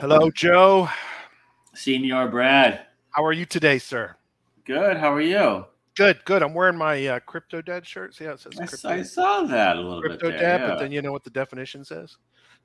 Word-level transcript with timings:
Hello, 0.00 0.30
Joe. 0.30 0.88
Senior 1.74 2.28
Brad. 2.28 2.86
How 3.10 3.24
are 3.24 3.32
you 3.32 3.44
today, 3.44 3.78
sir? 3.78 4.14
Good. 4.64 4.96
How 4.96 5.12
are 5.12 5.20
you? 5.20 5.64
Good, 5.96 6.24
good. 6.24 6.40
I'm 6.42 6.54
wearing 6.54 6.78
my 6.78 7.04
uh, 7.04 7.18
crypto 7.20 7.60
dad 7.60 7.84
shirt. 7.84 8.14
See 8.14 8.24
how 8.24 8.32
it 8.32 8.40
says 8.40 8.52
I, 8.60 8.66
crypto, 8.66 8.88
I 8.90 9.02
saw 9.02 9.42
that 9.42 9.76
a 9.76 9.80
little 9.80 10.00
crypto 10.00 10.30
bit. 10.30 10.38
dad, 10.38 10.60
There, 10.60 10.68
but 10.68 10.78
then 10.78 10.92
you 10.92 11.02
know 11.02 11.10
what 11.10 11.24
the 11.24 11.30
definition 11.30 11.84
says? 11.84 12.16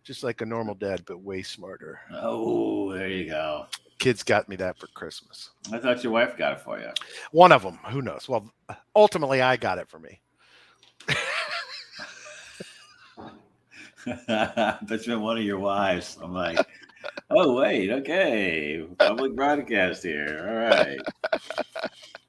Just 0.03 0.23
like 0.23 0.41
a 0.41 0.45
normal 0.45 0.75
dad, 0.75 1.01
but 1.07 1.21
way 1.21 1.41
smarter. 1.41 2.01
Oh, 2.13 2.93
there 2.93 3.07
you 3.07 3.29
go. 3.29 3.65
Kids 3.97 4.21
got 4.21 4.47
me 4.47 4.55
that 4.57 4.77
for 4.77 4.85
Christmas. 4.87 5.49
I 5.71 5.79
thought 5.79 6.03
your 6.03 6.13
wife 6.13 6.37
got 6.37 6.53
it 6.53 6.61
for 6.61 6.79
you. 6.79 6.89
One 7.31 7.51
of 7.51 7.63
them, 7.63 7.79
who 7.87 8.03
knows? 8.03 8.29
Well, 8.29 8.51
ultimately, 8.95 9.41
I 9.41 9.57
got 9.57 9.79
it 9.79 9.89
for 9.89 9.97
me. 9.97 10.19
That's 14.27 15.05
been 15.07 15.21
one 15.21 15.37
of 15.37 15.43
your 15.43 15.59
wives. 15.59 16.17
I'm 16.21 16.33
like, 16.33 16.59
oh 17.35 17.55
wait, 17.55 17.89
okay, 17.89 18.85
public 18.99 19.35
broadcast 19.35 20.03
here. 20.03 20.45
All 20.47 20.55
right. 20.55 20.99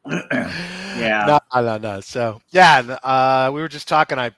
Yeah. 0.97 1.39
No, 1.53 1.61
no, 1.63 1.79
no. 1.79 2.01
So, 2.01 2.41
yeah, 2.51 2.79
uh, 3.03 3.51
we 3.53 3.61
were 3.61 3.69
just 3.69 3.89
talking. 3.89 4.17
I 4.17 4.30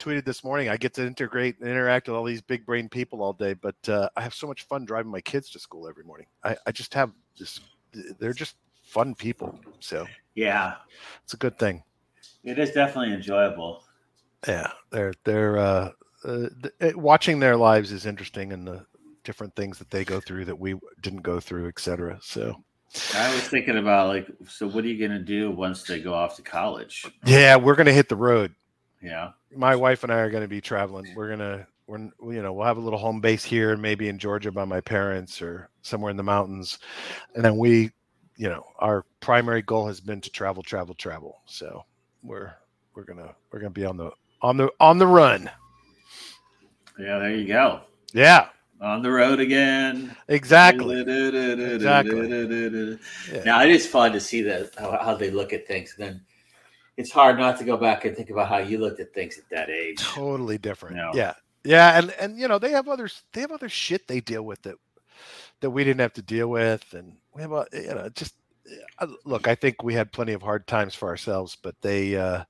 tweeted 0.00 0.24
this 0.24 0.42
morning. 0.42 0.68
I 0.68 0.76
get 0.76 0.92
to 0.94 1.06
integrate 1.06 1.60
and 1.60 1.68
interact 1.68 2.08
with 2.08 2.16
all 2.16 2.24
these 2.24 2.40
big 2.42 2.66
brain 2.66 2.88
people 2.88 3.22
all 3.22 3.32
day, 3.32 3.54
but 3.54 3.76
uh, 3.88 4.08
I 4.16 4.22
have 4.22 4.34
so 4.34 4.48
much 4.48 4.62
fun 4.62 4.84
driving 4.84 5.12
my 5.12 5.20
kids 5.20 5.50
to 5.50 5.60
school 5.60 5.86
every 5.86 6.02
morning. 6.02 6.26
I, 6.42 6.56
I 6.66 6.72
just 6.72 6.92
have 6.94 7.12
this. 7.38 7.60
They're 8.18 8.32
just 8.32 8.56
fun 8.82 9.14
people. 9.14 9.56
So 9.78 10.04
Yeah, 10.34 10.74
it's 11.22 11.34
a 11.34 11.38
good 11.38 11.60
thing. 11.60 11.84
it 12.42 12.58
is 12.58 12.72
definitely 12.72 13.14
enjoyable. 13.14 13.84
Yeah, 14.48 14.72
they're 14.90 15.14
they're 15.22 15.58
uh, 15.58 15.90
uh, 16.24 16.48
watching 16.96 17.38
their 17.38 17.56
lives 17.56 17.92
is 17.92 18.04
interesting 18.04 18.52
and 18.52 18.66
the 18.66 18.84
different 19.24 19.54
things 19.56 19.78
that 19.78 19.90
they 19.90 20.04
go 20.04 20.20
through 20.20 20.44
that 20.44 20.58
we 20.58 20.74
didn't 21.00 21.22
go 21.22 21.40
through, 21.40 21.68
et 21.68 21.78
cetera. 21.78 22.18
So 22.22 22.62
I 23.14 23.34
was 23.34 23.42
thinking 23.48 23.78
about 23.78 24.08
like, 24.08 24.28
so 24.46 24.68
what 24.68 24.84
are 24.84 24.88
you 24.88 25.06
gonna 25.06 25.20
do 25.20 25.50
once 25.50 25.82
they 25.82 26.00
go 26.00 26.14
off 26.14 26.36
to 26.36 26.42
college? 26.42 27.04
yeah, 27.24 27.56
we're 27.56 27.74
gonna 27.74 27.92
hit 27.92 28.08
the 28.08 28.16
road. 28.16 28.54
Yeah. 29.02 29.30
My 29.54 29.76
wife 29.76 30.02
and 30.04 30.12
I 30.12 30.18
are 30.18 30.30
gonna 30.30 30.48
be 30.48 30.60
traveling. 30.60 31.12
We're 31.14 31.30
gonna 31.30 31.66
we're 31.86 31.98
you 31.98 32.42
know 32.42 32.52
we'll 32.52 32.66
have 32.66 32.76
a 32.76 32.80
little 32.80 32.98
home 32.98 33.20
base 33.20 33.44
here 33.44 33.72
and 33.72 33.82
maybe 33.82 34.08
in 34.08 34.18
Georgia 34.18 34.50
by 34.50 34.64
my 34.64 34.80
parents 34.80 35.42
or 35.42 35.68
somewhere 35.82 36.10
in 36.10 36.16
the 36.16 36.22
mountains, 36.22 36.78
and 37.34 37.44
then 37.44 37.56
we, 37.58 37.90
you 38.36 38.48
know, 38.48 38.64
our 38.78 39.04
primary 39.20 39.62
goal 39.62 39.86
has 39.86 40.00
been 40.00 40.20
to 40.20 40.30
travel, 40.30 40.62
travel, 40.62 40.94
travel. 40.94 41.40
So 41.46 41.84
we're 42.22 42.54
we're 42.94 43.04
gonna 43.04 43.34
we're 43.50 43.58
gonna 43.58 43.70
be 43.70 43.84
on 43.84 43.96
the 43.96 44.10
on 44.40 44.56
the 44.56 44.70
on 44.80 44.98
the 44.98 45.06
run. 45.06 45.50
Yeah. 46.98 47.18
There 47.18 47.34
you 47.34 47.46
go. 47.46 47.80
Yeah, 48.12 48.48
On 48.80 49.02
the 49.02 49.10
road 49.10 49.40
again. 49.40 50.14
exactly. 50.28 51.00
Exactly. 51.00 52.98
Yeah. 53.32 53.42
Now 53.44 53.62
it 53.62 53.70
is 53.70 53.86
fun 53.86 54.12
to 54.12 54.20
see 54.20 54.42
that 54.42 54.70
how, 54.76 54.98
how 55.00 55.14
they 55.14 55.30
look 55.30 55.52
at 55.52 55.66
things. 55.66 55.94
And 55.96 56.06
then 56.06 56.20
it's 56.96 57.10
hard 57.10 57.38
not 57.38 57.58
to 57.58 57.64
go 57.64 57.76
back 57.76 58.04
and 58.04 58.16
think 58.16 58.30
about 58.30 58.48
how 58.48 58.58
you 58.58 58.78
looked 58.78 59.00
at 59.00 59.12
things 59.14 59.38
at 59.38 59.48
that 59.50 59.70
age. 59.70 59.98
totally 59.98 60.58
different. 60.58 60.96
No. 60.96 61.10
Yeah, 61.14 61.34
yeah, 61.64 61.98
and 61.98 62.10
and 62.20 62.38
you 62.38 62.48
know 62.48 62.58
they 62.58 62.70
have 62.70 62.88
others. 62.88 63.22
They 63.32 63.40
have 63.40 63.52
other 63.52 63.68
shit 63.68 64.06
they 64.06 64.20
deal 64.20 64.42
with 64.42 64.62
that 64.62 64.76
that 65.60 65.70
we 65.70 65.84
didn't 65.84 66.00
have 66.00 66.12
to 66.14 66.22
deal 66.22 66.48
with, 66.48 66.84
and 66.92 67.16
we 67.34 67.42
have 67.42 67.52
a 67.52 67.66
you 67.72 67.94
know 67.94 68.08
just 68.10 68.34
uh, 68.98 69.06
look. 69.24 69.48
I 69.48 69.54
think 69.54 69.82
we 69.82 69.94
had 69.94 70.12
plenty 70.12 70.34
of 70.34 70.42
hard 70.42 70.66
times 70.66 70.94
for 70.94 71.08
ourselves, 71.08 71.56
but 71.60 71.74
they 71.80 72.16
uh 72.16 72.44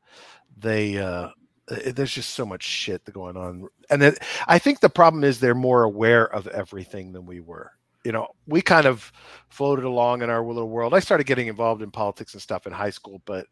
they 0.56 0.98
uh, 0.98 1.28
there's 1.68 2.12
just 2.12 2.30
so 2.30 2.44
much 2.44 2.62
shit 2.62 3.04
going 3.12 3.36
on. 3.36 3.68
And 3.90 4.02
it, 4.02 4.18
i 4.48 4.58
think 4.58 4.80
the 4.80 4.88
problem 4.90 5.24
is 5.24 5.40
they're 5.40 5.54
more 5.54 5.82
aware 5.84 6.26
of 6.32 6.46
everything 6.48 7.12
than 7.12 7.26
we 7.26 7.40
were. 7.40 7.72
You 8.04 8.12
know 8.12 8.28
we 8.46 8.60
kind 8.62 8.86
of 8.86 9.10
floated 9.48 9.84
along 9.84 10.22
in 10.22 10.30
our 10.30 10.44
little 10.44 10.68
world. 10.68 10.92
I 10.94 11.00
started 11.00 11.24
getting 11.26 11.46
involved 11.48 11.82
in 11.82 11.90
politics 11.90 12.34
and 12.34 12.42
stuff 12.42 12.66
in 12.66 12.72
high 12.72 12.90
school 12.90 13.22
but 13.24 13.46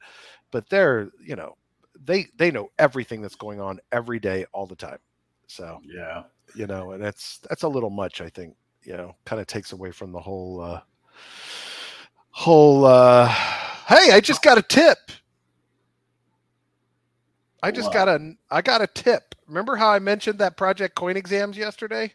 but 0.51 0.69
they're 0.69 1.09
you 1.25 1.37
know 1.37 1.57
they 2.05 2.27
they 2.37 2.51
know 2.51 2.69
everything 2.79 3.23
that's 3.23 3.37
going 3.37 3.61
on 3.61 3.81
every 3.93 4.19
day 4.19 4.45
all 4.53 4.67
the 4.67 4.77
time. 4.77 4.99
So 5.47 5.81
Yeah. 5.85 6.25
you 6.55 6.67
know 6.67 6.93
and 6.93 7.03
that's 7.03 7.39
that's 7.49 7.63
a 7.63 7.69
little 7.69 7.91
much 7.91 8.21
i 8.21 8.29
think 8.29 8.55
you 8.83 8.97
know 8.97 9.15
kind 9.25 9.41
of 9.41 9.47
takes 9.47 9.73
away 9.73 9.91
from 9.91 10.13
the 10.13 10.21
whole 10.21 10.61
uh 10.61 10.81
whole 12.31 12.85
uh 12.85 13.27
hey 13.89 14.13
i 14.13 14.21
just 14.21 14.43
got 14.43 14.59
a 14.59 14.63
tip 14.63 14.99
i 17.63 17.71
just 17.71 17.87
What? 17.89 17.95
got 17.95 18.09
a 18.09 18.33
i 18.51 18.61
got 18.63 18.81
a 18.83 18.87
tip 18.87 19.35
remember 19.47 19.77
how 19.77 19.91
i 19.91 19.99
mentioned 19.99 20.39
that 20.39 20.57
project 20.57 20.95
coin 20.95 21.17
exams 21.17 21.57
yesterday 21.57 22.13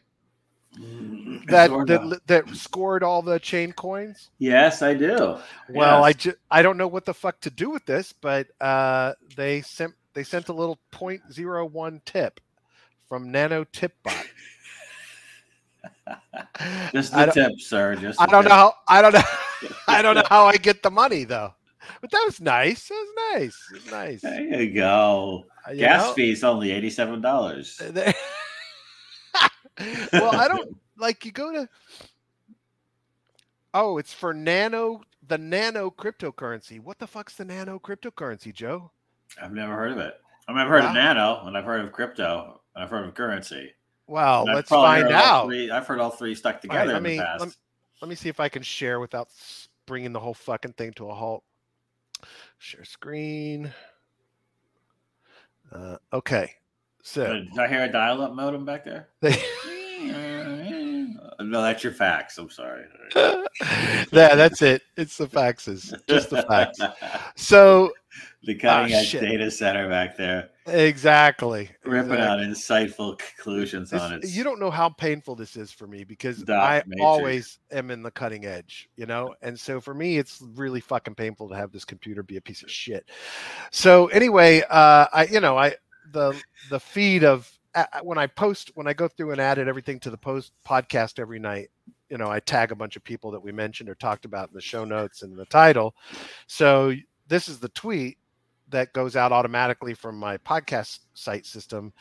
that 1.48 1.70
that, 1.88 2.02
of. 2.02 2.20
that 2.28 2.48
scored 2.56 3.04
all 3.04 3.22
the 3.22 3.40
chain 3.40 3.72
coins 3.72 4.30
Yes, 4.40 4.82
I 4.82 4.94
do. 4.94 5.38
well 5.74 6.04
i 6.04 6.10
Yes. 6.10 6.16
ju- 6.18 6.36
i 6.52 6.62
don't 6.62 6.78
know 6.78 6.88
what 6.88 7.06
the 7.06 7.14
fuck 7.14 7.40
to 7.42 7.50
do 7.50 7.70
with 7.70 7.86
this 7.86 8.14
but 8.14 8.48
uh 8.62 9.14
they 9.36 9.62
sent 9.62 9.94
they 10.14 10.24
sent 10.24 10.50
a 10.50 10.54
little 10.54 10.80
0.01 10.92 12.02
tip 12.06 12.40
from 13.08 13.32
nano 13.32 13.64
tipbot 13.66 14.26
just 16.94 17.14
I 17.14 17.26
the 17.26 17.32
tip, 17.32 17.60
sir. 17.60 17.96
Just 17.96 18.20
I 18.22 18.26
don't 18.26 18.46
know 18.46 18.56
how 18.56 18.74
I 18.88 19.02
don't 19.02 19.14
know 19.14 19.22
I 19.88 20.02
don't 20.02 20.16
know 20.16 20.24
how 20.30 20.46
I 20.46 20.58
get 20.58 20.82
the 20.84 20.92
money 20.92 21.24
though. 21.24 21.54
But 22.02 22.12
that 22.12 22.24
was 22.26 22.40
nice. 22.42 22.88
That 22.90 22.96
was 22.96 23.40
nice. 23.42 23.58
It 23.72 23.74
was 23.84 23.92
nice. 23.92 24.22
There 24.22 24.62
you 24.64 24.74
go. 24.74 25.46
Uh, 25.68 25.72
you 25.72 25.80
Gas 25.80 26.04
know? 26.08 26.14
fee's 26.14 26.44
only 26.44 26.72
eighty-seven 26.72 27.22
dollars. 27.22 27.80
Uh, 27.82 28.12
well, 30.14 30.36
I 30.36 30.48
don't 30.48 30.76
like 30.98 31.26
you 31.26 31.32
go 31.32 31.52
to 31.52 31.70
Oh, 33.74 33.98
it's 33.98 34.14
for 34.14 34.34
nano 34.34 35.02
the 35.28 35.38
nano 35.38 35.92
cryptocurrency. 35.92 36.80
What 36.82 37.00
the 37.00 37.08
fuck's 37.08 37.36
the 37.36 37.46
nano 37.46 37.80
cryptocurrency, 37.80 38.54
Joe? 38.54 38.92
I've 39.42 39.54
never 39.54 39.76
heard 39.76 39.92
of 39.92 39.98
it. 40.00 40.16
I 40.48 40.52
mean, 40.54 40.62
I've 40.62 40.70
heard 40.70 40.84
Wow. 40.84 40.90
of 40.90 40.94
nano, 40.96 41.42
and 41.46 41.58
I've 41.58 41.66
heard 41.66 41.82
of 41.84 41.92
crypto, 41.92 42.62
and 42.76 42.84
I've 42.84 42.90
heard 42.90 43.06
of 43.06 43.14
currency. 43.14 43.74
Well, 44.08 44.46
let's 44.46 44.70
find 44.70 45.10
out. 45.12 45.48
Three, 45.48 45.70
I've 45.70 45.86
heard 45.86 46.00
all 46.00 46.10
three 46.12 46.34
stuck 46.34 46.62
together 46.62 46.80
right, 46.80 46.88
in 46.88 46.94
let 46.94 47.04
me 47.04 47.18
the 47.18 47.24
past. 47.24 47.40
let, 47.42 47.50
me- 47.50 47.56
let 48.02 48.10
me 48.10 48.16
see 48.16 48.30
if 48.30 48.40
I 48.40 48.48
can 48.48 48.62
share 48.64 49.00
without 49.00 49.28
bringing 49.86 50.14
the 50.14 50.20
whole 50.20 50.34
fucking 50.36 50.74
thing 50.74 50.94
to 50.94 51.10
a 51.10 51.14
halt. 51.14 51.44
Share 52.60 52.86
screen. 52.86 53.74
Uh, 55.72 55.98
okay, 56.14 56.52
so 57.04 57.24
Uh, 57.24 57.34
Did 57.34 57.60
I 57.60 57.68
hear 57.68 57.84
a 57.84 57.92
dial-up 57.92 58.34
modem 58.34 58.66
back 58.66 58.86
there? 58.86 59.10
no, 61.40 61.62
that's 61.62 61.84
your 61.84 61.94
fax. 61.94 62.38
I'm 62.38 62.50
sorry. 62.50 62.86
yeah, 63.16 64.36
that's 64.36 64.62
it. 64.62 64.82
It's 64.96 65.18
the 65.18 65.28
faxes, 65.28 65.94
just 66.08 66.30
the 66.30 66.44
facts. 66.44 66.80
So 67.36 67.92
the 68.48 68.56
cutting 68.56 68.96
Ah, 68.96 68.98
edge 69.00 69.08
shit. 69.10 69.22
data 69.22 69.52
center 69.52 69.88
back 69.90 70.18
there, 70.18 70.50
exactly, 70.66 71.70
ripping 71.86 72.14
exactly. 72.14 72.26
out 72.26 72.40
insightful 72.40 73.20
conclusions 73.20 73.94
on 73.94 74.14
it. 74.14 74.26
you 74.30 74.44
don't 74.44 74.60
know 74.60 74.72
how 74.72 74.90
painful 74.90 75.36
this 75.36 75.56
is 75.56 75.72
for 75.72 75.86
me 75.86 76.04
because 76.04 76.42
Doc 76.44 76.64
I 76.64 76.76
Matrix. 76.88 77.02
always 77.06 77.60
am 77.72 77.92
in 77.92 78.02
the 78.02 78.10
cutting 78.12 78.46
edge, 78.46 78.90
you 78.96 79.06
know? 79.06 79.36
And 79.42 79.60
so 79.60 79.80
for 79.82 79.94
me, 79.94 80.18
it's 80.18 80.42
really 80.56 80.80
fucking 80.80 81.16
painful 81.16 81.50
to 81.50 81.56
have 81.56 81.72
this 81.72 81.86
computer 81.86 82.24
be 82.24 82.38
a 82.38 82.42
piece 82.42 82.64
of 82.64 82.72
shit. 82.72 83.10
So 83.72 84.08
anyway, 84.08 84.64
uh, 84.70 85.06
I, 85.14 85.28
you 85.30 85.40
know, 85.42 85.58
I, 85.58 85.76
the, 86.14 86.34
the 86.70 86.80
feed 86.80 87.24
of 87.24 87.52
when 88.02 88.18
I 88.18 88.26
post, 88.28 88.72
when 88.76 88.88
I 88.88 88.94
go 88.94 89.08
through 89.08 89.32
and 89.32 89.42
added 89.42 89.68
everything 89.68 90.00
to 90.00 90.10
the 90.10 90.18
post 90.18 90.54
podcast 90.66 91.20
every 91.20 91.38
night, 91.38 91.68
you 92.10 92.18
know, 92.18 92.32
I 92.32 92.40
tag 92.40 92.72
a 92.72 92.76
bunch 92.76 92.96
of 92.96 93.04
people 93.04 93.30
that 93.32 93.42
we 93.44 93.52
mentioned 93.52 93.90
or 93.90 93.96
talked 93.96 94.24
about 94.26 94.48
in 94.48 94.54
the 94.56 94.62
show 94.62 94.86
notes 94.86 95.22
and 95.22 95.38
the 95.38 95.46
title. 95.46 95.94
So 96.48 96.94
this 97.28 97.50
is 97.50 97.60
the 97.60 97.68
tweet 97.70 98.18
that 98.70 98.94
goes 98.94 99.16
out 99.16 99.32
automatically 99.32 99.94
from 99.94 100.18
my 100.18 100.38
podcast 100.38 101.00
site 101.14 101.46
system. 101.46 101.94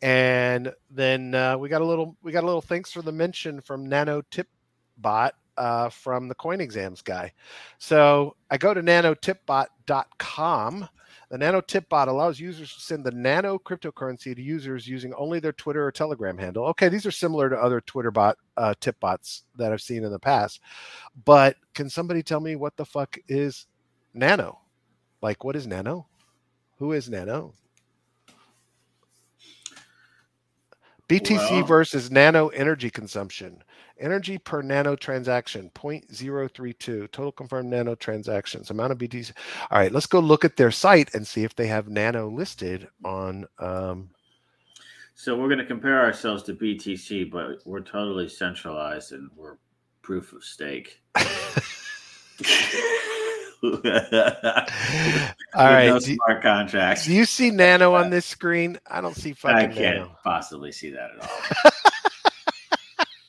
And 0.00 0.72
then 0.90 1.34
uh, 1.34 1.56
we 1.58 1.68
got 1.68 1.82
a 1.82 1.86
little 1.86 2.16
we 2.22 2.32
got 2.32 2.42
a 2.42 2.46
little 2.46 2.60
thanks 2.60 2.90
for 2.90 3.02
the 3.02 3.12
mention 3.12 3.60
from 3.60 3.86
nano 3.86 4.22
tip 4.30 4.48
bot 4.98 5.34
uh, 5.56 5.88
from 5.90 6.28
the 6.28 6.34
coin 6.34 6.60
exams 6.60 7.02
guy. 7.02 7.32
So 7.78 8.36
i 8.50 8.56
go 8.56 8.74
to 8.74 8.82
nanotipbot.com 8.82 10.88
the 11.30 11.38
nano 11.38 11.60
tip 11.60 11.88
bot 11.88 12.08
allows 12.08 12.40
users 12.40 12.74
to 12.74 12.80
send 12.80 13.04
the 13.04 13.12
nano 13.12 13.58
cryptocurrency 13.58 14.34
to 14.34 14.42
users 14.42 14.88
using 14.88 15.14
only 15.14 15.38
their 15.38 15.52
twitter 15.52 15.86
or 15.86 15.92
telegram 15.92 16.36
handle. 16.36 16.64
Okay 16.66 16.88
these 16.88 17.06
are 17.06 17.12
similar 17.12 17.48
to 17.48 17.56
other 17.56 17.80
twitter 17.80 18.10
bot 18.10 18.38
uh, 18.56 18.74
tip 18.80 18.98
bots 18.98 19.44
that 19.56 19.72
i've 19.72 19.80
seen 19.80 20.02
in 20.02 20.10
the 20.10 20.18
past 20.18 20.60
but 21.24 21.56
can 21.74 21.88
somebody 21.88 22.24
tell 22.24 22.40
me 22.40 22.56
what 22.56 22.76
the 22.76 22.84
fuck 22.84 23.16
is 23.28 23.66
nano? 24.14 24.58
Like 25.22 25.44
what 25.44 25.54
is 25.54 25.66
nano 25.66 26.08
who 26.82 26.90
is 26.90 27.08
nano 27.08 27.54
BTC 31.08 31.68
versus 31.68 32.10
nano 32.10 32.48
energy 32.48 32.90
consumption. 32.90 33.62
Energy 34.00 34.38
per 34.38 34.62
nano 34.62 34.96
transaction 34.96 35.70
0.032. 35.74 37.10
Total 37.12 37.30
confirmed 37.30 37.68
nano 37.68 37.94
transactions. 37.94 38.70
Amount 38.70 38.92
of 38.92 38.98
BTC. 38.98 39.30
All 39.70 39.78
right, 39.78 39.92
let's 39.92 40.06
go 40.06 40.18
look 40.18 40.44
at 40.44 40.56
their 40.56 40.70
site 40.70 41.14
and 41.14 41.24
see 41.26 41.44
if 41.44 41.54
they 41.54 41.66
have 41.66 41.88
nano 41.88 42.28
listed 42.28 42.88
on. 43.04 43.44
Um, 43.58 44.10
So 45.14 45.38
we're 45.38 45.48
going 45.48 45.58
to 45.58 45.66
compare 45.66 46.00
ourselves 46.00 46.42
to 46.44 46.54
BTC, 46.54 47.30
but 47.30 47.58
we're 47.64 47.82
totally 47.82 48.28
centralized 48.28 49.12
and 49.12 49.30
we're 49.36 49.58
proof 50.00 50.32
of 50.32 50.42
stake. 50.42 51.00
All 53.64 53.72
right. 55.54 55.86
no 55.86 55.98
do, 56.00 56.14
smart 56.16 56.42
contracts. 56.42 57.04
do 57.06 57.12
you 57.12 57.24
see 57.24 57.50
Nano 57.50 57.94
on 57.94 58.10
this 58.10 58.26
screen? 58.36 58.78
I 58.90 59.00
don't 59.00 59.14
see 59.16 59.32
fucking. 59.34 59.56
I 59.56 59.66
can't 59.72 59.98
Nano. 59.98 60.16
possibly 60.24 60.72
see 60.72 60.90
that 60.90 61.10
at 61.12 61.72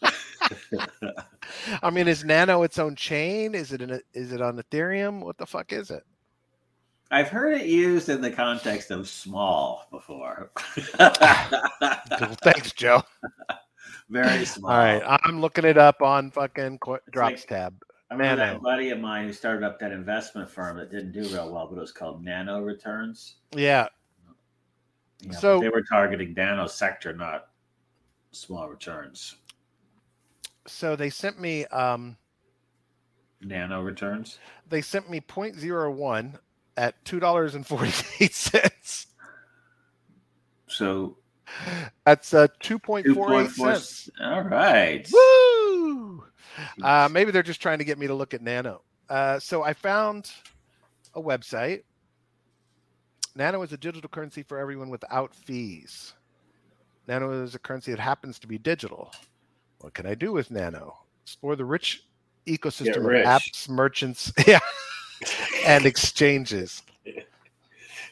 all. 0.04 1.14
I 1.84 1.90
mean, 1.92 2.08
is 2.08 2.24
Nano 2.26 2.64
its 2.64 2.80
own 2.80 2.96
chain? 2.96 3.54
Is 3.56 3.72
it 3.74 3.82
in 3.82 3.92
a, 3.92 4.00
is 4.14 4.32
it 4.32 4.42
on 4.42 4.58
Ethereum? 4.58 5.20
What 5.22 5.38
the 5.38 5.46
fuck 5.46 5.72
is 5.72 5.92
it? 5.92 6.04
I've 7.12 7.30
heard 7.30 7.54
it 7.56 7.68
used 7.68 8.10
in 8.10 8.22
the 8.22 8.32
context 8.32 8.90
of 8.90 9.08
small 9.08 9.88
before. 9.92 10.52
Thanks, 12.42 12.72
Joe. 12.74 13.04
Very 14.10 14.46
small. 14.46 14.72
All 14.72 14.78
right, 14.78 15.02
I'm 15.24 15.40
looking 15.40 15.64
it 15.66 15.78
up 15.78 16.02
on 16.02 16.32
fucking 16.32 16.80
Qu- 16.80 16.98
Drops 17.12 17.42
like- 17.42 17.48
tab. 17.48 17.76
I 18.10 18.16
remember 18.16 18.42
Nano. 18.44 18.54
that 18.54 18.62
buddy 18.62 18.90
of 18.90 19.00
mine 19.00 19.26
who 19.26 19.34
started 19.34 19.64
up 19.66 19.80
that 19.80 19.92
investment 19.92 20.50
firm 20.50 20.78
that 20.78 20.92
didn't 20.92 21.12
do 21.14 21.24
real 21.30 21.52
well, 21.52 21.68
but 21.68 21.78
it 21.78 21.82
was 21.82 21.92
called 21.92 22.24
Nano 22.24 22.62
Returns. 22.62 23.36
Yeah, 23.56 23.88
know, 25.26 25.34
So- 25.40 25.60
they 25.60 25.70
were 25.70 25.82
targeting 25.84 26.34
nano 26.34 26.68
sector, 26.68 27.14
not 27.14 27.50
small 28.32 28.68
returns. 28.70 29.36
so 30.68 30.96
they 30.96 31.10
sent 31.10 31.40
me 31.40 31.66
um 31.68 32.18
Nano 33.42 33.82
returns. 33.82 34.40
they 34.70 34.82
sent 34.82 35.10
me 35.10 35.20
0.01 35.20 36.40
at 36.78 37.04
two 37.06 37.20
dollars 37.20 37.56
and 37.56 37.66
forty 37.68 37.92
eight 38.20 38.34
cents. 38.36 39.08
So 40.68 41.18
That's 42.06 42.34
uh 42.34 42.48
two 42.60 42.80
point 42.80 43.06
two 43.06 43.16
four 43.16 43.28
point 43.28 43.48
eight 43.48 43.54
four. 43.54 43.76
cents. 43.76 44.10
All 44.22 44.42
right. 44.42 45.08
Woo! 45.12 46.24
Uh, 46.82 47.10
maybe 47.12 47.32
they're 47.32 47.44
just 47.44 47.62
trying 47.62 47.80
to 47.80 47.84
get 47.84 47.98
me 47.98 48.08
to 48.08 48.14
look 48.14 48.34
at 48.34 48.42
Nano. 48.42 48.82
Uh, 49.10 49.40
so 49.40 49.64
I 49.64 49.74
found 49.74 50.32
a 51.14 51.22
website. 51.22 51.84
Nano 53.36 53.62
is 53.64 53.74
a 53.74 53.78
digital 53.78 54.10
currency 54.10 54.44
for 54.44 54.60
everyone 54.60 54.90
without 54.90 55.34
fees. 55.34 56.14
Nano 57.08 57.44
is 57.44 57.56
a 57.56 57.60
currency 57.60 57.92
that 57.92 58.00
happens 58.00 58.40
to 58.40 58.48
be 58.48 58.58
digital. 58.58 59.12
What 59.80 59.94
can 59.94 60.06
I 60.06 60.16
do 60.16 60.32
with 60.32 60.52
Nano? 60.52 60.98
Explore 61.24 61.56
the 61.56 61.66
rich 61.66 62.04
ecosystem 62.46 63.06
rich. 63.06 63.26
of 63.26 63.42
apps, 63.42 63.68
merchants, 63.68 64.32
yeah, 64.48 64.60
and 65.66 65.86
exchanges. 65.86 66.84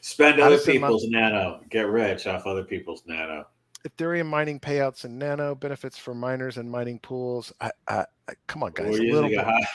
Spend 0.02 0.40
other 0.40 0.58
people's 0.58 1.06
nano. 1.08 1.60
Get 1.70 1.86
rich 1.86 2.26
off 2.26 2.44
other 2.44 2.64
people's 2.64 3.04
nano. 3.06 3.46
Ethereum 3.88 4.26
mining 4.26 4.58
payouts 4.58 5.04
and 5.04 5.16
Nano 5.16 5.54
benefits 5.54 5.96
for 5.96 6.12
miners 6.12 6.56
and 6.56 6.68
mining 6.68 6.98
pools. 6.98 7.52
I, 7.60 7.70
I, 7.86 8.04
I, 8.28 8.32
come 8.48 8.64
on, 8.64 8.72
guys, 8.72 8.98
We're 8.98 9.02
a 9.02 9.12
little 9.12 9.30
using 9.30 9.38
a 9.38 9.44
high, 9.44 9.66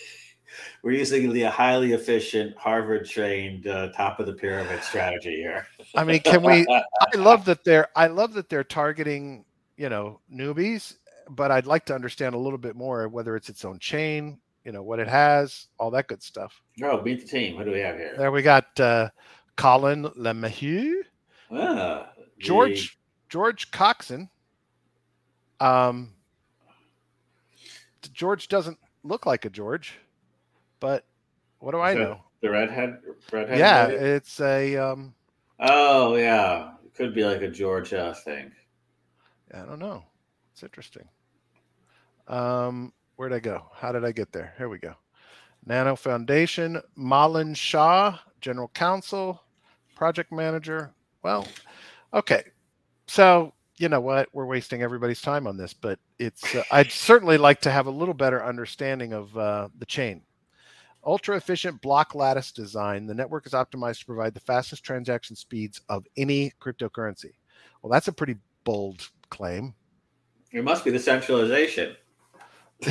we're 0.82 0.92
using 0.92 1.30
the 1.32 1.42
highly 1.42 1.92
efficient, 1.92 2.56
Harvard 2.56 3.06
trained, 3.06 3.66
uh, 3.66 3.92
top 3.92 4.18
of 4.18 4.26
the 4.26 4.32
pyramid 4.32 4.82
strategy 4.82 5.36
here. 5.36 5.66
I 5.94 6.04
mean, 6.04 6.20
can 6.20 6.42
we? 6.42 6.66
I 7.14 7.16
love 7.16 7.44
that 7.44 7.62
they're. 7.62 7.88
I 7.94 8.06
love 8.06 8.32
that 8.34 8.48
they're 8.48 8.64
targeting, 8.64 9.44
you 9.76 9.90
know, 9.90 10.20
newbies. 10.32 10.96
But 11.28 11.50
I'd 11.50 11.66
like 11.66 11.84
to 11.86 11.94
understand 11.94 12.34
a 12.34 12.38
little 12.38 12.58
bit 12.58 12.76
more 12.76 13.08
whether 13.08 13.36
it's 13.36 13.50
its 13.50 13.64
own 13.64 13.78
chain, 13.78 14.38
you 14.64 14.72
know, 14.72 14.82
what 14.82 14.98
it 14.98 15.08
has, 15.08 15.68
all 15.78 15.90
that 15.92 16.08
good 16.08 16.22
stuff. 16.22 16.60
Oh, 16.82 17.00
beat 17.00 17.20
the 17.20 17.26
team. 17.26 17.56
What 17.56 17.66
do 17.66 17.72
we 17.72 17.80
have 17.80 17.96
here? 17.96 18.14
There 18.16 18.32
we 18.32 18.42
got 18.42 18.78
uh, 18.80 19.08
Colin 19.56 20.04
Lemahieu, 20.16 21.02
Ah, 21.52 22.10
George 22.38 22.98
George 23.28 23.70
Coxon. 23.70 24.28
Um, 25.60 26.14
George 28.12 28.48
doesn't 28.48 28.78
look 29.02 29.26
like 29.26 29.44
a 29.44 29.50
George, 29.50 29.98
but 30.80 31.04
what 31.58 31.72
do 31.72 31.78
I 31.78 31.90
Is 31.92 31.96
know? 31.98 32.20
The 32.40 32.50
redhead. 32.50 32.98
Redhead. 33.32 33.58
Yeah, 33.58 33.86
it's 33.88 34.40
a. 34.40 34.76
Um, 34.76 35.14
Oh 35.58 36.16
yeah, 36.16 36.72
it 36.84 36.94
could 36.94 37.14
be 37.14 37.24
like 37.24 37.42
a 37.42 37.50
George 37.50 37.92
uh, 37.92 38.14
thing. 38.14 38.50
I 39.52 39.58
don't 39.66 39.78
know. 39.78 40.04
It's 40.52 40.62
interesting. 40.62 41.06
Um, 42.28 42.92
where'd 43.16 43.32
I 43.34 43.40
go? 43.40 43.66
How 43.74 43.92
did 43.92 44.04
I 44.04 44.12
get 44.12 44.32
there? 44.32 44.54
Here 44.56 44.68
we 44.70 44.78
go. 44.78 44.94
Nano 45.66 45.96
Foundation, 45.96 46.80
Malin 46.96 47.52
Shah, 47.52 48.18
General 48.40 48.68
Counsel, 48.74 49.42
Project 49.94 50.32
Manager. 50.32 50.92
Well, 51.22 51.46
okay. 52.14 52.44
So 53.06 53.52
you 53.80 53.88
know 53.88 54.00
what? 54.00 54.28
We're 54.32 54.46
wasting 54.46 54.82
everybody's 54.82 55.22
time 55.22 55.46
on 55.46 55.56
this, 55.56 55.72
but 55.72 55.98
it's. 56.18 56.54
Uh, 56.54 56.62
I'd 56.70 56.92
certainly 56.92 57.38
like 57.38 57.60
to 57.62 57.70
have 57.70 57.86
a 57.86 57.90
little 57.90 58.14
better 58.14 58.44
understanding 58.44 59.12
of 59.12 59.36
uh, 59.36 59.68
the 59.78 59.86
chain. 59.86 60.22
Ultra 61.04 61.36
efficient 61.36 61.80
block 61.80 62.14
lattice 62.14 62.52
design. 62.52 63.06
The 63.06 63.14
network 63.14 63.46
is 63.46 63.52
optimized 63.52 64.00
to 64.00 64.06
provide 64.06 64.34
the 64.34 64.40
fastest 64.40 64.84
transaction 64.84 65.34
speeds 65.34 65.80
of 65.88 66.06
any 66.18 66.52
cryptocurrency. 66.60 67.32
Well, 67.80 67.90
that's 67.90 68.08
a 68.08 68.12
pretty 68.12 68.36
bold 68.64 69.08
claim. 69.30 69.72
It 70.52 70.62
must 70.62 70.84
be 70.84 70.90
the 70.90 70.98
centralization. 70.98 71.96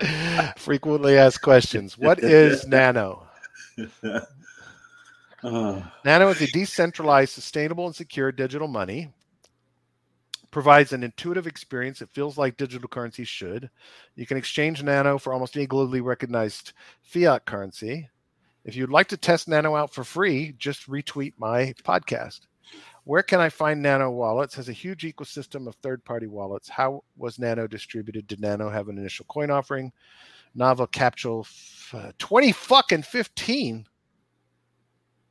Frequently 0.58 1.16
asked 1.16 1.42
questions. 1.42 1.96
What 1.96 2.22
is 2.22 2.66
Nano? 2.68 3.26
Oh, 5.44 5.84
Nano 6.04 6.28
is 6.28 6.40
a 6.42 6.48
decentralized, 6.48 7.32
sustainable, 7.32 7.86
and 7.86 7.94
secure 7.94 8.32
digital 8.32 8.66
money. 8.66 9.12
Provides 10.50 10.92
an 10.92 11.04
intuitive 11.04 11.46
experience. 11.46 12.02
It 12.02 12.10
feels 12.10 12.36
like 12.36 12.56
digital 12.56 12.88
currency 12.88 13.24
should. 13.24 13.70
You 14.16 14.26
can 14.26 14.36
exchange 14.36 14.82
Nano 14.82 15.18
for 15.18 15.32
almost 15.32 15.56
any 15.56 15.66
globally 15.66 16.02
recognized 16.02 16.72
fiat 17.02 17.44
currency. 17.44 18.08
If 18.64 18.74
you'd 18.74 18.90
like 18.90 19.08
to 19.08 19.16
test 19.16 19.46
Nano 19.46 19.76
out 19.76 19.94
for 19.94 20.04
free, 20.04 20.54
just 20.58 20.88
retweet 20.90 21.34
my 21.38 21.74
podcast. 21.84 22.40
Where 23.04 23.22
can 23.22 23.40
I 23.40 23.48
find 23.48 23.80
Nano 23.80 24.10
wallets? 24.10 24.54
Has 24.56 24.68
a 24.68 24.72
huge 24.72 25.02
ecosystem 25.02 25.66
of 25.66 25.76
third-party 25.76 26.26
wallets. 26.26 26.68
How 26.68 27.04
was 27.16 27.38
Nano 27.38 27.66
distributed? 27.66 28.26
Did 28.26 28.40
Nano 28.40 28.68
have 28.68 28.88
an 28.88 28.98
initial 28.98 29.24
coin 29.26 29.50
offering? 29.50 29.92
Novel 30.54 30.86
capsule 30.86 31.46
uh, 31.92 32.12
20 32.18 32.52
fucking 32.52 33.02
15. 33.02 33.86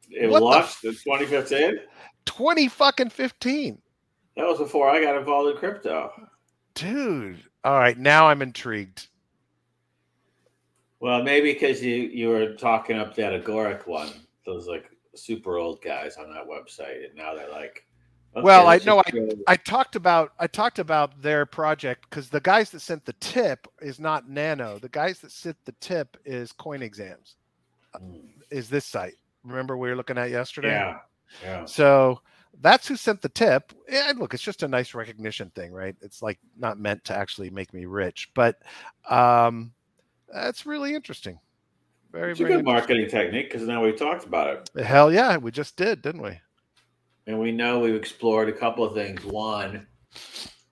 it 0.10 0.30
What 0.30 0.40
the 0.40 0.46
launched 0.46 0.84
in 0.84 0.92
2015. 0.92 1.80
20 2.25 2.68
fucking 2.68 3.10
15. 3.10 3.81
That 4.36 4.46
was 4.46 4.60
before 4.60 4.90
I 4.90 5.02
got 5.02 5.18
involved 5.18 5.52
in 5.52 5.58
crypto. 5.58 6.12
Dude. 6.76 7.44
All 7.64 7.78
right, 7.80 7.97
now 7.97 8.28
I'm 8.28 8.42
intrigued. 8.42 9.07
Well, 11.00 11.24
maybe 11.24 11.54
because 11.54 11.83
you 11.83 11.95
you 11.95 12.30
were 12.30 12.54
talking 12.54 12.97
up 12.97 13.16
that 13.16 13.33
Agoric 13.44 13.88
one, 13.88 14.09
those 14.45 14.68
like 14.68 14.90
super 15.16 15.57
old 15.57 15.81
guys 15.81 16.18
on 16.18 16.31
that 16.33 16.47
website, 16.47 17.06
and 17.06 17.16
now 17.16 17.33
they're 17.36 17.52
like, 17.52 17.87
okay, 18.36 18.44
Well, 18.44 18.68
I 18.68 18.78
know 18.78 19.02
go- 19.12 19.30
I 19.48 19.56
talked 19.56 19.96
about 19.96 20.34
I 20.40 20.48
talked 20.48 20.80
about 20.80 21.22
their 21.22 21.46
project 21.46 22.06
because 22.10 22.30
the 22.30 22.40
guys 22.42 22.69
that 22.72 22.81
sent 22.81 23.06
the 23.06 23.14
tip 23.14 23.68
is 23.81 24.00
not 24.00 24.30
Nano. 24.30 24.80
The 24.80 24.90
guys 24.90 25.19
that 25.19 25.31
sent 25.31 25.57
the 25.66 25.74
tip 25.80 26.18
is 26.26 26.52
Coin 26.52 26.81
Exams. 26.81 27.36
Mm, 27.96 28.22
Is 28.52 28.69
this 28.69 28.86
site? 28.86 29.16
Remember 29.44 29.78
we 29.78 29.90
were 29.90 29.96
looking 29.96 30.18
at 30.18 30.30
yesterday? 30.30 30.69
yeah, 30.69 30.98
yeah. 31.42 31.66
So 31.66 32.22
that's 32.62 32.88
who 32.88 32.96
sent 32.96 33.22
the 33.22 33.30
tip. 33.30 33.74
And 33.90 34.19
look, 34.19 34.34
it's 34.34 34.44
just 34.44 34.64
a 34.64 34.68
nice 34.68 34.94
recognition 34.94 35.52
thing, 35.56 35.72
right? 35.72 35.96
It's 36.02 36.22
like 36.22 36.40
not 36.57 36.80
meant 36.80 37.04
to 37.06 37.16
actually 37.16 37.50
make 37.50 37.74
me 37.74 37.86
rich, 37.86 38.30
but 38.36 38.57
um, 39.10 39.74
that's 40.31 40.66
really 40.66 40.94
interesting. 40.96 41.40
Very, 42.12 42.31
It's 42.31 42.40
a 42.40 42.44
very 42.44 42.56
good 42.57 42.66
marketing 42.66 43.10
technique 43.10 43.52
because 43.52 43.68
now 43.68 43.84
we 43.84 43.92
talked 43.92 44.26
about 44.26 44.69
it, 44.76 44.84
Hell 44.86 45.12
yeah, 45.14 45.38
we 45.38 45.52
just 45.52 45.76
did, 45.76 46.02
didn't 46.02 46.22
we? 46.22 46.40
And 47.28 47.40
we 47.40 47.52
know 47.52 47.80
we've 47.80 47.96
explored 47.96 48.50
a 48.50 48.54
couple 48.54 48.84
of 48.84 48.94
things. 48.94 49.24
One, 49.26 49.86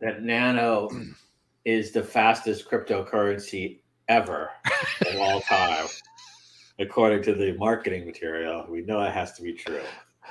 that 0.01 0.23
Nano 0.23 0.89
is 1.65 1.91
the 1.91 2.01
fastest 2.03 2.69
cryptocurrency 2.69 3.79
ever 4.07 4.49
of 5.07 5.19
all 5.19 5.41
time, 5.49 5.85
according 6.79 7.23
to 7.23 7.33
the 7.33 7.53
marketing 7.53 8.05
material. 8.05 8.65
We 8.69 8.81
know 8.81 9.01
it 9.01 9.11
has 9.11 9.33
to 9.33 9.41
be 9.43 9.53
true. 9.53 9.81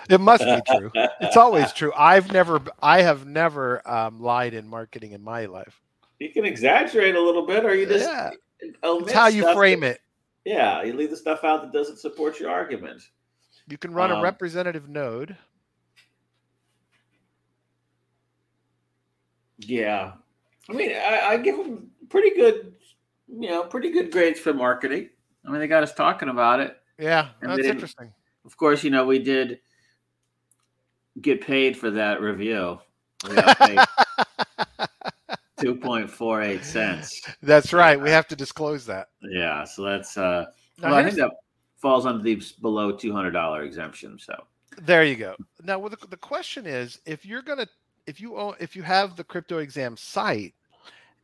It 0.08 0.20
must 0.20 0.44
be 0.44 0.60
true. 0.66 0.90
It's 1.20 1.36
always 1.36 1.72
true. 1.74 1.92
I've 1.96 2.32
never, 2.32 2.60
I 2.82 3.02
have 3.02 3.26
never 3.26 3.86
um, 3.88 4.20
lied 4.20 4.52
in 4.54 4.66
marketing 4.66 5.12
in 5.12 5.22
my 5.22 5.46
life. 5.46 5.80
You 6.18 6.30
can 6.30 6.44
exaggerate 6.44 7.14
a 7.14 7.20
little 7.20 7.46
bit, 7.46 7.64
or 7.64 7.74
you 7.74 7.86
just 7.86 8.08
yeah, 8.08 8.30
it's 8.60 9.12
how 9.12 9.26
you 9.28 9.52
frame 9.54 9.80
that- 9.80 9.96
it. 9.96 10.00
Yeah, 10.44 10.82
you 10.82 10.92
leave 10.92 11.08
the 11.10 11.16
stuff 11.16 11.42
out 11.42 11.62
that 11.62 11.72
doesn't 11.72 11.98
support 11.98 12.38
your 12.38 12.50
argument. 12.50 13.00
You 13.66 13.78
can 13.78 13.94
run 13.94 14.10
a 14.10 14.16
Um, 14.16 14.22
representative 14.22 14.88
node. 14.90 15.36
Yeah, 19.58 20.12
I 20.68 20.72
mean, 20.72 20.92
I, 20.92 21.20
I 21.30 21.36
give 21.36 21.56
them 21.56 21.90
pretty 22.08 22.34
good, 22.36 22.74
you 23.28 23.48
know, 23.48 23.64
pretty 23.64 23.90
good 23.90 24.10
grades 24.10 24.40
for 24.40 24.52
marketing. 24.54 25.10
I 25.46 25.50
mean, 25.50 25.60
they 25.60 25.68
got 25.68 25.82
us 25.82 25.94
talking 25.94 26.28
about 26.28 26.60
it. 26.60 26.76
Yeah, 26.98 27.28
and 27.40 27.50
that's 27.50 27.66
interesting. 27.66 28.12
Of 28.44 28.56
course, 28.56 28.84
you 28.84 28.90
know, 28.90 29.04
we 29.04 29.18
did 29.18 29.60
get 31.20 31.40
paid 31.40 31.76
for 31.76 31.90
that 31.90 32.20
review. 32.20 32.78
We 33.28 33.36
got 33.36 33.58
paid 33.58 33.78
two 35.60 35.74
point 35.74 36.10
four 36.10 36.42
eight 36.42 36.64
cents. 36.64 37.22
That's 37.42 37.72
right. 37.72 38.00
We 38.00 38.10
have 38.10 38.28
to 38.28 38.36
disclose 38.36 38.86
that. 38.86 39.08
Yeah, 39.22 39.64
so 39.64 39.82
that's 39.82 40.16
uh. 40.16 40.46
Now, 40.78 40.90
well, 40.90 40.94
I 40.96 41.04
think 41.04 41.16
that 41.16 41.30
falls 41.80 42.06
under 42.06 42.22
the 42.22 42.42
below 42.60 42.92
two 42.92 43.12
hundred 43.12 43.32
dollar 43.32 43.62
exemption. 43.62 44.18
So 44.18 44.34
There 44.82 45.04
you 45.04 45.16
go. 45.16 45.36
Now, 45.62 45.78
well, 45.78 45.90
the, 45.90 46.06
the 46.08 46.16
question 46.16 46.66
is, 46.66 47.00
if 47.06 47.24
you're 47.24 47.42
gonna, 47.42 47.66
if 48.06 48.20
you 48.20 48.36
own, 48.36 48.54
if 48.60 48.76
you 48.76 48.82
have 48.82 49.16
the 49.16 49.24
crypto 49.24 49.58
exam 49.58 49.96
site, 49.96 50.54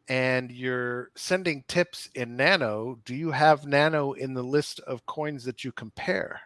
and 0.08 0.50
you're 0.50 1.10
sending 1.14 1.64
tips 1.68 2.08
in 2.14 2.36
Nano, 2.36 2.98
do 3.04 3.14
you 3.14 3.30
have 3.30 3.66
Nano 3.66 4.12
in 4.12 4.34
the 4.34 4.42
list 4.42 4.80
of 4.80 5.06
coins 5.06 5.44
that 5.44 5.62
you 5.62 5.70
compare? 5.70 6.40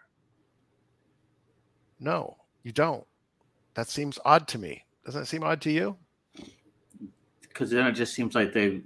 No, 1.98 2.36
you 2.62 2.72
don't. 2.72 3.06
That 3.74 3.88
seems 3.88 4.18
odd 4.24 4.46
to 4.48 4.58
me. 4.58 4.84
Doesn't 5.04 5.22
it 5.22 5.26
seem 5.26 5.42
odd 5.42 5.60
to 5.62 5.70
you? 5.70 5.96
because 7.54 7.70
then 7.70 7.86
it 7.86 7.92
just 7.92 8.14
seems 8.14 8.34
like 8.34 8.52
they. 8.52 8.80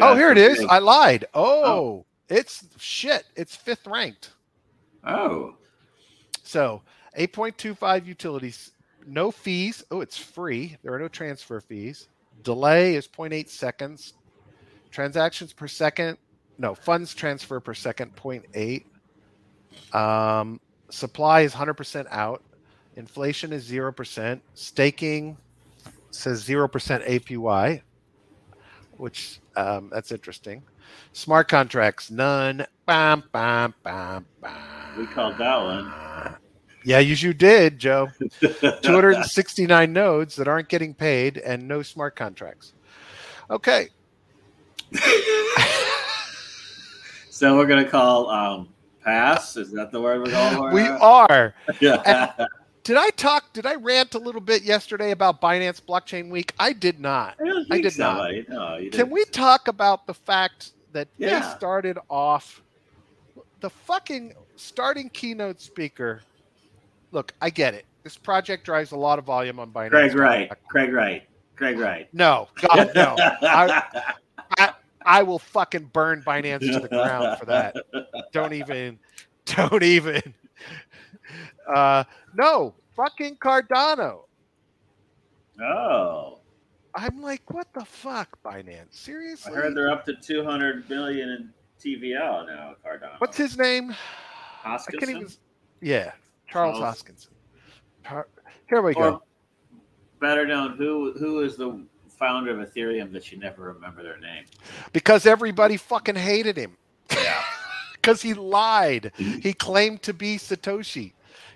oh, 0.00 0.14
here 0.14 0.30
it 0.32 0.38
is. 0.38 0.64
I 0.68 0.80
lied. 0.80 1.24
Oh. 1.32 1.62
oh, 1.64 2.06
it's 2.28 2.64
shit. 2.78 3.24
It's 3.36 3.54
fifth 3.54 3.86
ranked. 3.86 4.32
oh, 5.04 5.54
So 6.42 6.82
8.25 7.16 8.06
utilities, 8.06 8.72
no 9.06 9.30
fees. 9.30 9.84
Oh, 9.90 10.00
it's 10.00 10.18
free. 10.18 10.76
There 10.82 10.92
are 10.92 10.98
no 10.98 11.08
transfer 11.08 11.60
fees. 11.60 12.08
Delay 12.42 12.96
is 12.96 13.08
0.8 13.08 13.48
seconds. 13.48 14.14
Transactions 14.90 15.52
per 15.52 15.68
second, 15.68 16.18
no, 16.58 16.74
funds 16.74 17.14
transfer 17.14 17.60
per 17.60 17.74
second, 17.74 18.16
0.8. 18.16 18.84
Um, 19.94 20.60
supply 20.90 21.42
is 21.42 21.52
100% 21.52 22.06
out. 22.10 22.42
Inflation 22.96 23.52
is 23.52 23.70
0%. 23.70 24.40
Staking 24.54 25.36
says 26.10 26.46
0% 26.46 26.70
APY, 27.06 27.82
which 28.96 29.40
um, 29.54 29.90
that's 29.92 30.12
interesting. 30.12 30.62
Smart 31.12 31.48
contracts, 31.48 32.10
none. 32.10 32.66
Bam, 32.86 33.24
bam, 33.32 33.74
bam, 33.82 34.24
bam. 34.40 34.98
we 34.98 35.06
called 35.06 35.36
that 35.38 35.58
one. 35.60 36.36
Yeah, 36.86 37.00
you, 37.00 37.16
you 37.16 37.34
did, 37.34 37.80
Joe. 37.80 38.10
269 38.40 39.92
nodes 39.92 40.36
that 40.36 40.46
aren't 40.46 40.68
getting 40.68 40.94
paid 40.94 41.36
and 41.38 41.66
no 41.66 41.82
smart 41.82 42.14
contracts. 42.14 42.74
Okay. 43.50 43.88
so 47.28 47.56
we're 47.56 47.66
gonna 47.66 47.88
call 47.88 48.30
um 48.30 48.68
pass. 49.02 49.56
Is 49.56 49.72
that 49.72 49.90
the 49.90 50.00
word 50.00 50.20
we're 50.20 50.30
going 50.30 50.56
for? 50.56 50.72
We 50.72 50.82
are. 50.82 51.54
Yeah. 51.80 52.46
Did 52.84 52.98
I 52.98 53.10
talk? 53.10 53.52
Did 53.52 53.66
I 53.66 53.74
rant 53.74 54.14
a 54.14 54.20
little 54.20 54.40
bit 54.40 54.62
yesterday 54.62 55.10
about 55.10 55.40
Binance 55.40 55.82
Blockchain 55.82 56.30
Week? 56.30 56.52
I 56.56 56.72
did 56.72 57.00
not. 57.00 57.34
I 57.44 57.64
I 57.68 57.80
did 57.80 57.94
so, 57.94 58.04
not. 58.04 58.30
No, 58.48 58.76
Can 58.78 58.90
didn't. 58.90 59.10
we 59.10 59.24
talk 59.24 59.66
about 59.66 60.06
the 60.06 60.14
fact 60.14 60.70
that 60.92 61.08
they 61.18 61.42
started 61.56 61.98
off 62.08 62.62
the 63.58 63.70
fucking 63.70 64.34
starting 64.54 65.08
keynote 65.08 65.60
speaker? 65.60 66.22
Look, 67.16 67.32
I 67.40 67.48
get 67.48 67.72
it. 67.72 67.86
This 68.02 68.18
project 68.18 68.66
drives 68.66 68.92
a 68.92 68.96
lot 68.96 69.18
of 69.18 69.24
volume 69.24 69.58
on 69.58 69.70
Binance. 69.70 69.88
Craig 69.88 70.14
Wright. 70.14 70.52
Craig 70.68 70.92
Wright. 70.92 71.22
Craig 71.56 71.78
Wright. 71.78 72.12
No, 72.12 72.48
God, 72.60 72.90
no. 72.94 73.16
I, 73.42 74.74
I 75.02 75.22
will 75.22 75.38
fucking 75.38 75.86
burn 75.94 76.22
Binance 76.26 76.70
to 76.70 76.78
the 76.78 76.90
ground 76.90 77.38
for 77.38 77.46
that. 77.46 77.74
Don't 78.34 78.52
even, 78.52 78.98
don't 79.46 79.82
even. 79.82 80.34
Uh, 81.66 82.04
no, 82.34 82.74
fucking 82.94 83.36
Cardano. 83.36 84.24
oh, 85.58 86.40
I'm 86.94 87.22
like, 87.22 87.50
what 87.50 87.72
the 87.72 87.86
fuck, 87.86 88.38
Binance? 88.44 88.92
Seriously? 88.92 89.52
I 89.52 89.56
heard 89.56 89.74
they're 89.74 89.90
up 89.90 90.04
to 90.04 90.12
two 90.16 90.44
hundred 90.44 90.86
million 90.90 91.30
in 91.30 91.50
TVL 91.82 92.46
now. 92.46 92.74
Cardano. 92.86 93.18
What's 93.18 93.38
his 93.38 93.56
name? 93.56 93.96
I 94.66 94.76
can't 94.76 95.02
Hoskinson? 95.02 95.08
even. 95.08 95.28
Yeah, 95.80 96.12
Charles 96.48 96.78
Charles. 96.78 97.02
Hoskinson. 97.02 98.24
Here 98.68 98.82
we 98.82 98.94
go. 98.94 99.22
Better 100.20 100.46
known, 100.46 100.76
who 100.76 101.12
who 101.18 101.40
is 101.40 101.56
the 101.56 101.84
founder 102.08 102.58
of 102.58 102.66
Ethereum 102.68 103.12
that 103.12 103.30
you 103.30 103.38
never 103.38 103.64
remember 103.74 104.02
their 104.02 104.18
name? 104.18 104.44
Because 104.92 105.26
everybody 105.26 105.76
fucking 105.76 106.14
hated 106.16 106.56
him. 106.56 106.76
Yeah. 107.10 107.42
Because 107.94 108.22
he 108.22 108.34
lied. 108.34 109.10
Mm-hmm. 109.18 109.40
He 109.40 109.52
claimed 109.52 110.00
to 110.02 110.14
be 110.14 110.36
Satoshi. 110.36 111.12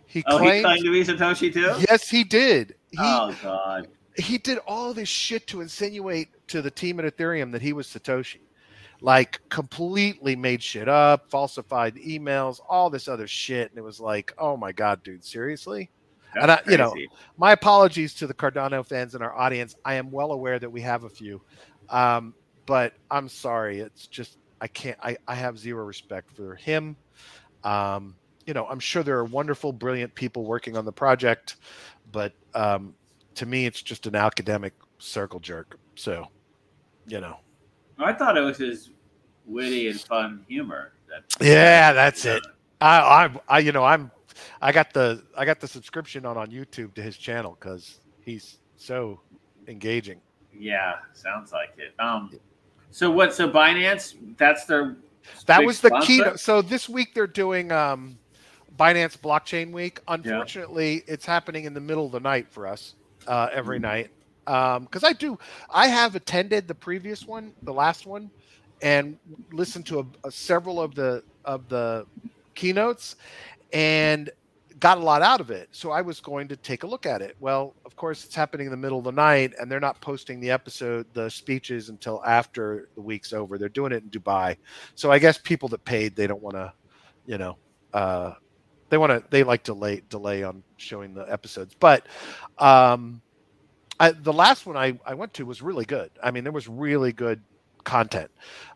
He 0.06 0.24
Oh, 0.26 0.38
he 0.38 0.46
claimed. 0.48 0.64
claimed 0.64 0.84
to 0.84 0.90
be 0.90 1.04
Satoshi 1.04 1.52
too. 1.52 1.76
yes, 1.88 2.08
he 2.08 2.24
did. 2.24 2.74
He 2.90 2.96
oh 2.98 3.32
God. 3.40 3.86
he 4.16 4.36
did 4.36 4.58
all 4.66 4.92
this 4.92 5.08
shit 5.08 5.46
to 5.48 5.60
insinuate 5.60 6.26
to 6.48 6.60
the 6.60 6.70
team 6.72 6.98
at 6.98 7.06
Ethereum 7.16 7.52
that 7.52 7.62
he 7.62 7.72
was 7.72 7.86
Satoshi. 7.86 8.38
Like 9.02 9.40
completely 9.48 10.36
made 10.36 10.62
shit 10.62 10.88
up, 10.88 11.30
falsified 11.30 11.96
emails, 11.96 12.60
all 12.68 12.90
this 12.90 13.08
other 13.08 13.26
shit. 13.26 13.70
And 13.70 13.78
it 13.78 13.82
was 13.82 14.00
like, 14.00 14.32
oh 14.38 14.56
my 14.56 14.72
God, 14.72 15.02
dude, 15.02 15.24
seriously? 15.24 15.90
That's 16.34 16.42
And 16.42 16.52
I- 16.52 16.62
you 16.70 16.76
know. 16.76 16.94
My 17.36 17.52
apologies 17.52 18.14
to 18.14 18.26
the 18.26 18.34
Cardano 18.34 18.86
fans 18.86 19.14
in 19.14 19.22
our 19.22 19.34
audience. 19.34 19.74
I 19.84 19.94
am 19.94 20.10
well 20.10 20.32
aware 20.32 20.58
that 20.58 20.70
we 20.70 20.80
have 20.82 21.04
a 21.04 21.08
few. 21.08 21.40
Um, 21.88 22.34
but 22.66 22.92
I'm 23.10 23.28
sorry. 23.28 23.80
It's 23.80 24.06
just 24.06 24.38
I 24.60 24.68
can't 24.68 24.98
I, 25.02 25.16
I 25.26 25.34
have 25.34 25.58
zero 25.58 25.84
respect 25.84 26.30
for 26.36 26.54
him. 26.54 26.96
Um, 27.64 28.14
you 28.46 28.54
know, 28.54 28.66
I'm 28.66 28.80
sure 28.80 29.02
there 29.02 29.18
are 29.18 29.24
wonderful, 29.24 29.72
brilliant 29.72 30.14
people 30.14 30.44
working 30.44 30.76
on 30.76 30.84
the 30.84 30.92
project, 30.92 31.56
but 32.12 32.32
um, 32.54 32.94
to 33.34 33.46
me 33.46 33.66
it's 33.66 33.82
just 33.82 34.06
an 34.06 34.14
academic 34.14 34.74
circle 34.98 35.40
jerk. 35.40 35.78
So, 35.94 36.26
you 37.06 37.20
know. 37.20 37.38
I 38.04 38.12
thought 38.12 38.36
it 38.36 38.40
was 38.40 38.58
his 38.58 38.90
witty 39.46 39.88
and 39.88 40.00
fun 40.00 40.44
humor. 40.48 40.92
That 41.08 41.24
Yeah, 41.44 41.92
that's 41.92 42.24
it. 42.24 42.46
I, 42.80 42.98
I, 43.26 43.40
I, 43.48 43.58
you 43.58 43.72
know, 43.72 43.84
I'm, 43.84 44.10
I 44.62 44.72
got 44.72 44.92
the, 44.92 45.22
I 45.36 45.44
got 45.44 45.60
the 45.60 45.68
subscription 45.68 46.24
on 46.24 46.36
on 46.36 46.50
YouTube 46.50 46.94
to 46.94 47.02
his 47.02 47.16
channel 47.16 47.56
because 47.60 48.00
he's 48.24 48.58
so 48.76 49.20
engaging. 49.68 50.20
Yeah, 50.58 50.94
sounds 51.12 51.52
like 51.52 51.70
it. 51.78 51.94
Um, 52.02 52.32
so 52.90 53.10
what? 53.10 53.34
So 53.34 53.48
Binance, 53.48 54.14
that's 54.36 54.64
their 54.64 54.96
That 55.46 55.64
was 55.64 55.80
the 55.80 55.90
keynote. 56.02 56.40
So 56.40 56.60
this 56.62 56.88
week 56.88 57.14
they're 57.14 57.26
doing 57.26 57.70
um, 57.72 58.18
Binance 58.76 59.16
Blockchain 59.18 59.72
Week. 59.72 60.00
Unfortunately, 60.08 61.02
it's 61.06 61.24
happening 61.24 61.64
in 61.64 61.74
the 61.74 61.80
middle 61.80 62.06
of 62.06 62.12
the 62.12 62.20
night 62.20 62.48
for 62.50 62.66
us 62.66 62.94
uh, 63.26 63.48
every 63.52 63.78
Mhm. 63.78 63.82
night. 63.82 64.10
Because 64.80 65.04
I 65.04 65.12
do, 65.12 65.38
I 65.70 65.86
have 65.86 66.16
attended 66.16 66.66
the 66.66 66.74
previous 66.74 67.26
one, 67.26 67.52
the 67.62 67.72
last 67.72 68.06
one, 68.06 68.30
and 68.82 69.16
listened 69.52 69.86
to 69.86 70.00
a, 70.00 70.06
a- 70.28 70.32
several 70.32 70.80
of 70.80 70.94
the 70.94 71.22
of 71.44 71.68
the 71.68 72.06
keynotes, 72.54 73.16
and 73.72 74.30
got 74.80 74.98
a 74.98 75.00
lot 75.00 75.22
out 75.22 75.40
of 75.40 75.50
it. 75.50 75.68
So 75.72 75.90
I 75.90 76.00
was 76.00 76.20
going 76.20 76.48
to 76.48 76.56
take 76.56 76.82
a 76.82 76.86
look 76.86 77.06
at 77.06 77.20
it. 77.22 77.36
Well, 77.38 77.74
of 77.84 77.94
course, 77.96 78.24
it's 78.24 78.34
happening 78.34 78.66
in 78.66 78.70
the 78.70 78.78
middle 78.78 78.98
of 78.98 79.04
the 79.04 79.12
night, 79.12 79.52
and 79.60 79.70
they're 79.70 79.78
not 79.88 80.00
posting 80.00 80.40
the 80.40 80.50
episode, 80.50 81.06
the 81.12 81.28
speeches 81.30 81.90
until 81.90 82.22
after 82.24 82.88
the 82.94 83.02
week's 83.02 83.32
over. 83.32 83.58
They're 83.58 83.68
doing 83.68 83.92
it 83.92 84.02
in 84.02 84.10
Dubai. 84.10 84.56
So 84.94 85.12
I 85.12 85.18
guess 85.18 85.38
people 85.38 85.68
that 85.68 85.84
paid, 85.84 86.16
they 86.16 86.26
don't 86.26 86.42
want 86.42 86.56
to, 86.56 86.72
you 87.26 87.38
know, 87.38 87.58
uh, 87.92 88.32
they 88.88 88.96
want 88.98 89.12
to, 89.12 89.22
they 89.30 89.44
like 89.44 89.62
delay 89.62 90.02
delay 90.08 90.42
on 90.42 90.62
showing 90.78 91.14
the 91.14 91.30
episodes. 91.30 91.76
But 91.78 92.06
um, 92.58 93.20
I, 94.00 94.12
the 94.12 94.32
last 94.32 94.66
one 94.66 94.76
I, 94.76 94.98
I 95.06 95.14
went 95.14 95.34
to 95.34 95.44
was 95.44 95.62
really 95.62 95.84
good. 95.84 96.10
I 96.22 96.30
mean, 96.30 96.42
there 96.42 96.52
was 96.52 96.66
really 96.66 97.12
good 97.12 97.42
content. 97.84 98.30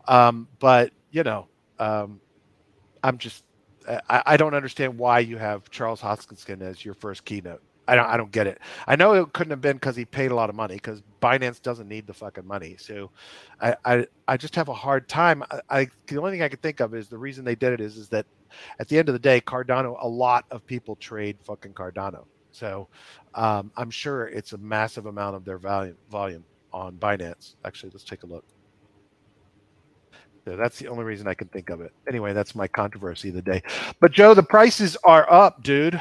Um, 0.06 0.46
but 0.60 0.92
you 1.10 1.22
know, 1.22 1.48
um, 1.78 2.20
I'm 3.02 3.18
just, 3.18 3.44
I, 3.88 4.22
I 4.26 4.36
don't 4.36 4.54
understand 4.54 4.98
why 4.98 5.20
you 5.20 5.38
have 5.38 5.70
Charles 5.70 6.00
Hoskinson 6.00 6.60
as 6.62 6.84
your 6.84 6.94
first 6.94 7.24
keynote. 7.24 7.62
I 7.86 7.96
don't, 7.96 8.06
I 8.06 8.16
don't 8.16 8.32
get 8.32 8.46
it. 8.46 8.60
I 8.86 8.96
know 8.96 9.12
it 9.14 9.32
couldn't 9.34 9.50
have 9.50 9.60
been 9.60 9.76
because 9.76 9.94
he 9.94 10.06
paid 10.06 10.30
a 10.30 10.34
lot 10.34 10.48
of 10.48 10.56
money 10.56 10.74
because 10.74 11.02
Binance 11.20 11.60
doesn't 11.60 11.86
need 11.86 12.06
the 12.06 12.14
fucking 12.14 12.46
money. 12.46 12.76
So 12.78 13.10
I, 13.60 13.76
I, 13.84 14.06
I 14.26 14.36
just 14.38 14.54
have 14.56 14.68
a 14.68 14.74
hard 14.74 15.06
time. 15.08 15.42
I, 15.50 15.60
I, 15.80 15.88
the 16.06 16.18
only 16.18 16.32
thing 16.32 16.42
I 16.42 16.48
can 16.48 16.60
think 16.60 16.80
of 16.80 16.94
is 16.94 17.08
the 17.08 17.18
reason 17.18 17.44
they 17.44 17.54
did 17.54 17.74
it 17.74 17.80
is, 17.80 17.98
is 17.98 18.08
that 18.08 18.26
at 18.78 18.88
the 18.88 18.98
end 18.98 19.08
of 19.10 19.12
the 19.12 19.18
day, 19.18 19.40
Cardano, 19.40 19.96
a 20.00 20.08
lot 20.08 20.46
of 20.50 20.66
people 20.66 20.96
trade 20.96 21.36
fucking 21.44 21.74
Cardano. 21.74 22.24
So 22.54 22.86
um, 23.34 23.72
I'm 23.76 23.90
sure 23.90 24.28
it's 24.28 24.52
a 24.52 24.58
massive 24.58 25.06
amount 25.06 25.34
of 25.34 25.44
their 25.44 25.58
volume, 25.58 25.96
volume 26.08 26.44
on 26.72 26.94
Binance. 26.96 27.56
Actually, 27.64 27.90
let's 27.90 28.04
take 28.04 28.22
a 28.22 28.26
look. 28.26 28.44
So 30.44 30.56
that's 30.56 30.78
the 30.78 30.86
only 30.86 31.04
reason 31.04 31.26
I 31.26 31.34
can 31.34 31.48
think 31.48 31.70
of 31.70 31.80
it. 31.80 31.92
Anyway, 32.06 32.32
that's 32.32 32.54
my 32.54 32.68
controversy 32.68 33.30
of 33.30 33.34
the 33.34 33.42
day. 33.42 33.62
But 33.98 34.12
Joe, 34.12 34.34
the 34.34 34.42
prices 34.42 34.96
are 35.02 35.30
up, 35.32 35.62
dude. 35.64 36.00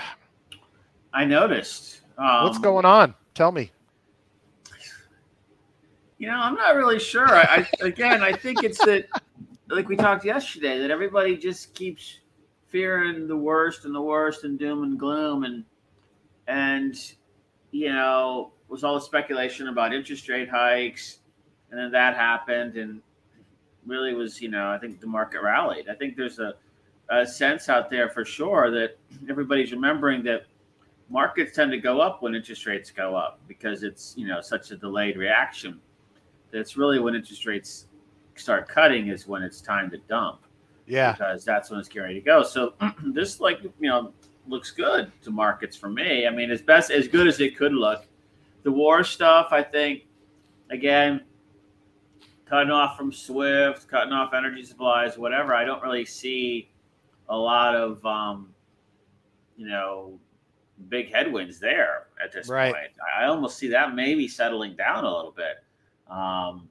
I 1.13 1.25
noticed. 1.25 2.01
Um, 2.17 2.43
What's 2.43 2.59
going 2.59 2.85
on? 2.85 3.15
Tell 3.33 3.51
me. 3.51 3.71
You 6.19 6.27
know, 6.27 6.39
I'm 6.39 6.55
not 6.55 6.75
really 6.75 6.99
sure. 6.99 7.27
I, 7.27 7.67
I 7.81 7.85
again, 7.85 8.21
I 8.21 8.31
think 8.31 8.63
it's 8.63 8.77
that, 8.85 9.07
like 9.69 9.89
we 9.89 9.95
talked 9.95 10.23
yesterday, 10.23 10.77
that 10.79 10.91
everybody 10.91 11.35
just 11.35 11.73
keeps 11.73 12.19
fearing 12.67 13.27
the 13.27 13.35
worst 13.35 13.85
and 13.85 13.95
the 13.95 14.01
worst 14.01 14.43
and 14.43 14.59
doom 14.59 14.83
and 14.83 14.99
gloom, 14.99 15.45
and 15.45 15.65
and 16.47 16.97
you 17.71 17.91
know, 17.91 18.51
was 18.67 18.83
all 18.83 18.93
the 18.95 19.01
speculation 19.01 19.67
about 19.67 19.93
interest 19.93 20.29
rate 20.29 20.49
hikes, 20.49 21.19
and 21.71 21.79
then 21.79 21.91
that 21.91 22.15
happened, 22.15 22.75
and 22.75 23.01
really 23.85 24.13
was, 24.13 24.41
you 24.41 24.49
know, 24.49 24.69
I 24.69 24.77
think 24.77 25.01
the 25.01 25.07
market 25.07 25.41
rallied. 25.41 25.89
I 25.89 25.95
think 25.95 26.15
there's 26.15 26.39
a, 26.39 26.53
a 27.09 27.25
sense 27.25 27.69
out 27.69 27.89
there 27.89 28.09
for 28.09 28.23
sure 28.23 28.71
that 28.71 28.97
everybody's 29.29 29.71
remembering 29.71 30.23
that 30.23 30.45
markets 31.09 31.55
tend 31.55 31.71
to 31.71 31.77
go 31.77 31.99
up 31.99 32.21
when 32.21 32.35
interest 32.35 32.65
rates 32.65 32.91
go 32.91 33.15
up 33.15 33.39
because 33.47 33.83
it's 33.83 34.13
you 34.17 34.27
know 34.27 34.41
such 34.41 34.71
a 34.71 34.77
delayed 34.77 35.17
reaction. 35.17 35.79
That's 36.51 36.77
really 36.77 36.99
when 36.99 37.15
interest 37.15 37.45
rates 37.45 37.87
start 38.35 38.67
cutting 38.67 39.07
is 39.07 39.27
when 39.27 39.43
it's 39.43 39.61
time 39.61 39.89
to 39.91 39.97
dump. 39.97 40.41
Yeah, 40.85 41.13
because 41.13 41.43
that's 41.45 41.69
when 41.69 41.79
it's 41.79 41.89
getting 41.89 42.03
ready 42.03 42.15
to 42.15 42.25
go. 42.25 42.43
So 42.43 42.73
this 43.07 43.39
like 43.39 43.63
you 43.63 43.89
know 43.89 44.13
looks 44.47 44.71
good 44.71 45.11
to 45.23 45.31
markets 45.31 45.75
for 45.75 45.89
me. 45.89 46.27
I 46.27 46.29
mean, 46.29 46.51
as 46.51 46.61
best 46.61 46.91
as 46.91 47.07
good 47.07 47.27
as 47.27 47.39
it 47.39 47.57
could 47.57 47.73
look. 47.73 48.05
The 48.63 48.71
war 48.71 49.03
stuff, 49.03 49.47
I 49.51 49.61
think, 49.61 50.03
again, 50.69 51.21
cutting 52.45 52.71
off 52.71 52.97
from 52.97 53.11
SWIFT, 53.11 53.87
cutting 53.87 54.13
off 54.13 54.33
energy 54.33 54.63
supplies, 54.63 55.17
whatever. 55.17 55.53
I 55.53 55.65
don't 55.65 55.81
really 55.83 56.05
see 56.05 56.69
a 57.29 57.37
lot 57.37 57.75
of, 57.75 58.05
um, 58.05 58.53
you 59.57 59.67
know, 59.67 60.19
big 60.89 61.13
headwinds 61.13 61.59
there 61.59 62.07
at 62.23 62.31
this 62.31 62.47
right. 62.49 62.73
point. 62.73 62.91
I 63.17 63.25
almost 63.25 63.57
see 63.57 63.67
that 63.69 63.95
maybe 63.95 64.27
settling 64.27 64.75
down 64.75 65.03
a 65.03 65.13
little 65.13 65.35
bit. 65.35 65.63
Um, 66.09 66.69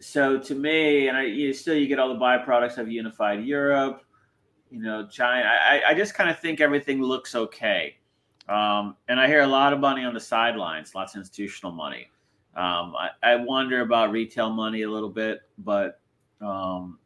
so 0.00 0.38
to 0.38 0.54
me, 0.54 1.08
and 1.08 1.16
I 1.16 1.24
you 1.24 1.52
still 1.52 1.74
you 1.74 1.88
get 1.88 1.98
all 1.98 2.12
the 2.12 2.20
byproducts 2.20 2.78
of 2.78 2.90
unified 2.90 3.44
Europe 3.44 4.04
you 4.70 4.82
know, 4.82 5.06
China. 5.06 5.46
I, 5.46 5.82
I 5.88 5.94
just 5.94 6.14
kind 6.14 6.30
of 6.30 6.38
think 6.38 6.60
everything 6.60 7.02
looks 7.02 7.34
okay. 7.34 7.96
Um, 8.48 8.96
and 9.08 9.18
I 9.18 9.26
hear 9.26 9.40
a 9.42 9.46
lot 9.46 9.72
of 9.72 9.80
money 9.80 10.04
on 10.04 10.14
the 10.14 10.20
sidelines, 10.20 10.94
lots 10.94 11.14
of 11.14 11.20
institutional 11.20 11.72
money. 11.72 12.10
Um, 12.54 12.94
I, 12.96 13.10
I, 13.22 13.36
wonder 13.36 13.80
about 13.80 14.12
retail 14.12 14.50
money 14.50 14.82
a 14.82 14.90
little 14.90 15.10
bit, 15.10 15.40
but 15.58 16.00
um, 16.40 16.98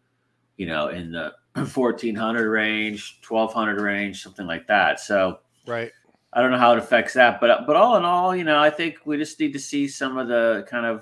you 0.56 0.66
know, 0.66 0.88
in 0.88 1.12
the 1.12 1.32
1400 1.54 2.50
range, 2.50 3.20
1200 3.26 3.80
range, 3.80 4.22
something 4.22 4.46
like 4.46 4.66
that. 4.66 5.00
So, 5.00 5.38
right. 5.66 5.92
I 6.36 6.42
don't 6.42 6.50
know 6.50 6.58
how 6.58 6.72
it 6.72 6.78
affects 6.78 7.14
that, 7.14 7.40
but 7.40 7.66
but 7.66 7.76
all 7.76 7.96
in 7.96 8.04
all, 8.04 8.36
you 8.36 8.44
know, 8.44 8.60
I 8.60 8.68
think 8.68 8.98
we 9.06 9.16
just 9.16 9.40
need 9.40 9.54
to 9.54 9.58
see 9.58 9.88
some 9.88 10.18
of 10.18 10.28
the 10.28 10.66
kind 10.68 10.84
of 10.84 10.98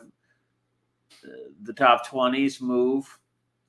uh, 1.25 1.51
the 1.64 1.73
top 1.73 2.07
twenties 2.07 2.61
move 2.61 3.05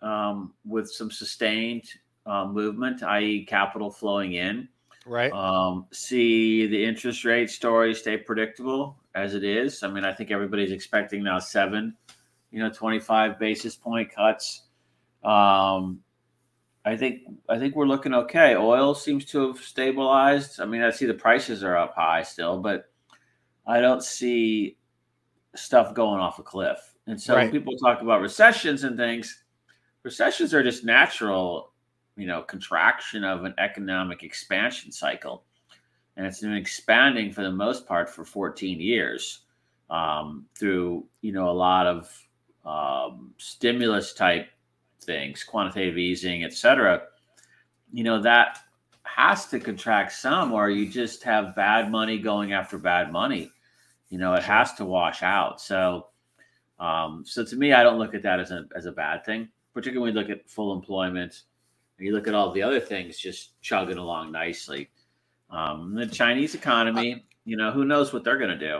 um, 0.03 0.53
with 0.63 0.91
some 0.91 1.09
sustained 1.09 1.85
uh, 2.27 2.45
movement, 2.45 3.01
i.e., 3.01 3.45
capital 3.45 3.89
flowing 3.89 4.33
in. 4.33 4.69
Right. 5.07 5.31
Um, 5.31 5.87
see 5.91 6.67
the 6.67 6.85
interest 6.85 7.25
rate 7.25 7.49
story 7.49 7.95
stay 7.95 8.17
predictable 8.17 8.99
as 9.15 9.33
it 9.33 9.43
is. 9.43 9.81
I 9.81 9.87
mean, 9.87 10.05
I 10.05 10.13
think 10.13 10.29
everybody's 10.29 10.71
expecting 10.71 11.23
now 11.23 11.39
seven, 11.39 11.95
you 12.51 12.59
know, 12.59 12.69
twenty-five 12.69 13.39
basis 13.39 13.75
point 13.75 14.13
cuts. 14.13 14.67
Um, 15.23 16.03
I 16.85 16.95
think 16.95 17.21
I 17.49 17.57
think 17.57 17.75
we're 17.75 17.87
looking 17.87 18.13
okay. 18.13 18.55
Oil 18.55 18.93
seems 18.93 19.25
to 19.25 19.47
have 19.47 19.57
stabilized. 19.57 20.61
I 20.61 20.65
mean, 20.65 20.83
I 20.83 20.91
see 20.91 21.07
the 21.07 21.15
prices 21.15 21.63
are 21.63 21.75
up 21.75 21.95
high 21.95 22.21
still, 22.21 22.59
but 22.59 22.91
I 23.65 23.81
don't 23.81 24.03
see 24.03 24.77
stuff 25.55 25.95
going 25.95 26.19
off 26.19 26.37
a 26.37 26.43
cliff. 26.43 26.77
And 27.07 27.19
so 27.19 27.35
right. 27.35 27.51
people 27.51 27.75
talk 27.77 28.01
about 28.01 28.21
recessions 28.21 28.83
and 28.83 28.97
things, 28.97 29.43
recessions 30.03 30.53
are 30.53 30.63
just 30.63 30.85
natural, 30.85 31.71
you 32.17 32.27
know, 32.27 32.43
contraction 32.43 33.23
of 33.23 33.45
an 33.45 33.55
economic 33.57 34.23
expansion 34.23 34.91
cycle. 34.91 35.43
And 36.17 36.25
it's 36.25 36.41
been 36.41 36.53
expanding 36.53 37.31
for 37.31 37.41
the 37.41 37.51
most 37.51 37.87
part 37.87 38.09
for 38.09 38.23
14 38.23 38.79
years 38.79 39.41
um, 39.89 40.45
through, 40.57 41.05
you 41.21 41.31
know, 41.31 41.49
a 41.49 41.51
lot 41.51 41.87
of 41.87 42.27
um, 42.63 43.33
stimulus 43.37 44.13
type 44.13 44.47
things, 45.05 45.43
quantitative 45.43 45.97
easing, 45.97 46.43
et 46.43 46.53
cetera, 46.53 47.03
you 47.91 48.03
know, 48.03 48.21
that 48.21 48.59
has 49.03 49.45
to 49.47 49.59
contract 49.59 50.11
some 50.11 50.51
or 50.51 50.69
you 50.69 50.89
just 50.89 51.23
have 51.23 51.55
bad 51.55 51.91
money 51.91 52.17
going 52.17 52.53
after 52.53 52.77
bad 52.77 53.11
money. 53.11 53.51
You 54.09 54.17
know, 54.17 54.33
it 54.33 54.43
has 54.43 54.73
to 54.75 54.85
wash 54.85 55.23
out. 55.23 55.61
So, 55.61 56.07
um, 56.79 57.23
so 57.25 57.45
to 57.45 57.55
me, 57.55 57.73
I 57.73 57.83
don't 57.83 57.99
look 57.99 58.13
at 58.13 58.23
that 58.23 58.39
as 58.39 58.51
a, 58.51 58.65
as 58.75 58.85
a 58.85 58.91
bad 58.91 59.25
thing, 59.25 59.49
particularly 59.73 60.11
when 60.11 60.15
you 60.15 60.21
look 60.21 60.37
at 60.37 60.49
full 60.49 60.73
employment 60.73 61.43
and 61.97 62.05
you 62.05 62.13
look 62.13 62.27
at 62.27 62.33
all 62.33 62.51
the 62.51 62.61
other 62.61 62.79
things 62.79 63.17
just 63.17 63.61
chugging 63.61 63.97
along 63.97 64.31
nicely. 64.31 64.89
Um, 65.49 65.95
the 65.95 66.07
Chinese 66.07 66.55
economy, 66.55 67.25
you 67.45 67.55
know, 67.55 67.71
who 67.71 67.85
knows 67.85 68.11
what 68.11 68.23
they're 68.23 68.37
going 68.37 68.57
to 68.57 68.67
do. 68.67 68.79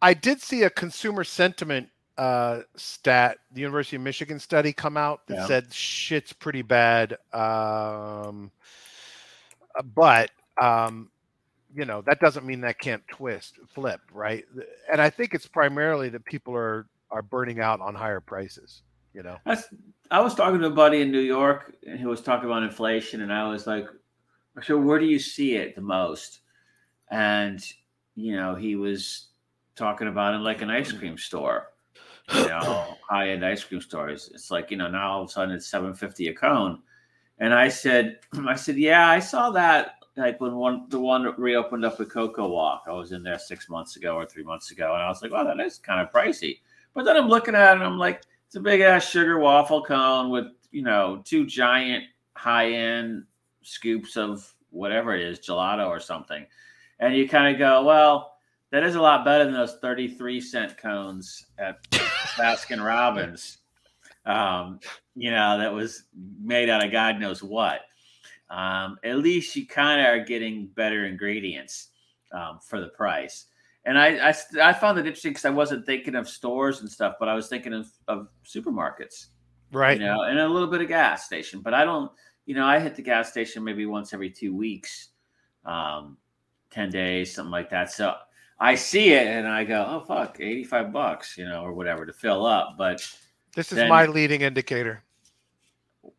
I 0.00 0.14
did 0.14 0.40
see 0.40 0.62
a 0.62 0.70
consumer 0.70 1.24
sentiment 1.24 1.88
uh, 2.18 2.62
stat, 2.74 3.38
the 3.52 3.60
University 3.60 3.96
of 3.96 4.02
Michigan 4.02 4.40
study 4.40 4.72
come 4.72 4.96
out 4.96 5.26
that 5.28 5.36
yeah. 5.36 5.46
said 5.46 5.72
shit's 5.72 6.32
pretty 6.32 6.62
bad. 6.62 7.16
Um, 7.32 8.50
but 9.94 10.30
um, 10.60 11.10
you 11.74 11.84
know 11.84 12.02
that 12.02 12.18
doesn't 12.18 12.44
mean 12.44 12.60
that 12.62 12.80
can't 12.80 13.06
twist, 13.08 13.54
flip, 13.72 14.00
right? 14.12 14.44
And 14.90 15.00
I 15.00 15.10
think 15.10 15.32
it's 15.32 15.46
primarily 15.46 16.08
that 16.08 16.24
people 16.24 16.54
are 16.56 16.86
are 17.10 17.22
burning 17.22 17.60
out 17.60 17.80
on 17.80 17.94
higher 17.94 18.20
prices. 18.20 18.82
You 19.14 19.22
know, 19.22 19.36
That's, 19.46 19.64
I 20.10 20.20
was 20.20 20.34
talking 20.34 20.60
to 20.60 20.66
a 20.66 20.70
buddy 20.70 21.00
in 21.00 21.10
New 21.10 21.20
York 21.20 21.74
who 22.00 22.08
was 22.08 22.20
talking 22.20 22.50
about 22.50 22.64
inflation, 22.64 23.22
and 23.22 23.32
I 23.32 23.48
was 23.48 23.66
like, 23.66 23.86
"So 24.62 24.76
where 24.76 24.98
do 24.98 25.06
you 25.06 25.20
see 25.20 25.54
it 25.54 25.76
the 25.76 25.82
most?" 25.82 26.40
And 27.10 27.64
you 28.16 28.34
know, 28.34 28.56
he 28.56 28.74
was 28.74 29.28
talking 29.76 30.08
about 30.08 30.34
it 30.34 30.38
like 30.38 30.62
an 30.62 30.70
ice 30.70 30.90
cream 30.90 31.16
store 31.16 31.68
you 32.34 32.48
know, 32.48 32.96
high 33.08 33.30
end 33.30 33.44
ice 33.44 33.64
cream 33.64 33.80
stores. 33.80 34.30
It's 34.34 34.50
like, 34.50 34.70
you 34.70 34.76
know, 34.76 34.88
now 34.88 35.12
all 35.12 35.22
of 35.22 35.28
a 35.28 35.32
sudden 35.32 35.54
it's 35.54 35.66
750 35.66 36.28
a 36.28 36.34
cone. 36.34 36.80
And 37.38 37.54
I 37.54 37.68
said, 37.68 38.18
I 38.46 38.54
said, 38.56 38.76
yeah, 38.76 39.08
I 39.08 39.18
saw 39.18 39.50
that 39.50 39.98
like 40.18 40.40
when 40.40 40.54
one 40.56 40.86
the 40.88 40.98
one 40.98 41.34
reopened 41.38 41.84
up 41.84 41.98
with 41.98 42.12
CocoWalk. 42.12 42.80
I 42.86 42.92
was 42.92 43.12
in 43.12 43.22
there 43.22 43.38
six 43.38 43.68
months 43.68 43.96
ago 43.96 44.14
or 44.14 44.26
three 44.26 44.42
months 44.42 44.70
ago, 44.70 44.92
and 44.94 45.02
I 45.02 45.08
was 45.08 45.22
like, 45.22 45.30
"Wow, 45.30 45.44
that 45.44 45.60
is 45.60 45.78
kind 45.78 46.00
of 46.00 46.12
pricey." 46.12 46.58
But 46.94 47.04
then 47.04 47.16
I'm 47.16 47.28
looking 47.28 47.54
at 47.54 47.72
it, 47.72 47.74
and 47.76 47.84
I'm 47.84 47.98
like, 47.98 48.22
"It's 48.46 48.56
a 48.56 48.60
big 48.60 48.80
ass 48.80 49.08
sugar 49.08 49.38
waffle 49.38 49.84
cone 49.84 50.30
with 50.30 50.46
you 50.72 50.82
know 50.82 51.22
two 51.24 51.46
giant 51.46 52.04
high 52.34 52.72
end 52.72 53.24
scoops 53.62 54.16
of 54.16 54.52
whatever 54.70 55.14
it 55.14 55.22
is, 55.22 55.38
gelato 55.38 55.86
or 55.86 56.00
something," 56.00 56.44
and 56.98 57.16
you 57.16 57.28
kind 57.28 57.54
of 57.54 57.58
go, 57.58 57.84
"Well." 57.84 58.34
That 58.70 58.82
is 58.84 58.96
a 58.96 59.00
lot 59.00 59.24
better 59.24 59.44
than 59.46 59.54
those 59.54 59.76
33 59.76 60.42
cent 60.42 60.76
cones 60.76 61.46
at 61.56 61.78
Baskin 62.36 62.84
Robbins. 62.84 63.58
Um, 64.26 64.80
you 65.14 65.30
know, 65.30 65.58
that 65.58 65.72
was 65.72 66.04
made 66.40 66.68
out 66.68 66.84
of 66.84 66.92
God 66.92 67.18
knows 67.18 67.42
what. 67.42 67.80
Um, 68.50 68.98
at 69.04 69.18
least 69.18 69.56
you 69.56 69.66
kind 69.66 70.00
of 70.00 70.06
are 70.06 70.24
getting 70.24 70.66
better 70.68 71.06
ingredients 71.06 71.88
um, 72.32 72.58
for 72.62 72.80
the 72.80 72.88
price. 72.88 73.46
And 73.84 73.98
I, 73.98 74.30
I, 74.30 74.34
I 74.62 74.72
found 74.72 74.98
it 74.98 75.06
interesting 75.06 75.32
because 75.32 75.44
I 75.44 75.50
wasn't 75.50 75.86
thinking 75.86 76.14
of 76.14 76.28
stores 76.28 76.80
and 76.80 76.90
stuff, 76.90 77.14
but 77.18 77.28
I 77.28 77.34
was 77.34 77.48
thinking 77.48 77.72
of, 77.72 77.90
of 78.06 78.28
supermarkets. 78.44 79.26
Right. 79.72 79.98
You 79.98 80.06
know, 80.06 80.22
and 80.22 80.38
a 80.38 80.48
little 80.48 80.68
bit 80.68 80.80
of 80.80 80.88
gas 80.88 81.24
station. 81.24 81.60
But 81.60 81.74
I 81.74 81.84
don't, 81.84 82.10
you 82.46 82.54
know, 82.54 82.66
I 82.66 82.80
hit 82.80 82.96
the 82.96 83.02
gas 83.02 83.30
station 83.30 83.64
maybe 83.64 83.86
once 83.86 84.12
every 84.12 84.30
two 84.30 84.54
weeks, 84.54 85.08
um, 85.64 86.16
10 86.70 86.90
days, 86.90 87.34
something 87.34 87.50
like 87.50 87.70
that. 87.70 87.90
So 87.92 88.14
I 88.60 88.74
see 88.74 89.12
it 89.12 89.26
and 89.26 89.46
I 89.46 89.64
go, 89.64 89.84
oh, 89.88 90.00
fuck, 90.04 90.38
85 90.40 90.92
bucks, 90.92 91.38
you 91.38 91.44
know, 91.44 91.62
or 91.62 91.72
whatever 91.72 92.04
to 92.06 92.12
fill 92.12 92.44
up. 92.44 92.74
But 92.76 93.00
This 93.54 93.72
is 93.72 93.76
Then- 93.76 93.88
my 93.88 94.06
leading 94.06 94.40
indicator. 94.42 95.02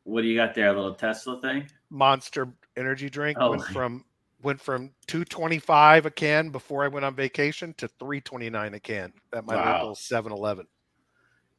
what 0.04 0.22
do 0.22 0.28
you 0.28 0.36
got 0.38 0.54
there? 0.54 0.68
A 0.70 0.74
little 0.74 0.94
Tesla 0.96 1.40
thing? 1.42 1.68
Monster 1.90 2.48
energy 2.78 3.10
drink 3.10 3.38
Oh. 3.40 3.52
went 3.52 3.64
from 3.66 4.06
went 4.42 4.62
from 4.62 4.94
225 5.08 6.06
a 6.06 6.12
can 6.12 6.50
before 6.50 6.86
I 6.86 6.88
went 6.88 7.04
on 7.06 7.14
vacation 7.14 7.74
to 7.74 7.90
329 7.90 8.74
a 8.74 8.80
can 8.80 9.12
at 9.34 9.44
my 9.46 9.56
Wow. 9.56 9.80
local 9.82 9.96
7-Eleven. 9.96 10.66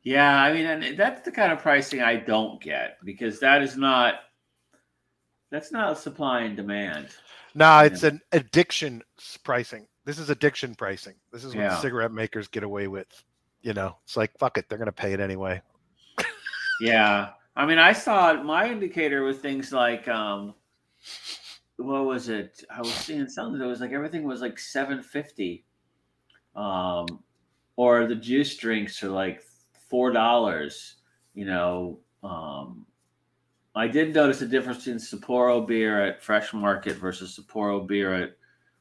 Yeah, 0.02 0.34
I 0.42 0.50
mean, 0.54 0.64
and 0.64 0.96
that's 0.96 1.20
the 1.20 1.30
kind 1.30 1.52
of 1.52 1.58
pricing 1.58 2.00
I 2.00 2.16
don't 2.16 2.58
get 2.62 2.96
because 3.04 3.38
that 3.40 3.62
is 3.62 3.76
not 3.76 4.20
that's 5.50 5.72
not 5.72 5.98
supply 5.98 6.42
and 6.42 6.56
demand. 6.56 7.08
Nah, 7.54 7.80
Yeah. 7.80 7.86
it's 7.88 8.02
an 8.04 8.22
addiction 8.32 9.02
pricing. 9.44 9.86
This 10.04 10.18
is 10.18 10.30
addiction 10.30 10.74
pricing. 10.74 11.14
This 11.32 11.44
is 11.44 11.54
what 11.54 11.62
Yeah. 11.62 11.78
cigarette 11.78 12.12
makers 12.12 12.48
get 12.48 12.62
away 12.62 12.88
with. 12.88 13.06
You 13.62 13.74
know, 13.74 13.98
it's 14.04 14.16
like 14.16 14.36
fuck 14.38 14.56
it, 14.58 14.68
they're 14.68 14.78
gonna 14.78 14.92
pay 14.92 15.12
it 15.12 15.20
anyway. 15.20 15.60
Yeah, 16.80 17.32
I 17.54 17.66
mean, 17.66 17.76
I 17.78 17.92
saw. 17.92 18.42
My 18.42 18.70
indicator 18.70 19.22
was 19.22 19.36
things 19.36 19.70
like, 19.70 20.08
um, 20.08 20.54
what 21.76 22.06
was 22.06 22.30
it? 22.30 22.64
I 22.74 22.78
was 22.78 22.94
seeing 22.94 23.28
something 23.28 23.58
that 23.58 23.66
was 23.66 23.82
like 23.82 23.92
everything 23.92 24.22
was 24.24 24.40
like 24.40 24.58
seven 24.58 25.02
fifty, 25.02 25.66
um, 26.56 27.06
or 27.76 28.06
the 28.06 28.14
juice 28.14 28.56
drinks 28.56 29.02
are 29.02 29.10
like 29.10 29.42
four 29.90 30.10
dollars. 30.10 30.96
You 31.34 31.44
know, 31.44 32.00
um, 32.22 32.86
I 33.74 33.86
did 33.86 34.14
notice 34.14 34.40
a 34.40 34.46
difference 34.46 34.86
in 34.86 34.96
Sapporo 34.96 35.66
beer 35.66 36.02
at 36.02 36.22
Fresh 36.22 36.54
Market 36.54 36.96
versus 36.96 37.38
Sapporo 37.38 37.86
beer 37.86 38.14
at 38.14 38.36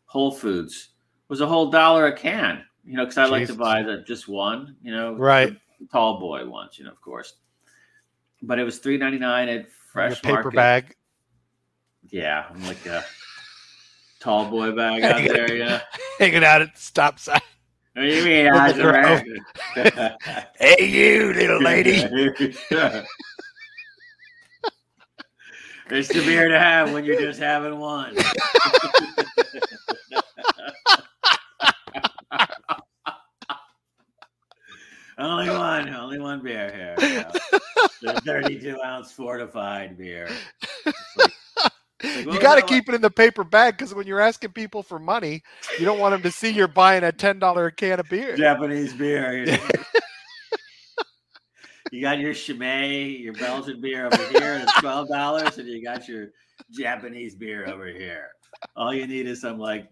Whole 0.05 0.31
Foods. 0.31 0.91
Was 1.29 1.39
a 1.41 1.47
whole 1.47 1.69
dollar 1.69 2.07
a 2.07 2.15
can. 2.15 2.63
You 2.85 2.97
know, 2.97 3.05
because 3.05 3.17
I 3.17 3.25
like 3.25 3.47
to 3.47 3.53
buy 3.53 3.83
the 3.83 4.01
just 4.01 4.27
one. 4.27 4.75
You 4.81 4.91
know, 4.91 5.13
Right. 5.15 5.55
tall 5.91 6.19
boy 6.19 6.45
ones. 6.47 6.77
You 6.79 6.85
know, 6.85 6.91
of 6.91 6.99
course. 7.01 7.35
But 8.41 8.57
it 8.59 8.63
was 8.63 8.79
three 8.79 8.97
ninety 8.97 9.19
nine 9.19 9.47
at 9.49 9.55
Your 9.61 9.65
Fresh 9.91 10.21
paper 10.21 10.33
Market. 10.43 10.55
bag. 10.55 10.95
Yeah, 12.09 12.45
I'm 12.49 12.65
like 12.65 12.83
a 12.85 13.03
tall 14.19 14.49
boy 14.49 14.71
bag 14.71 15.03
out 15.05 15.17
there. 15.27 15.53
Yeah. 15.55 15.81
hanging 16.17 16.43
out 16.43 16.61
at 16.63 16.73
the 16.73 16.81
stop 16.81 17.19
sign. 17.19 17.39
What 17.93 18.03
do 18.03 18.07
you 18.07 18.23
mean? 18.23 18.45
With 18.45 18.55
I 18.55 18.71
the 18.71 18.89
American? 18.89 19.45
Hey 20.59 20.85
you 20.87 21.33
little 21.33 21.61
lady. 21.61 21.91
it's 25.91 26.07
the 26.09 26.21
beer 26.25 26.47
to 26.49 26.57
have 26.59 26.93
when 26.93 27.03
you're 27.03 27.19
just 27.19 27.39
having 27.39 27.77
one. 27.79 28.15
Only 35.19 35.49
one, 35.57 35.89
only 35.93 36.19
one 36.19 36.41
beer 36.41 36.71
here. 36.71 36.95
yeah. 37.09 37.31
The 38.01 38.13
32 38.21 38.77
ounce 38.81 39.11
fortified 39.11 39.97
beer. 39.97 40.29
Like- 40.85 41.33
like, 42.01 42.25
you 42.27 42.39
got 42.39 42.55
to 42.55 42.61
keep 42.61 42.87
it 42.87 42.95
in 42.95 43.01
the 43.01 43.09
paper 43.11 43.43
bag 43.43 43.77
because 43.77 43.93
when 43.93 44.07
you're 44.07 44.21
asking 44.21 44.51
people 44.51 44.81
for 44.83 44.99
money, 44.99 45.43
you 45.77 45.83
don't 45.83 45.99
want 45.99 46.13
them 46.13 46.21
to 46.21 46.31
see 46.31 46.49
you're 46.49 46.69
buying 46.69 47.03
a 47.03 47.11
ten 47.11 47.39
dollar 47.39 47.69
can 47.71 47.99
of 47.99 48.07
beer. 48.07 48.37
Japanese 48.37 48.93
beer. 48.93 49.37
You, 49.37 49.45
know? 49.51 49.57
You 51.91 52.01
got 52.01 52.19
your 52.19 52.33
Chimay, 52.35 53.17
your 53.19 53.33
Belgian 53.33 53.81
beer 53.81 54.05
over 54.05 54.15
here, 54.39 54.53
and 54.53 54.63
it's 54.63 54.79
twelve 54.79 55.07
dollars, 55.09 55.57
and 55.57 55.67
you 55.67 55.83
got 55.83 56.07
your 56.07 56.27
Japanese 56.71 57.33
beer 57.35 57.67
over 57.67 57.87
here. 57.87 58.27
All 58.75 58.93
you 58.93 59.07
need 59.07 59.25
is 59.25 59.41
some 59.41 59.57
like 59.57 59.89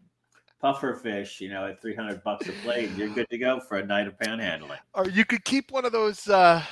puffer 0.60 0.96
fish, 0.96 1.40
you 1.42 1.50
know, 1.50 1.68
at 1.68 1.82
three 1.82 1.96
hundred 1.96 2.24
bucks 2.24 2.48
a 2.50 2.52
plate, 2.64 2.90
you're 2.98 3.10
good 3.10 3.30
to 3.30 3.38
go 3.38 3.60
for 3.60 3.78
a 3.78 3.86
night 3.86 4.08
of 4.08 4.18
panhandling. 4.18 4.78
Or 4.94 5.08
you 5.08 5.26
could 5.26 5.44
keep 5.46 5.72
one 5.72 5.86
of 5.86 5.92
those 5.92 6.28
uh 6.28 6.64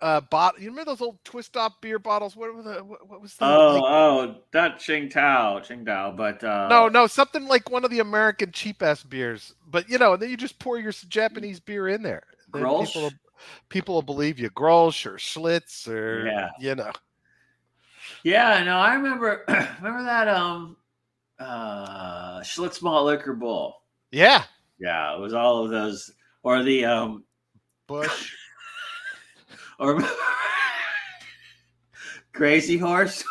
uh 0.00 0.20
bot 0.20 0.60
you 0.60 0.70
remember 0.70 0.92
those 0.92 1.00
old 1.00 1.18
twist 1.24 1.52
top 1.54 1.80
beer 1.82 1.98
bottles? 1.98 2.36
What 2.36 2.54
was 2.54 2.64
the 2.64 2.84
what, 2.84 3.08
what 3.08 3.20
was 3.20 3.34
the 3.34 3.44
Oh, 3.44 3.74
like- 3.74 3.82
oh, 3.84 4.34
not 4.54 4.78
Qingdao, 4.78 5.66
Qingdao, 5.66 6.16
but 6.16 6.44
uh, 6.44 6.68
no, 6.68 6.88
no, 6.88 7.06
something 7.06 7.46
like 7.46 7.70
one 7.70 7.84
of 7.84 7.90
the 7.90 8.00
American 8.00 8.52
cheap 8.52 8.82
ass 8.82 9.02
beers. 9.02 9.54
But 9.66 9.88
you 9.88 9.98
know, 9.98 10.12
and 10.12 10.22
then 10.22 10.30
you 10.30 10.36
just 10.36 10.58
pour 10.58 10.78
your 10.78 10.92
Japanese 10.92 11.60
beer 11.60 11.88
in 11.88 12.02
there. 12.02 12.22
Grolsch? 12.52 12.86
People 12.86 13.02
will, 13.02 13.12
people 13.68 13.94
will 13.94 14.02
believe 14.02 14.38
you. 14.38 14.50
Grolsch 14.50 15.04
or 15.04 15.16
Schlitz 15.16 15.88
or 15.88 16.26
Yeah. 16.26 16.50
you 16.60 16.74
know. 16.74 16.92
Yeah, 18.22 18.62
no, 18.64 18.78
I 18.78 18.94
remember 18.94 19.44
remember 19.48 20.04
that 20.04 20.28
um 20.28 20.76
uh 21.38 22.40
Schlitz 22.40 22.82
malt 22.82 23.06
liquor 23.06 23.34
bowl. 23.34 23.82
Yeah. 24.10 24.44
Yeah, 24.78 25.16
it 25.16 25.20
was 25.20 25.34
all 25.34 25.64
of 25.64 25.70
those 25.70 26.10
or 26.42 26.62
the 26.62 26.84
um 26.84 27.24
Busch. 27.86 28.34
or 29.78 30.02
Crazy 32.32 32.76
Horse. 32.76 33.24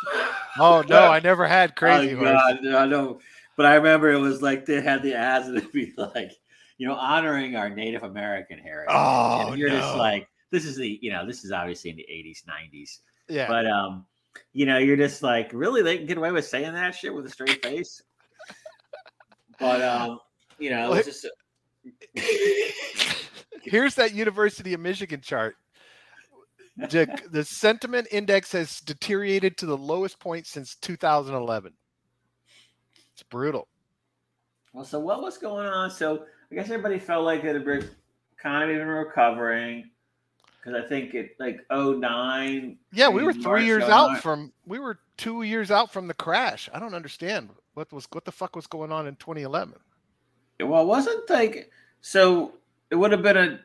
Oh 0.60 0.84
no, 0.88 1.08
I 1.08 1.20
never 1.20 1.48
had 1.48 1.76
crazy 1.78 2.14
oh, 2.14 2.18
horse. 2.18 2.32
God, 2.32 2.58
no, 2.62 2.86
no. 2.86 3.20
But 3.56 3.66
I 3.66 3.76
remember 3.76 4.12
it 4.12 4.20
was 4.20 4.42
like 4.42 4.66
they 4.66 4.82
had 4.82 5.02
the 5.02 5.16
ads 5.16 5.48
and 5.48 5.58
it'd 5.58 5.72
be 5.72 5.94
like, 5.98 6.32
you 6.78 6.88
know, 6.88 6.94
honoring 6.94 7.56
our 7.56 7.70
Native 7.70 8.04
American 8.04 8.60
heritage. 8.60 8.94
Oh, 8.96 9.50
and 9.50 9.58
you're 9.58 9.70
just 9.70 9.96
like, 9.96 10.28
this 10.52 10.66
is 10.66 10.78
the, 10.78 11.00
you 11.02 11.12
know, 11.12 11.26
this 11.26 11.44
is 11.44 11.52
obviously 11.52 11.90
in 11.90 11.96
the 11.96 12.08
80s, 12.10 12.44
90s. 12.46 13.00
Yeah. 13.30 13.48
But 13.48 13.66
um, 13.66 14.06
you 14.54 14.66
know, 14.66 14.78
you're 14.78 14.98
just 14.98 15.24
like, 15.24 15.52
really, 15.54 15.82
they 15.82 15.98
can 15.98 16.08
get 16.08 16.18
away 16.18 16.32
with 16.32 16.46
saying 16.46 16.74
that 16.74 16.96
shit 16.96 17.14
with 17.14 17.26
a 17.26 17.30
straight 17.30 17.64
face. 17.64 18.02
but 19.60 19.82
um, 19.82 20.20
you 20.60 20.70
know, 20.70 20.92
it 20.94 20.98
was 20.98 21.06
just 21.06 21.28
Here's 23.64 23.96
that 23.96 24.14
University 24.14 24.74
of 24.74 24.80
Michigan 24.80 25.22
chart. 25.22 25.56
The, 26.78 27.08
the 27.32 27.44
sentiment 27.44 28.08
index 28.12 28.52
has 28.52 28.82
deteriorated 28.82 29.58
to 29.58 29.66
the 29.66 29.78
lowest 29.78 30.20
point 30.20 30.46
since 30.46 30.76
2011. 30.76 31.74
It's 33.14 33.24
brutal. 33.24 33.68
well. 34.74 34.86
So 34.86 35.00
what 35.00 35.22
was 35.22 35.40
going 35.40 35.68
on? 35.68 35.90
So 35.90 36.26
I 36.52 36.56
guess 36.56 36.66
everybody 36.66 37.00
felt 37.00 37.26
like 37.26 37.42
the 37.42 37.90
economy 38.38 38.76
been 38.76 38.88
recovering 38.88 39.90
because 40.68 40.84
I 40.84 40.88
think 40.88 41.14
it 41.14 41.36
like 41.40 41.62
09 41.72 42.78
Yeah, 42.92 43.10
we 43.10 43.24
were 43.24 43.34
March, 43.34 43.44
three 43.44 43.66
years 43.66 43.84
09. 43.84 43.92
out 43.92 44.22
from 44.22 44.52
we 44.66 44.80
were 44.80 45.00
two 45.16 45.44
years 45.44 45.72
out 45.72 45.92
from 45.94 46.08
the 46.08 46.14
crash. 46.14 46.70
I 46.74 46.80
don't 46.80 46.94
understand 46.94 47.50
what 47.74 47.92
was 47.94 48.08
what 48.12 48.26
the 48.26 48.32
fuck 48.32 48.56
was 48.56 48.68
going 48.68 48.92
on 48.92 49.08
in 49.08 49.16
2011. 49.16 49.76
Well, 50.60 50.82
it 50.82 50.86
wasn't 50.86 51.30
like 51.30 51.72
so. 52.02 52.54
It 52.90 52.96
would 52.96 53.12
have 53.12 53.22
been 53.22 53.38
a 53.38 53.60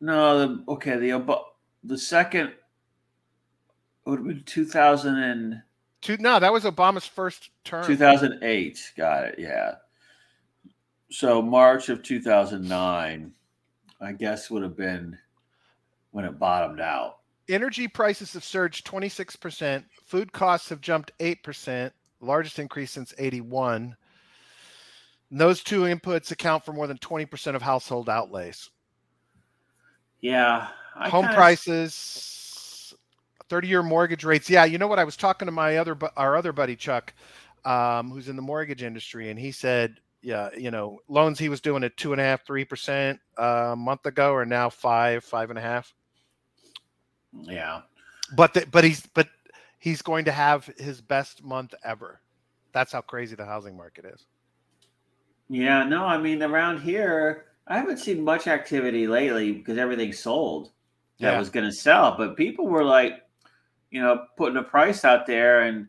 no. 0.00 0.38
The, 0.38 0.64
okay, 0.72 0.96
the 0.96 1.12
Ob- 1.12 1.44
the 1.84 1.98
second 1.98 2.52
would 4.04 4.18
have 4.18 4.26
been 4.26 4.42
2000 4.44 5.16
and 5.16 5.62
Two, 6.00 6.16
no, 6.18 6.40
that 6.40 6.52
was 6.52 6.64
Obama's 6.64 7.06
first 7.06 7.50
term. 7.62 7.84
2008. 7.84 8.92
Got 8.96 9.24
it. 9.26 9.34
Yeah. 9.38 9.74
So 11.10 11.42
March 11.42 11.90
of 11.90 12.02
2009, 12.02 13.32
I 14.00 14.12
guess 14.12 14.50
would 14.50 14.62
have 14.62 14.76
been 14.78 15.18
when 16.12 16.24
it 16.24 16.38
bottomed 16.38 16.80
out. 16.80 17.18
Energy 17.48 17.88
prices 17.88 18.32
have 18.34 18.44
surged 18.44 18.86
26%. 18.86 19.84
Food 20.04 20.32
costs 20.32 20.68
have 20.68 20.80
jumped 20.80 21.12
8%, 21.18 21.90
largest 22.20 22.58
increase 22.58 22.90
since 22.92 23.12
81. 23.18 23.96
And 25.30 25.40
those 25.40 25.62
two 25.62 25.82
inputs 25.82 26.30
account 26.30 26.64
for 26.64 26.72
more 26.72 26.86
than 26.86 26.98
20% 26.98 27.54
of 27.54 27.62
household 27.62 28.08
outlays. 28.08 28.70
Yeah. 30.20 30.68
I 30.94 31.08
Home 31.08 31.24
kinda- 31.24 31.36
prices, 31.36 32.94
30-year 33.48 33.82
mortgage 33.82 34.24
rates. 34.24 34.50
Yeah, 34.50 34.64
you 34.64 34.78
know 34.78 34.86
what? 34.86 34.98
I 34.98 35.04
was 35.04 35.16
talking 35.16 35.46
to 35.46 35.52
my 35.52 35.78
other, 35.78 35.96
our 36.16 36.36
other 36.36 36.52
buddy 36.52 36.76
Chuck, 36.76 37.14
um, 37.64 38.10
who's 38.10 38.28
in 38.28 38.36
the 38.36 38.42
mortgage 38.42 38.82
industry, 38.82 39.30
and 39.30 39.38
he 39.38 39.50
said, 39.50 39.98
yeah, 40.22 40.50
you 40.56 40.70
know, 40.70 40.98
loans 41.08 41.38
he 41.38 41.48
was 41.48 41.60
doing 41.60 41.82
at 41.82 41.96
two 41.96 42.12
and 42.12 42.20
a 42.20 42.24
half, 42.24 42.44
three 42.44 42.64
percent 42.64 43.18
uh, 43.38 43.70
a 43.72 43.76
month 43.76 44.04
ago 44.04 44.34
are 44.34 44.44
now 44.44 44.68
five, 44.68 45.24
five 45.24 45.48
and 45.50 45.58
a 45.58 45.62
half. 45.62 45.94
Yeah. 47.32 47.82
but 48.36 48.54
the, 48.54 48.66
but 48.70 48.84
he's 48.84 49.06
but 49.14 49.28
he's 49.78 50.02
going 50.02 50.24
to 50.26 50.32
have 50.32 50.66
his 50.78 51.00
best 51.00 51.42
month 51.44 51.74
ever. 51.84 52.20
That's 52.72 52.92
how 52.92 53.00
crazy 53.00 53.34
the 53.36 53.44
housing 53.46 53.76
market 53.76 54.04
is. 54.04 54.26
Yeah. 55.48 55.84
No, 55.84 56.04
I 56.04 56.18
mean 56.18 56.42
around 56.42 56.80
here, 56.80 57.46
I 57.66 57.76
haven't 57.78 57.98
seen 57.98 58.22
much 58.24 58.46
activity 58.46 59.06
lately 59.06 59.52
because 59.52 59.78
everything's 59.78 60.18
sold. 60.18 60.70
that 61.20 61.32
Yeah. 61.32 61.38
was 61.38 61.50
going 61.50 61.66
to 61.66 61.72
sell, 61.72 62.16
but 62.16 62.36
people 62.36 62.66
were 62.66 62.84
like, 62.84 63.24
you 63.90 64.00
know, 64.00 64.26
putting 64.36 64.56
a 64.56 64.62
price 64.62 65.04
out 65.04 65.26
there, 65.26 65.62
and 65.62 65.88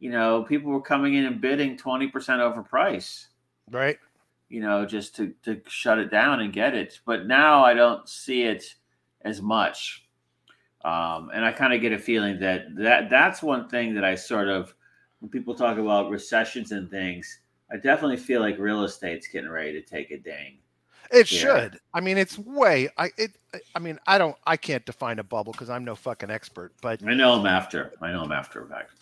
you 0.00 0.10
know, 0.10 0.42
people 0.42 0.72
were 0.72 0.80
coming 0.80 1.14
in 1.14 1.26
and 1.26 1.40
bidding 1.40 1.76
twenty 1.76 2.08
percent 2.08 2.40
over 2.40 2.62
price, 2.62 3.28
Right? 3.70 3.98
you 4.48 4.60
know, 4.60 4.84
just 4.86 5.14
to 5.16 5.32
to 5.44 5.60
shut 5.68 5.98
it 5.98 6.10
down 6.10 6.40
and 6.40 6.52
get 6.52 6.74
it. 6.74 7.00
But 7.06 7.26
now 7.26 7.62
I 7.64 7.74
don't 7.74 8.08
see 8.08 8.42
it 8.44 8.64
as 9.22 9.40
much. 9.42 10.01
Um, 10.84 11.30
and 11.32 11.44
I 11.44 11.52
kind 11.52 11.72
of 11.72 11.80
get 11.80 11.92
a 11.92 11.98
feeling 11.98 12.38
that, 12.40 12.74
that 12.76 13.08
that's 13.08 13.42
one 13.42 13.68
thing 13.68 13.94
that 13.94 14.04
I 14.04 14.14
sort 14.16 14.48
of 14.48 14.74
when 15.20 15.30
people 15.30 15.54
talk 15.54 15.78
about 15.78 16.10
recessions 16.10 16.72
and 16.72 16.90
things, 16.90 17.38
I 17.70 17.76
definitely 17.76 18.16
feel 18.16 18.40
like 18.40 18.58
real 18.58 18.82
estate's 18.82 19.28
getting 19.28 19.48
ready 19.50 19.72
to 19.72 19.80
take 19.80 20.10
a 20.10 20.18
ding. 20.18 20.58
It 21.12 21.30
Yeah. 21.30 21.38
should. 21.38 21.80
I 21.94 22.00
mean, 22.00 22.18
it's 22.18 22.38
way. 22.38 22.88
I 22.98 23.10
it. 23.16 23.32
I 23.74 23.78
mean, 23.78 23.98
I 24.06 24.18
don't. 24.18 24.34
I 24.46 24.56
can't 24.56 24.84
define 24.86 25.18
a 25.18 25.22
bubble 25.22 25.52
because 25.52 25.70
I'm 25.70 25.84
no 25.84 25.94
fucking 25.94 26.30
expert. 26.30 26.72
But 26.80 27.00
I 27.06 27.14
know 27.14 27.34
I'm 27.34 27.46
after. 27.46 27.92
I 28.00 28.10
know 28.12 28.22
I'm 28.22 28.32
after 28.32 28.64
a 28.64 28.66
fact. 28.68 28.92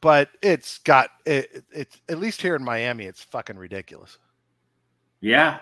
but 0.00 0.30
it's 0.42 0.78
got 0.78 1.10
it. 1.26 1.62
It's 1.70 2.00
at 2.08 2.18
least 2.18 2.40
here 2.42 2.56
in 2.56 2.64
Miami, 2.64 3.04
it's 3.04 3.22
fucking 3.22 3.56
ridiculous. 3.58 4.18
Yeah. 5.20 5.60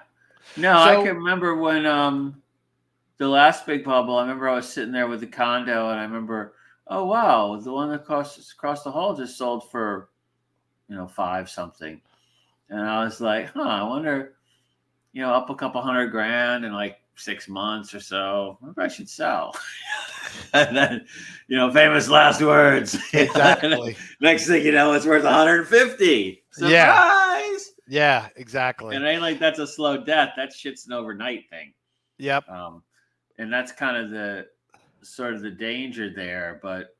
No, 0.56 0.78
I 0.78 0.94
can 0.96 1.16
remember 1.16 1.56
when 1.56 1.84
um 1.86 2.40
the 3.20 3.28
last 3.28 3.66
big 3.66 3.84
bubble. 3.84 4.16
I 4.16 4.22
remember 4.22 4.48
I 4.48 4.54
was 4.54 4.66
sitting 4.66 4.92
there 4.92 5.06
with 5.06 5.20
the 5.20 5.26
condo, 5.26 5.90
and 5.90 6.00
I 6.00 6.04
remember, 6.04 6.54
oh 6.86 7.04
wow, 7.04 7.54
the 7.62 7.70
one 7.70 7.92
across 7.92 8.50
across 8.50 8.82
the 8.82 8.90
hall 8.90 9.14
just 9.14 9.36
sold 9.36 9.70
for, 9.70 10.08
you 10.88 10.96
know, 10.96 11.06
five 11.06 11.50
something, 11.50 12.00
and 12.70 12.80
I 12.80 13.04
was 13.04 13.20
like, 13.20 13.50
huh, 13.50 13.60
I 13.60 13.82
wonder, 13.82 14.36
you 15.12 15.20
know, 15.20 15.34
up 15.34 15.50
a 15.50 15.54
couple 15.54 15.82
hundred 15.82 16.08
grand 16.08 16.64
in 16.64 16.72
like 16.72 16.96
six 17.14 17.46
months 17.46 17.94
or 17.94 18.00
so. 18.00 18.56
Maybe 18.62 18.74
I 18.78 18.88
should 18.88 19.10
sell. 19.10 19.54
and 20.54 20.74
then, 20.74 21.04
you 21.46 21.58
know, 21.58 21.70
famous 21.70 22.08
last 22.08 22.40
words. 22.40 22.96
Exactly. 23.12 23.98
Next 24.22 24.46
thing 24.46 24.64
you 24.64 24.72
know, 24.72 24.94
it's 24.94 25.04
worth 25.04 25.24
150. 25.24 26.42
Surprise! 26.52 26.72
Yeah. 26.72 27.62
yeah. 27.86 28.28
Exactly. 28.36 28.96
And 28.96 29.04
it 29.04 29.08
ain't 29.08 29.20
like 29.20 29.38
that's 29.38 29.58
a 29.58 29.66
slow 29.66 30.02
death. 30.02 30.32
That 30.38 30.54
shit's 30.54 30.86
an 30.86 30.94
overnight 30.94 31.50
thing. 31.50 31.74
Yep. 32.18 32.48
Um, 32.48 32.82
and 33.40 33.50
that's 33.50 33.72
kind 33.72 33.96
of 33.96 34.10
the 34.10 34.46
sort 35.02 35.32
of 35.34 35.40
the 35.40 35.50
danger 35.50 36.10
there. 36.14 36.60
But 36.62 36.94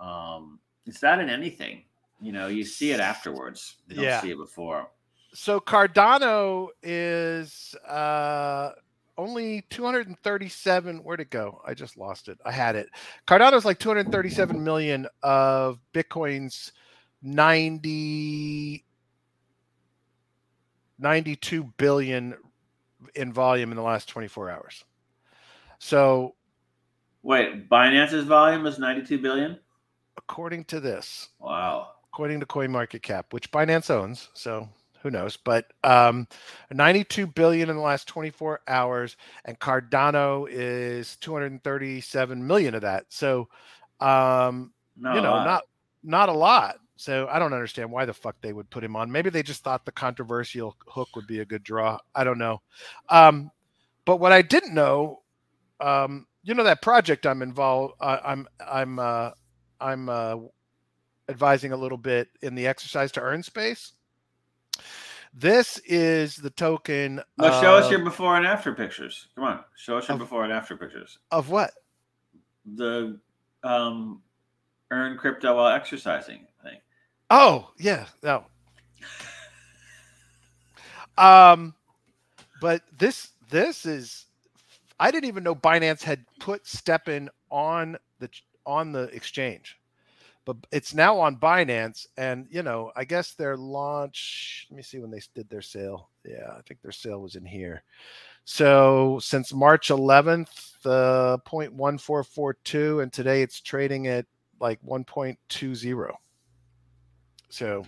um, 0.00 0.58
it's 0.86 1.02
not 1.02 1.20
in 1.20 1.28
anything. 1.28 1.84
You 2.20 2.32
know, 2.32 2.46
you 2.46 2.64
see 2.64 2.92
it 2.92 3.00
afterwards. 3.00 3.76
You 3.88 3.96
don't 3.96 4.04
Yeah. 4.06 4.20
see 4.22 4.30
it 4.30 4.38
before. 4.38 4.88
So 5.34 5.60
Cardano 5.60 6.68
is 6.82 7.74
uh 7.86 8.72
only 9.16 9.62
237 9.70 10.98
where'd 11.04 11.20
it 11.20 11.30
go 11.30 11.60
i 11.64 11.72
just 11.72 11.96
lost 11.96 12.26
it 12.26 12.36
i 12.44 12.50
had 12.50 12.74
it 12.74 12.88
cardano's 13.28 13.64
like 13.64 13.78
237 13.78 14.62
million 14.64 15.06
of 15.22 15.78
bitcoin's 15.94 16.72
90 17.22 18.84
92 20.98 21.62
billion 21.76 22.34
in 23.14 23.32
volume 23.32 23.70
in 23.70 23.76
the 23.76 23.82
last 23.82 24.08
24 24.08 24.50
hours 24.50 24.84
so 25.84 26.34
Wait, 27.22 27.68
Binance's 27.68 28.24
volume 28.24 28.66
is 28.66 28.78
92 28.78 29.18
billion? 29.18 29.58
according 30.16 30.64
to 30.64 30.80
this 30.80 31.28
Wow. 31.38 31.88
according 32.12 32.40
to 32.40 32.46
CoinMarketCap, 32.46 33.24
which 33.32 33.50
Binance 33.50 33.90
owns. 33.90 34.30
So 34.32 34.68
who 35.02 35.10
knows? 35.10 35.36
But 35.36 35.66
um, 35.82 36.26
92 36.72 37.26
billion 37.26 37.68
in 37.68 37.76
the 37.76 37.82
last 37.82 38.08
24 38.08 38.60
hours, 38.66 39.16
and 39.44 39.58
Cardano 39.58 40.46
is 40.50 41.16
237 41.16 42.46
million 42.46 42.74
of 42.74 42.82
that. 42.82 43.04
So, 43.10 43.48
um, 44.00 44.72
No, 44.96 45.14
you 45.14 45.20
know, 45.20 45.44
not 45.44 45.64
not 46.02 46.28
a 46.30 46.32
lot. 46.32 46.76
So 46.96 47.26
I 47.30 47.38
don't 47.38 47.52
understand 47.52 47.90
why 47.90 48.04
the 48.06 48.14
fuck 48.14 48.36
they 48.40 48.52
would 48.52 48.70
put 48.70 48.84
him 48.84 48.96
on. 48.96 49.10
Maybe 49.10 49.28
they 49.28 49.42
just 49.42 49.64
thought 49.64 49.84
the 49.84 49.92
controversial 49.92 50.76
hook 50.86 51.08
would 51.16 51.26
be 51.26 51.40
a 51.40 51.44
good 51.44 51.64
draw. 51.64 51.98
I 52.14 52.24
don't 52.24 52.38
know. 52.38 52.62
Um, 53.10 53.50
but 54.04 54.18
what 54.18 54.32
I 54.32 54.42
didn't 54.42 54.74
know, 54.74 55.20
um, 55.80 56.26
you 56.42 56.54
know, 56.54 56.64
that 56.64 56.82
project 56.82 57.26
I'm 57.26 57.42
involved, 57.42 57.94
uh, 58.00 58.18
I'm 58.24 58.46
I'm 58.66 58.98
uh, 58.98 59.30
I'm 59.80 60.08
uh, 60.08 60.36
advising 61.28 61.72
a 61.72 61.76
little 61.76 61.98
bit 61.98 62.28
in 62.42 62.54
the 62.54 62.66
exercise 62.66 63.12
to 63.12 63.20
earn 63.20 63.42
space. 63.42 63.92
This 65.32 65.78
is 65.78 66.36
the 66.36 66.50
token. 66.50 67.20
Well, 67.38 67.60
show 67.60 67.74
us 67.74 67.90
your 67.90 68.04
before 68.04 68.36
and 68.36 68.46
after 68.46 68.72
pictures. 68.72 69.28
Come 69.34 69.44
on, 69.44 69.64
show 69.76 69.98
us 69.98 70.06
your 70.08 70.14
Of- 70.14 70.20
before 70.20 70.44
and 70.44 70.52
after 70.52 70.76
pictures. 70.76 71.18
of 71.30 71.50
what? 71.50 71.72
The 72.76 73.18
um, 73.62 74.22
earn 74.90 75.18
crypto 75.18 75.56
while 75.56 75.68
exercising 75.74 76.46
thing. 76.62 76.78
Oh, 77.30 77.70
yeah, 77.78 78.06
no. 78.22 78.44
Um, 81.16 81.74
but 82.60 82.82
this 82.98 83.30
this 83.50 83.86
is 83.86 84.26
I 84.98 85.10
didn't 85.10 85.28
even 85.28 85.44
know 85.44 85.54
Binance 85.54 86.02
had 86.02 86.24
put 86.40 86.64
STEPN 86.64 87.28
on 87.50 87.96
the 88.20 88.28
on 88.66 88.92
the 88.92 89.04
exchange, 89.14 89.78
but 90.44 90.56
it's 90.72 90.94
now 90.94 91.18
on 91.18 91.36
Binance, 91.36 92.06
and 92.16 92.46
you 92.50 92.62
know 92.62 92.92
I 92.96 93.04
guess 93.04 93.34
their 93.34 93.56
launch. 93.56 94.66
Let 94.70 94.76
me 94.76 94.82
see 94.82 94.98
when 94.98 95.10
they 95.10 95.20
did 95.34 95.48
their 95.48 95.62
sale. 95.62 96.10
Yeah, 96.24 96.54
I 96.56 96.60
think 96.62 96.80
their 96.80 96.92
sale 96.92 97.20
was 97.20 97.34
in 97.34 97.44
here. 97.44 97.82
So 98.44 99.18
since 99.20 99.52
March 99.54 99.88
11th, 99.88 100.48
uh, 100.84 101.38
the 101.38 101.38
0.1442, 101.46 103.02
and 103.02 103.12
today 103.12 103.40
it's 103.42 103.60
trading 103.60 104.06
at 104.06 104.26
like 104.60 104.80
1.20. 104.82 106.10
So 107.48 107.86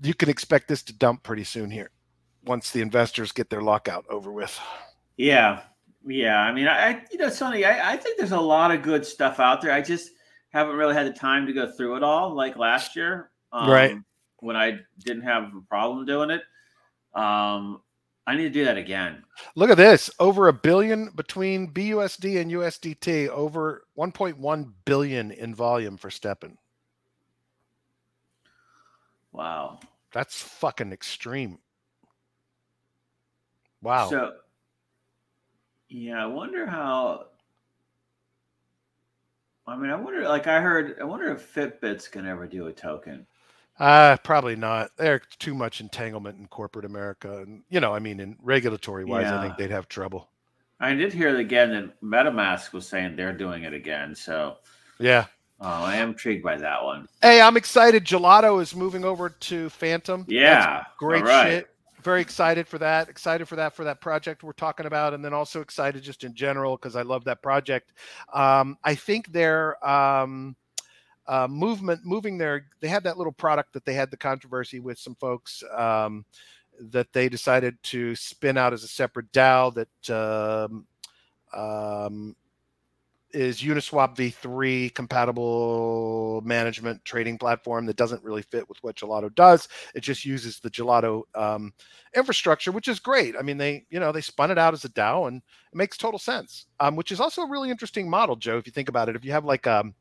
you 0.00 0.14
can 0.14 0.28
expect 0.28 0.66
this 0.66 0.82
to 0.84 0.92
dump 0.92 1.22
pretty 1.22 1.44
soon 1.44 1.70
here 1.70 1.90
once 2.44 2.70
the 2.70 2.80
investors 2.80 3.32
get 3.32 3.50
their 3.50 3.62
lockout 3.62 4.04
over 4.08 4.32
with. 4.32 4.58
Yeah, 5.16 5.62
yeah. 6.06 6.38
I 6.38 6.52
mean, 6.52 6.68
I, 6.68 7.02
you 7.10 7.18
know, 7.18 7.28
Sonny, 7.28 7.64
I, 7.64 7.92
I 7.92 7.96
think 7.96 8.18
there's 8.18 8.32
a 8.32 8.40
lot 8.40 8.70
of 8.70 8.82
good 8.82 9.04
stuff 9.04 9.40
out 9.40 9.60
there. 9.60 9.72
I 9.72 9.80
just 9.80 10.10
haven't 10.50 10.76
really 10.76 10.94
had 10.94 11.06
the 11.06 11.12
time 11.12 11.46
to 11.46 11.52
go 11.52 11.70
through 11.70 11.96
it 11.96 12.02
all, 12.02 12.34
like 12.34 12.56
last 12.56 12.96
year, 12.96 13.30
um, 13.52 13.70
Right. 13.70 13.96
When 14.38 14.56
I 14.56 14.80
didn't 14.98 15.22
have 15.22 15.44
a 15.44 15.60
problem 15.68 16.04
doing 16.04 16.30
it. 16.30 16.42
Um, 17.14 17.80
I 18.26 18.36
need 18.36 18.44
to 18.44 18.50
do 18.50 18.64
that 18.64 18.78
again. 18.78 19.22
Look 19.54 19.70
at 19.70 19.76
this 19.76 20.10
over 20.18 20.48
a 20.48 20.52
billion 20.52 21.10
between 21.14 21.72
BUSD 21.72 22.40
and 22.40 22.50
USDT, 22.50 23.28
over 23.28 23.84
1.1 23.98 24.72
billion 24.84 25.30
in 25.30 25.54
volume 25.54 25.96
for 25.96 26.08
STEPN. 26.08 26.56
Wow. 29.32 29.80
That's 30.12 30.40
fucking 30.40 30.92
extreme. 30.92 31.58
Wow. 33.82 34.08
So, 34.08 34.32
yeah, 35.94 36.22
I 36.22 36.26
wonder 36.26 36.66
how. 36.66 37.26
I 39.66 39.76
mean, 39.76 39.90
I 39.90 39.96
wonder. 39.96 40.28
Like, 40.28 40.46
I 40.48 40.60
heard. 40.60 40.98
I 41.00 41.04
wonder 41.04 41.30
if 41.30 41.54
Fitbit's 41.54 42.08
gonna 42.08 42.30
ever 42.30 42.46
do 42.46 42.66
a 42.66 42.72
token. 42.72 43.26
Uh, 43.78 44.16
probably 44.24 44.56
not. 44.56 44.90
There's 44.96 45.22
too 45.38 45.54
much 45.54 45.80
entanglement 45.80 46.38
in 46.38 46.46
corporate 46.46 46.84
America. 46.84 47.38
And, 47.38 47.62
you 47.68 47.80
know, 47.80 47.94
I 47.94 47.98
mean, 47.98 48.20
in 48.20 48.36
regulatory 48.40 49.04
wise, 49.04 49.32
I 49.32 49.38
think 49.38 49.56
they'd 49.56 49.70
have 49.70 49.88
trouble. 49.88 50.28
I 50.80 50.94
did 50.94 51.12
hear 51.12 51.36
again 51.38 51.70
that 51.70 52.00
MetaMask 52.02 52.72
was 52.72 52.86
saying 52.86 53.16
they're 53.16 53.36
doing 53.36 53.64
it 53.64 53.72
again. 53.72 54.14
So, 54.14 54.58
Yeah. 54.98 55.26
uh, 55.60 55.64
I 55.64 55.96
am 55.96 56.10
intrigued 56.10 56.44
by 56.44 56.56
that 56.56 56.84
one. 56.84 57.08
Hey, 57.20 57.40
I'm 57.40 57.56
excited. 57.56 58.04
Gelato 58.04 58.60
is 58.60 58.76
moving 58.76 59.04
over 59.04 59.30
to 59.30 59.70
Fantom. 59.70 60.26
That's 60.42 60.66
Yeah, 60.66 60.84
great 60.98 61.20
all 61.20 61.24
right. 61.24 61.50
shit. 61.50 61.73
Very 62.04 62.20
excited 62.20 62.68
for 62.68 62.76
that. 62.78 63.08
Excited 63.08 63.48
for 63.48 63.56
that 63.56 63.74
for 63.74 63.84
that 63.84 64.02
project 64.02 64.42
we're 64.42 64.52
talking 64.52 64.84
about, 64.84 65.14
and 65.14 65.24
then 65.24 65.32
also 65.32 65.62
excited 65.62 66.02
just 66.02 66.22
in 66.22 66.34
general 66.34 66.76
because 66.76 66.96
I 66.96 67.02
love 67.02 67.24
that 67.24 67.42
project. 67.42 67.94
Um, 68.34 68.76
I 68.84 68.94
think 68.94 69.32
their 69.32 69.82
um, 69.88 70.54
uh, 71.26 71.48
movement, 71.48 72.02
moving 72.04 72.36
their, 72.36 72.66
they 72.80 72.88
had 72.88 73.04
that 73.04 73.16
little 73.16 73.32
product 73.32 73.72
that 73.72 73.86
they 73.86 73.94
had 73.94 74.10
the 74.10 74.18
controversy 74.18 74.80
with 74.80 74.98
some 74.98 75.14
folks 75.14 75.62
um, 75.74 76.26
that 76.78 77.10
they 77.14 77.30
decided 77.30 77.82
to 77.84 78.14
spin 78.14 78.58
out 78.58 78.74
as 78.74 78.84
a 78.84 78.88
separate 78.88 79.32
DAO 79.32 79.72
that 79.74 80.68
um, 80.70 80.86
um, 81.54 82.36
is 83.34 83.60
Uniswap 83.60 84.16
v3 84.16 84.94
compatible 84.94 86.40
management 86.44 87.04
trading 87.04 87.36
platform 87.36 87.86
that 87.86 87.96
doesn't 87.96 88.22
really 88.22 88.42
fit 88.42 88.68
with 88.68 88.82
what 88.82 88.96
Gelato 88.96 89.34
does. 89.34 89.68
It 89.94 90.00
just 90.00 90.24
uses 90.24 90.60
the 90.60 90.70
Gelato 90.70 91.22
um, 91.34 91.72
infrastructure, 92.14 92.72
which 92.72 92.88
is 92.88 93.00
great. 93.00 93.34
I 93.38 93.42
mean, 93.42 93.58
they 93.58 93.84
you 93.90 94.00
know 94.00 94.12
they 94.12 94.20
spun 94.20 94.50
it 94.50 94.58
out 94.58 94.74
as 94.74 94.84
a 94.84 94.88
DAO, 94.90 95.28
and 95.28 95.38
it 95.38 95.76
makes 95.76 95.96
total 95.96 96.18
sense. 96.18 96.66
Um, 96.80 96.96
which 96.96 97.12
is 97.12 97.20
also 97.20 97.42
a 97.42 97.48
really 97.48 97.70
interesting 97.70 98.08
model, 98.08 98.36
Joe. 98.36 98.58
If 98.58 98.66
you 98.66 98.72
think 98.72 98.88
about 98.88 99.08
it, 99.08 99.16
if 99.16 99.24
you 99.24 99.32
have 99.32 99.44
like 99.44 99.66
um, 99.66 99.94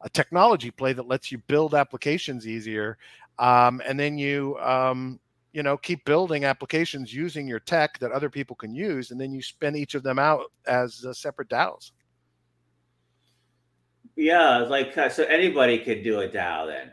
a 0.00 0.08
technology 0.08 0.70
play 0.70 0.92
that 0.92 1.06
lets 1.08 1.30
you 1.30 1.38
build 1.38 1.74
applications 1.74 2.48
easier, 2.48 2.96
um, 3.38 3.82
and 3.86 4.00
then 4.00 4.18
you 4.18 4.56
um, 4.58 5.20
you 5.52 5.62
know 5.62 5.76
keep 5.76 6.04
building 6.04 6.44
applications 6.44 7.12
using 7.12 7.46
your 7.46 7.60
tech 7.60 7.98
that 7.98 8.12
other 8.12 8.30
people 8.30 8.56
can 8.56 8.74
use, 8.74 9.10
and 9.10 9.20
then 9.20 9.32
you 9.32 9.42
spin 9.42 9.76
each 9.76 9.94
of 9.94 10.02
them 10.02 10.18
out 10.18 10.44
as 10.66 11.04
uh, 11.04 11.12
separate 11.12 11.48
DAOs. 11.48 11.92
Yeah, 14.20 14.58
like 14.58 14.96
uh, 14.98 15.08
so 15.08 15.24
anybody 15.24 15.78
could 15.78 16.04
do 16.04 16.20
a 16.20 16.28
DAO 16.28 16.66
then. 16.66 16.92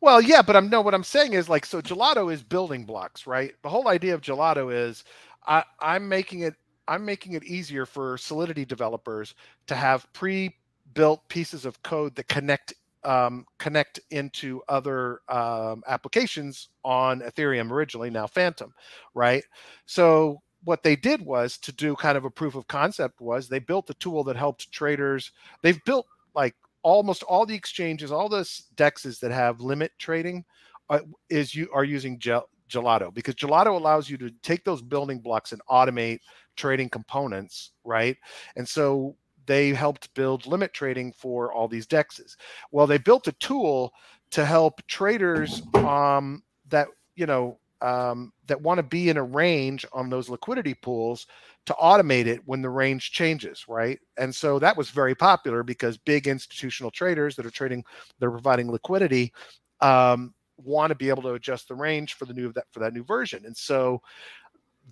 Well, 0.00 0.22
yeah, 0.22 0.40
but 0.40 0.56
I'm 0.56 0.70
no. 0.70 0.80
What 0.80 0.94
I'm 0.94 1.04
saying 1.04 1.34
is 1.34 1.50
like 1.50 1.66
so. 1.66 1.82
Gelato 1.82 2.32
is 2.32 2.42
building 2.42 2.86
blocks, 2.86 3.26
right? 3.26 3.52
The 3.62 3.68
whole 3.68 3.86
idea 3.86 4.14
of 4.14 4.22
Gelato 4.22 4.72
is 4.72 5.04
I, 5.46 5.62
I'm 5.78 6.08
making 6.08 6.40
it. 6.40 6.54
I'm 6.88 7.04
making 7.04 7.34
it 7.34 7.44
easier 7.44 7.84
for 7.84 8.16
Solidity 8.16 8.64
developers 8.64 9.34
to 9.66 9.74
have 9.74 10.10
pre 10.14 10.56
built 10.94 11.28
pieces 11.28 11.66
of 11.66 11.82
code 11.82 12.14
that 12.14 12.28
connect 12.28 12.72
um, 13.04 13.44
connect 13.58 14.00
into 14.10 14.62
other 14.70 15.20
um, 15.28 15.82
applications 15.86 16.70
on 16.82 17.20
Ethereum 17.20 17.70
originally, 17.70 18.08
now 18.08 18.26
Fantom, 18.26 18.72
right? 19.12 19.44
So 19.84 20.40
what 20.64 20.82
they 20.82 20.96
did 20.96 21.20
was 21.20 21.58
to 21.58 21.72
do 21.72 21.94
kind 21.94 22.16
of 22.16 22.24
a 22.24 22.30
proof 22.30 22.54
of 22.54 22.66
concept 22.68 23.20
was 23.20 23.48
they 23.48 23.58
built 23.58 23.90
a 23.90 23.94
tool 23.94 24.24
that 24.24 24.36
helped 24.36 24.72
traders. 24.72 25.32
They've 25.62 25.82
built 25.84 26.06
like 26.34 26.54
almost 26.82 27.22
all 27.24 27.46
the 27.46 27.54
exchanges, 27.54 28.10
all 28.12 28.28
the 28.28 28.42
dexes 28.76 29.20
that 29.20 29.30
have 29.30 29.60
limit 29.60 29.92
trading 29.98 30.44
uh, 30.90 31.00
is 31.30 31.54
you 31.54 31.68
are 31.72 31.84
using 31.84 32.18
gel, 32.18 32.48
Gelato 32.72 33.12
because 33.12 33.34
Gelato 33.34 33.76
allows 33.76 34.08
you 34.08 34.16
to 34.18 34.30
take 34.42 34.64
those 34.64 34.82
building 34.82 35.20
blocks 35.20 35.52
and 35.52 35.60
automate 35.70 36.20
trading 36.56 36.88
components, 36.88 37.72
right? 37.84 38.16
And 38.56 38.68
so 38.68 39.16
they 39.46 39.70
helped 39.70 40.12
build 40.14 40.46
limit 40.46 40.72
trading 40.72 41.12
for 41.12 41.52
all 41.52 41.68
these 41.68 41.86
dexes. 41.86 42.36
Well, 42.70 42.86
they 42.86 42.98
built 42.98 43.28
a 43.28 43.32
tool 43.32 43.92
to 44.30 44.44
help 44.44 44.84
traders 44.86 45.62
um, 45.74 46.42
that 46.68 46.88
you 47.14 47.26
know 47.26 47.58
um, 47.82 48.32
that 48.46 48.60
want 48.60 48.78
to 48.78 48.82
be 48.82 49.08
in 49.08 49.16
a 49.16 49.22
range 49.22 49.84
on 49.92 50.08
those 50.08 50.28
liquidity 50.28 50.72
pools 50.72 51.26
to 51.66 51.74
automate 51.74 52.26
it 52.26 52.40
when 52.46 52.62
the 52.62 52.70
range 52.70 53.10
changes, 53.10 53.66
right? 53.68 53.98
And 54.16 54.34
so 54.34 54.58
that 54.60 54.76
was 54.76 54.90
very 54.90 55.14
popular 55.14 55.62
because 55.62 55.98
big 55.98 56.28
institutional 56.28 56.90
traders 56.90 57.36
that 57.36 57.44
are 57.46 57.50
trading, 57.50 57.84
they're 58.18 58.30
providing 58.30 58.70
liquidity, 58.70 59.32
um, 59.80 60.32
want 60.56 60.90
to 60.90 60.94
be 60.94 61.08
able 61.08 61.22
to 61.22 61.34
adjust 61.34 61.68
the 61.68 61.74
range 61.74 62.14
for 62.14 62.24
the 62.24 62.34
new 62.34 62.52
that 62.52 62.66
for 62.70 62.80
that 62.80 62.94
new 62.94 63.02
version. 63.02 63.44
And 63.44 63.56
so 63.56 64.00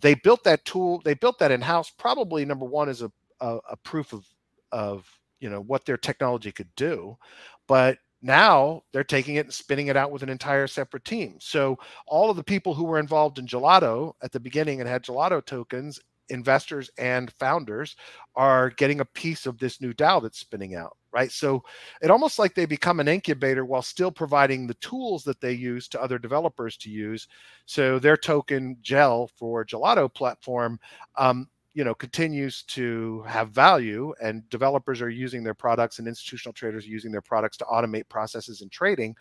they 0.00 0.14
built 0.14 0.42
that 0.44 0.64
tool. 0.64 1.00
They 1.04 1.14
built 1.14 1.38
that 1.38 1.52
in 1.52 1.60
house. 1.60 1.90
Probably 1.90 2.44
number 2.44 2.66
one 2.66 2.88
is 2.88 3.02
a, 3.02 3.12
a, 3.40 3.58
a 3.70 3.76
proof 3.76 4.12
of 4.12 4.26
of 4.72 5.06
you 5.38 5.48
know 5.48 5.60
what 5.60 5.84
their 5.84 5.96
technology 5.96 6.52
could 6.52 6.68
do 6.76 7.16
but 7.66 7.98
now 8.22 8.82
they're 8.92 9.04
taking 9.04 9.36
it 9.36 9.46
and 9.46 9.54
spinning 9.54 9.88
it 9.88 9.96
out 9.96 10.10
with 10.10 10.22
an 10.22 10.28
entire 10.28 10.66
separate 10.66 11.04
team. 11.04 11.36
So 11.40 11.78
all 12.06 12.30
of 12.30 12.36
the 12.36 12.44
people 12.44 12.74
who 12.74 12.84
were 12.84 12.98
involved 12.98 13.38
in 13.38 13.46
gelato 13.46 14.12
at 14.22 14.32
the 14.32 14.40
beginning 14.40 14.80
and 14.80 14.88
had 14.88 15.04
gelato 15.04 15.44
tokens 15.44 16.00
investors 16.28 16.90
and 16.98 17.32
founders 17.32 17.96
are 18.36 18.70
getting 18.70 19.00
a 19.00 19.04
piece 19.04 19.46
of 19.46 19.58
this 19.58 19.80
new 19.80 19.92
dao 19.92 20.22
that's 20.22 20.38
spinning 20.38 20.74
out 20.74 20.96
right? 21.12 21.32
So 21.32 21.62
it 22.02 22.10
almost 22.10 22.38
like 22.38 22.54
they 22.54 22.66
become 22.66 23.00
an 23.00 23.08
incubator 23.08 23.64
while 23.64 23.82
still 23.82 24.12
providing 24.12 24.66
the 24.66 24.74
tools 24.74 25.24
that 25.24 25.40
they 25.40 25.52
use 25.52 25.88
to 25.88 26.00
other 26.00 26.18
developers 26.18 26.76
to 26.78 26.90
use. 26.90 27.26
So 27.66 27.98
their 27.98 28.16
token 28.16 28.76
gel 28.80 29.28
for 29.36 29.64
gelato 29.64 30.12
platform 30.12 30.78
um, 31.16 31.48
you 31.74 31.84
know 31.84 31.94
continues 31.94 32.62
to 32.64 33.22
have 33.26 33.50
value 33.50 34.12
and 34.22 34.48
developers 34.50 35.00
are 35.00 35.10
using 35.10 35.44
their 35.44 35.54
products 35.54 35.98
and 35.98 36.08
institutional 36.08 36.52
traders 36.52 36.84
are 36.84 36.90
using 36.90 37.12
their 37.12 37.20
products 37.20 37.56
to 37.58 37.64
automate 37.64 38.08
processes 38.08 38.60
in 38.60 38.68
trading. 38.68 39.14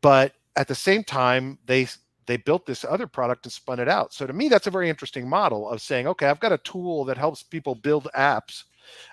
But 0.00 0.32
at 0.56 0.68
the 0.68 0.74
same 0.74 1.04
time 1.04 1.58
they 1.66 1.88
they 2.26 2.36
built 2.36 2.66
this 2.66 2.84
other 2.84 3.06
product 3.06 3.46
and 3.46 3.52
spun 3.52 3.78
it 3.78 3.88
out. 3.88 4.12
So 4.12 4.26
to 4.26 4.32
me 4.32 4.48
that's 4.48 4.66
a 4.66 4.70
very 4.72 4.88
interesting 4.90 5.28
model 5.28 5.68
of 5.70 5.80
saying 5.80 6.06
okay 6.08 6.26
i've 6.26 6.40
got 6.40 6.52
a 6.52 6.58
tool 6.58 7.04
that 7.04 7.16
helps 7.18 7.42
people 7.42 7.74
build 7.74 8.08
apps 8.16 8.64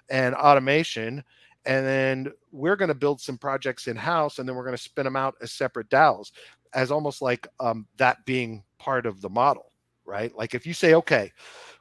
and 0.09 0.35
automation 0.35 1.23
and 1.65 1.85
then 1.85 2.31
we're 2.51 2.75
going 2.75 2.89
to 2.89 2.93
build 2.95 3.21
some 3.21 3.37
projects 3.37 3.87
in 3.87 3.95
house 3.95 4.39
and 4.39 4.47
then 4.47 4.55
we're 4.55 4.65
going 4.65 4.75
to 4.75 4.81
spin 4.81 5.05
them 5.05 5.15
out 5.15 5.35
as 5.41 5.51
separate 5.51 5.89
DAOs 5.89 6.31
as 6.73 6.91
almost 6.91 7.21
like 7.21 7.47
um, 7.61 7.87
that 7.97 8.25
being 8.25 8.63
part 8.79 9.05
of 9.05 9.21
the 9.21 9.29
model 9.29 9.65
right? 10.05 10.35
Like 10.35 10.53
if 10.53 10.65
you 10.65 10.73
say 10.73 10.93
okay 10.95 11.31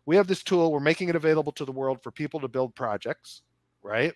we 0.06 0.16
have 0.16 0.26
this 0.26 0.42
tool 0.42 0.72
we're 0.72 0.80
making 0.80 1.08
it 1.08 1.16
available 1.16 1.52
to 1.52 1.64
the 1.64 1.72
world 1.72 2.02
for 2.02 2.10
people 2.10 2.40
to 2.40 2.48
build 2.48 2.74
projects 2.74 3.42
right? 3.82 4.14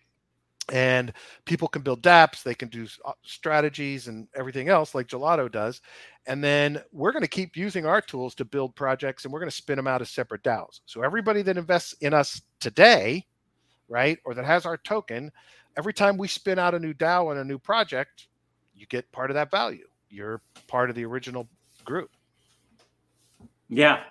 And 0.73 1.13
people 1.45 1.69
can 1.69 1.83
build 1.83 2.03
dapps 2.03 2.43
they 2.43 2.55
can 2.55 2.69
do 2.69 2.87
uh, 3.05 3.13
strategies 3.23 4.09
and 4.09 4.27
everything 4.35 4.69
else 4.69 4.95
like 4.95 5.07
gelato 5.07 5.51
does. 5.51 5.81
And 6.27 6.43
then 6.43 6.83
we're 6.91 7.13
going 7.13 7.23
to 7.23 7.29
keep 7.29 7.57
using 7.57 7.87
our 7.87 8.01
tools 8.01 8.35
to 8.37 8.45
build 8.45 8.75
projects 8.75 9.25
and 9.25 9.33
we're 9.33 9.39
going 9.39 9.51
to 9.51 9.57
spin 9.57 9.77
them 9.77 9.87
out 9.87 10.03
as 10.03 10.11
separate 10.11 10.43
daos. 10.43 10.81
So 10.87 11.03
everybody 11.03 11.43
that 11.43 11.57
invests 11.57 11.93
in 12.01 12.15
us 12.15 12.43
today 12.59 13.25
right 13.89 14.19
or 14.25 14.35
that 14.35 14.45
has 14.45 14.67
our 14.67 14.77
token 14.77 15.31
every 15.79 15.95
time 15.95 16.17
we 16.17 16.27
spin 16.27 16.59
out 16.59 16.75
a 16.75 16.81
new 16.81 16.95
dao 16.95 17.31
and 17.31 17.39
a 17.39 17.45
new 17.45 17.59
project 17.59 18.27
you 18.75 18.87
get 18.87 19.11
part 19.13 19.31
of 19.31 19.35
that 19.35 19.53
value. 19.53 19.87
You're 20.11 20.43
part 20.67 20.91
of 20.91 20.97
the 20.97 21.05
original 21.05 21.49
group. 21.85 22.11
Yeah 23.69 24.03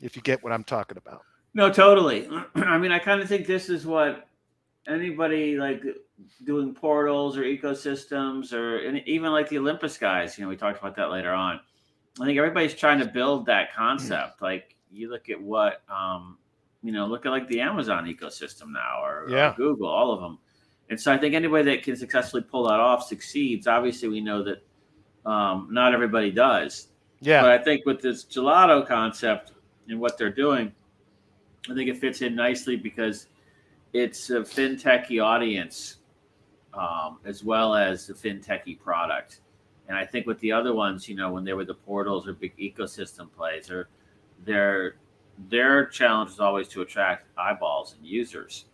if 0.00 0.16
you 0.16 0.22
get 0.22 0.42
what 0.42 0.52
I'm 0.52 0.64
talking 0.64 0.96
about. 0.96 1.22
No, 1.54 1.72
totally. 1.72 2.28
I 2.54 2.78
mean, 2.78 2.92
I 2.92 2.98
kind 2.98 3.20
of 3.20 3.28
think 3.28 3.46
this 3.46 3.68
is 3.68 3.86
what 3.86 4.28
anybody 4.86 5.56
like 5.56 5.82
doing 6.44 6.74
portals 6.74 7.36
or 7.36 7.42
ecosystems 7.42 8.52
or 8.52 8.80
even 9.06 9.30
like 9.32 9.48
the 9.48 9.58
Olympus 9.58 9.98
guys, 9.98 10.38
you 10.38 10.44
know, 10.44 10.48
we 10.48 10.56
talked 10.56 10.78
about 10.78 10.96
that 10.96 11.10
later 11.10 11.32
on. 11.32 11.60
I 12.20 12.26
think 12.26 12.38
everybody's 12.38 12.74
trying 12.74 12.98
to 13.00 13.06
build 13.06 13.46
that 13.46 13.74
concept. 13.74 14.42
Like 14.42 14.74
you 14.90 15.10
look 15.10 15.28
at 15.28 15.40
what, 15.40 15.82
um, 15.88 16.38
you 16.82 16.92
know, 16.92 17.06
look 17.06 17.26
at 17.26 17.30
like 17.30 17.48
the 17.48 17.60
Amazon 17.60 18.06
ecosystem 18.06 18.72
now 18.72 19.02
or, 19.02 19.26
yeah. 19.28 19.52
or 19.52 19.54
Google, 19.54 19.88
all 19.88 20.12
of 20.12 20.20
them. 20.20 20.38
And 20.90 21.00
so 21.00 21.12
I 21.12 21.18
think 21.18 21.34
anybody 21.34 21.64
that 21.64 21.82
can 21.82 21.96
successfully 21.96 22.42
pull 22.42 22.64
that 22.64 22.80
off 22.80 23.06
succeeds. 23.06 23.66
Obviously, 23.66 24.08
we 24.08 24.20
know 24.20 24.42
that 24.42 24.66
um, 25.26 25.68
not 25.70 25.92
everybody 25.92 26.30
does. 26.30 26.88
Yeah. 27.20 27.42
But 27.42 27.50
I 27.50 27.58
think 27.62 27.84
with 27.84 28.00
this 28.00 28.24
gelato 28.24 28.86
concept, 28.86 29.52
and 29.88 30.00
what 30.00 30.18
they're 30.18 30.30
doing, 30.30 30.72
I 31.70 31.74
think 31.74 31.88
it 31.88 31.98
fits 31.98 32.22
in 32.22 32.34
nicely 32.34 32.76
because 32.76 33.26
it's 33.92 34.30
a 34.30 34.40
fintechy 34.40 35.22
audience 35.22 35.96
um, 36.74 37.18
as 37.24 37.42
well 37.42 37.74
as 37.74 38.10
a 38.10 38.14
fintechy 38.14 38.78
product. 38.78 39.40
And 39.88 39.96
I 39.96 40.04
think 40.04 40.26
with 40.26 40.38
the 40.40 40.52
other 40.52 40.74
ones, 40.74 41.08
you 41.08 41.16
know, 41.16 41.32
when 41.32 41.44
they 41.44 41.54
were 41.54 41.64
the 41.64 41.74
portals 41.74 42.28
or 42.28 42.34
big 42.34 42.56
ecosystem 42.58 43.32
plays, 43.32 43.70
or 43.70 43.88
their 44.44 44.96
their 45.48 45.86
challenge 45.86 46.30
is 46.30 46.40
always 46.40 46.68
to 46.68 46.82
attract 46.82 47.26
eyeballs 47.38 47.94
and 47.94 48.06
users. 48.06 48.66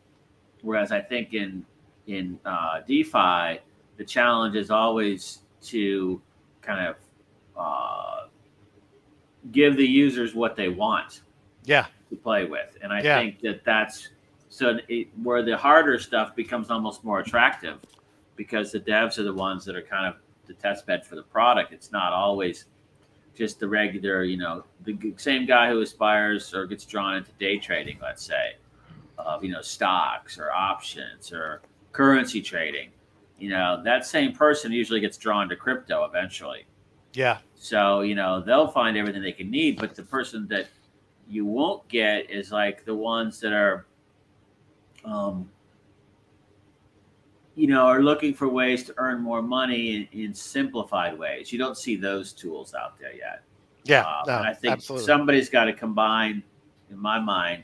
Whereas 0.63 0.91
I 0.91 1.01
think 1.01 1.33
in 1.33 1.65
in 2.07 2.39
uh, 2.45 2.81
DeFi, 2.87 3.61
the 3.97 4.05
challenge 4.05 4.57
is 4.57 4.71
always 4.71 5.41
to 5.63 6.21
kind 6.63 6.89
of 6.89 6.97
uh, 7.57 8.27
give 9.53 9.77
the 9.77 9.87
users 9.87 10.35
what 10.35 10.57
they 10.57 10.69
want 10.69 11.23
yeah. 11.65 11.87
to 12.11 12.17
play 12.17 12.45
with. 12.45 12.77
And 12.83 12.93
i 12.93 13.03
yeah. 13.03 13.19
think 13.19 13.41
that 13.41 13.65
that's 13.65 14.09
so 14.49 14.79
it, 14.89 15.09
where 15.23 15.43
the 15.43 15.57
harder 15.57 15.99
stuff 15.99 16.35
becomes 16.37 16.71
almost 16.71 17.05
more 17.05 17.21
attractive 17.21 17.79
because 18.37 18.73
the 18.73 18.81
devs 18.81 19.19
are 19.19 19.25
the 19.25 19.33
ones 19.33 19.65
that 19.65 19.77
are 19.77 19.83
kind 19.83 20.07
of 20.07 20.17
the 20.47 20.55
test 20.55 20.87
bed 20.87 21.05
for 21.05 21.17
the 21.17 21.23
product. 21.23 21.73
It's 21.73 21.91
not 21.91 22.13
always 22.13 22.67
just 23.35 23.59
the 23.59 23.67
regular 23.67 24.23
you 24.23 24.37
know 24.37 24.65
the 24.85 24.97
same 25.17 25.45
guy 25.45 25.69
who 25.69 25.81
aspires 25.81 26.55
or 26.55 26.67
gets 26.67 26.85
drawn 26.85 27.17
into 27.17 27.33
day 27.33 27.59
trading 27.59 27.99
let's 28.01 28.25
say 28.25 28.55
of 29.19 29.43
you 29.43 29.51
know 29.51 29.61
stocks 29.61 30.39
or 30.39 30.53
options 30.53 31.33
or 31.33 31.63
currency 31.93 32.41
trading. 32.41 32.91
You 33.39 33.51
know 33.51 33.83
that 33.85 34.07
same 34.07 34.33
person 34.33 34.71
usually 34.71 35.01
gets 35.01 35.17
drawn 35.17 35.49
to 35.49 35.57
crypto 35.57 36.05
eventually 36.05 36.65
yeah. 37.15 37.39
So, 37.55 38.03
you 38.03 38.15
know, 38.15 38.43
they'll 38.43 38.69
find 38.69 38.97
everything 38.97 39.23
they 39.23 39.33
can 39.33 39.51
need, 39.51 39.79
but 39.79 39.95
the 39.95 40.03
person 40.03 40.47
that 40.49 40.67
you 41.29 41.47
won't 41.47 41.87
get 41.89 42.31
is 42.31 42.53
like 42.53 42.85
the 42.85 42.95
ones 42.95 43.41
that 43.41 43.53
are 43.53 43.87
um 45.05 45.49
you 47.57 47.69
know, 47.69 47.87
are 47.87 48.03
looking 48.03 48.35
for 48.35 48.49
ways 48.49 48.83
to 48.83 48.95
earn 48.97 49.23
more 49.23 49.41
money 49.41 50.09
in, 50.13 50.21
in 50.21 50.35
simplified 50.35 51.17
ways. 51.17 51.53
You 51.53 51.59
don't 51.59 51.79
see 51.79 51.95
those 51.95 52.33
tools 52.33 52.75
out 52.75 52.99
there 52.99 53.15
yet. 53.15 53.43
Yeah, 53.85 54.01
um, 54.01 54.25
no, 54.27 54.39
I 54.39 54.53
think 54.53 54.73
absolutely. 54.73 55.07
somebody's 55.07 55.49
got 55.49 55.67
to 55.67 55.73
combine, 55.73 56.43
in 56.91 56.99
my 56.99 57.21
mind, 57.21 57.63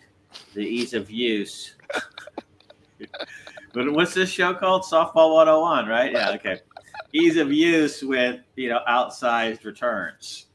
the 0.54 0.60
ease 0.60 0.94
of 0.94 1.10
use. 1.10 1.74
but 3.72 3.92
what's 3.92 4.14
this 4.14 4.30
show 4.30 4.54
called? 4.54 4.82
Softball 4.84 5.34
101, 5.34 5.88
right? 5.88 6.12
Yeah, 6.12 6.30
okay 6.34 6.60
ease 7.12 7.36
of 7.36 7.52
use 7.52 8.02
with 8.02 8.40
you 8.56 8.68
know 8.68 8.80
outsized 8.88 9.64
returns. 9.64 10.46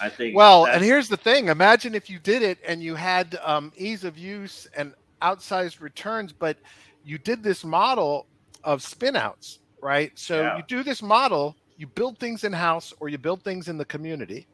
I 0.00 0.08
think. 0.08 0.36
Well, 0.36 0.66
and 0.66 0.82
here's 0.82 1.08
the 1.08 1.16
thing: 1.16 1.48
imagine 1.48 1.94
if 1.94 2.08
you 2.08 2.18
did 2.18 2.42
it 2.42 2.58
and 2.66 2.82
you 2.82 2.94
had 2.94 3.38
um, 3.42 3.72
ease 3.76 4.04
of 4.04 4.16
use 4.16 4.66
and 4.76 4.94
outsized 5.20 5.80
returns, 5.80 6.32
but 6.32 6.56
you 7.04 7.18
did 7.18 7.42
this 7.42 7.64
model 7.64 8.26
of 8.64 8.80
spinouts, 8.80 9.58
right? 9.82 10.12
So 10.18 10.40
yeah. 10.40 10.56
you 10.56 10.62
do 10.66 10.82
this 10.82 11.02
model, 11.02 11.56
you 11.76 11.86
build 11.86 12.18
things 12.18 12.44
in 12.44 12.52
house 12.52 12.92
or 13.00 13.08
you 13.08 13.18
build 13.18 13.42
things 13.42 13.68
in 13.68 13.76
the 13.76 13.84
community, 13.84 14.46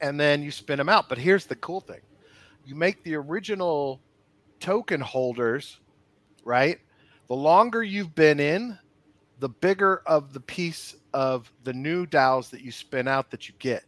and 0.00 0.18
then 0.18 0.42
you 0.42 0.50
spin 0.50 0.78
them 0.78 0.88
out. 0.88 1.08
But 1.08 1.18
here's 1.18 1.46
the 1.46 1.56
cool 1.56 1.80
thing: 1.80 2.00
you 2.64 2.74
make 2.74 3.02
the 3.02 3.16
original 3.16 4.00
token 4.60 5.00
holders, 5.00 5.80
right? 6.44 6.78
The 7.28 7.34
longer 7.34 7.82
you've 7.82 8.14
been 8.14 8.38
in, 8.40 8.78
the 9.42 9.48
bigger 9.48 10.04
of 10.06 10.32
the 10.32 10.38
piece 10.38 10.94
of 11.12 11.52
the 11.64 11.72
new 11.72 12.06
DAOs 12.06 12.48
that 12.50 12.60
you 12.60 12.70
spin 12.70 13.08
out 13.08 13.28
that 13.32 13.48
you 13.48 13.54
get. 13.58 13.82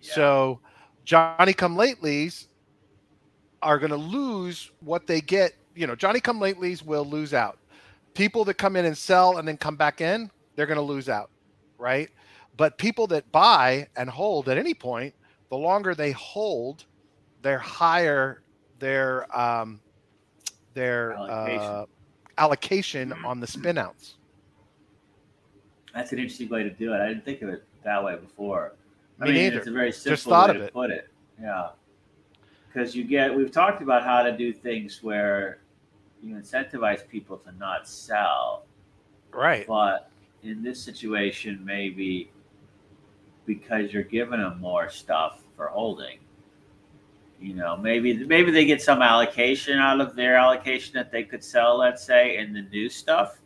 Yeah. 0.00 0.14
So 0.14 0.60
Johnny 1.04 1.52
come 1.52 1.76
latelys 1.76 2.46
are 3.60 3.80
going 3.80 3.90
to 3.90 3.96
lose 3.96 4.70
what 4.78 5.08
they 5.08 5.20
get. 5.20 5.54
You 5.74 5.88
know, 5.88 5.96
Johnny 5.96 6.20
come 6.20 6.38
latelys 6.38 6.80
will 6.84 7.04
lose 7.04 7.34
out. 7.34 7.58
people 8.14 8.44
that 8.44 8.54
come 8.54 8.76
in 8.76 8.84
and 8.84 8.96
sell 8.96 9.38
and 9.38 9.48
then 9.48 9.56
come 9.56 9.74
back 9.74 10.00
in, 10.00 10.30
they're 10.54 10.66
going 10.66 10.76
to 10.76 10.80
lose 10.80 11.08
out, 11.08 11.30
right? 11.76 12.08
But 12.56 12.78
people 12.78 13.08
that 13.08 13.32
buy 13.32 13.88
and 13.96 14.08
hold 14.08 14.48
at 14.48 14.58
any 14.58 14.74
point, 14.74 15.12
the 15.48 15.56
longer 15.56 15.92
they 15.92 16.12
hold, 16.12 16.84
their 17.42 17.58
higher 17.58 18.42
their 18.78 19.26
um, 19.36 19.80
their 20.74 21.14
Allocation. 21.14 21.58
uh, 21.58 21.84
allocation 22.38 23.12
on 23.24 23.40
the 23.40 23.46
spinouts. 23.46 24.14
That's 25.94 26.12
an 26.12 26.18
interesting 26.18 26.48
way 26.48 26.62
to 26.62 26.70
do 26.70 26.92
it. 26.94 27.00
I 27.00 27.08
didn't 27.08 27.24
think 27.24 27.42
of 27.42 27.48
it 27.50 27.64
that 27.84 28.02
way 28.02 28.16
before. 28.16 28.72
I 29.20 29.24
Me 29.24 29.32
mean, 29.32 29.42
neither. 29.42 29.58
it's 29.58 29.66
a 29.66 29.72
very 29.72 29.92
simple 29.92 30.30
thought 30.30 30.50
way 30.50 30.56
of 30.56 30.60
to 30.62 30.66
it. 30.68 30.72
put 30.72 30.90
it. 30.90 31.08
Yeah, 31.40 31.68
because 32.72 32.94
you 32.96 33.04
get. 33.04 33.34
We've 33.34 33.50
talked 33.52 33.82
about 33.82 34.02
how 34.04 34.22
to 34.22 34.36
do 34.36 34.52
things 34.52 35.02
where 35.02 35.58
you 36.22 36.34
incentivize 36.36 37.06
people 37.08 37.36
to 37.38 37.52
not 37.58 37.88
sell, 37.88 38.64
Right. 39.32 39.66
but 39.66 40.10
in 40.42 40.62
this 40.62 40.80
situation, 40.82 41.60
maybe 41.64 42.30
because 43.44 43.92
you're 43.92 44.02
giving 44.04 44.40
them 44.40 44.60
more 44.60 44.88
stuff 44.88 45.42
for 45.56 45.66
holding. 45.66 46.18
You 47.40 47.54
know, 47.54 47.76
maybe 47.76 48.24
maybe 48.24 48.50
they 48.52 48.64
get 48.64 48.80
some 48.80 49.02
allocation 49.02 49.78
out 49.78 50.00
of 50.00 50.14
their 50.14 50.36
allocation 50.36 50.94
that 50.94 51.10
they 51.10 51.24
could 51.24 51.42
sell, 51.42 51.76
let's 51.76 52.02
say, 52.04 52.36
in 52.38 52.52
the 52.52 52.62
new 52.62 52.88
stuff, 52.88 53.40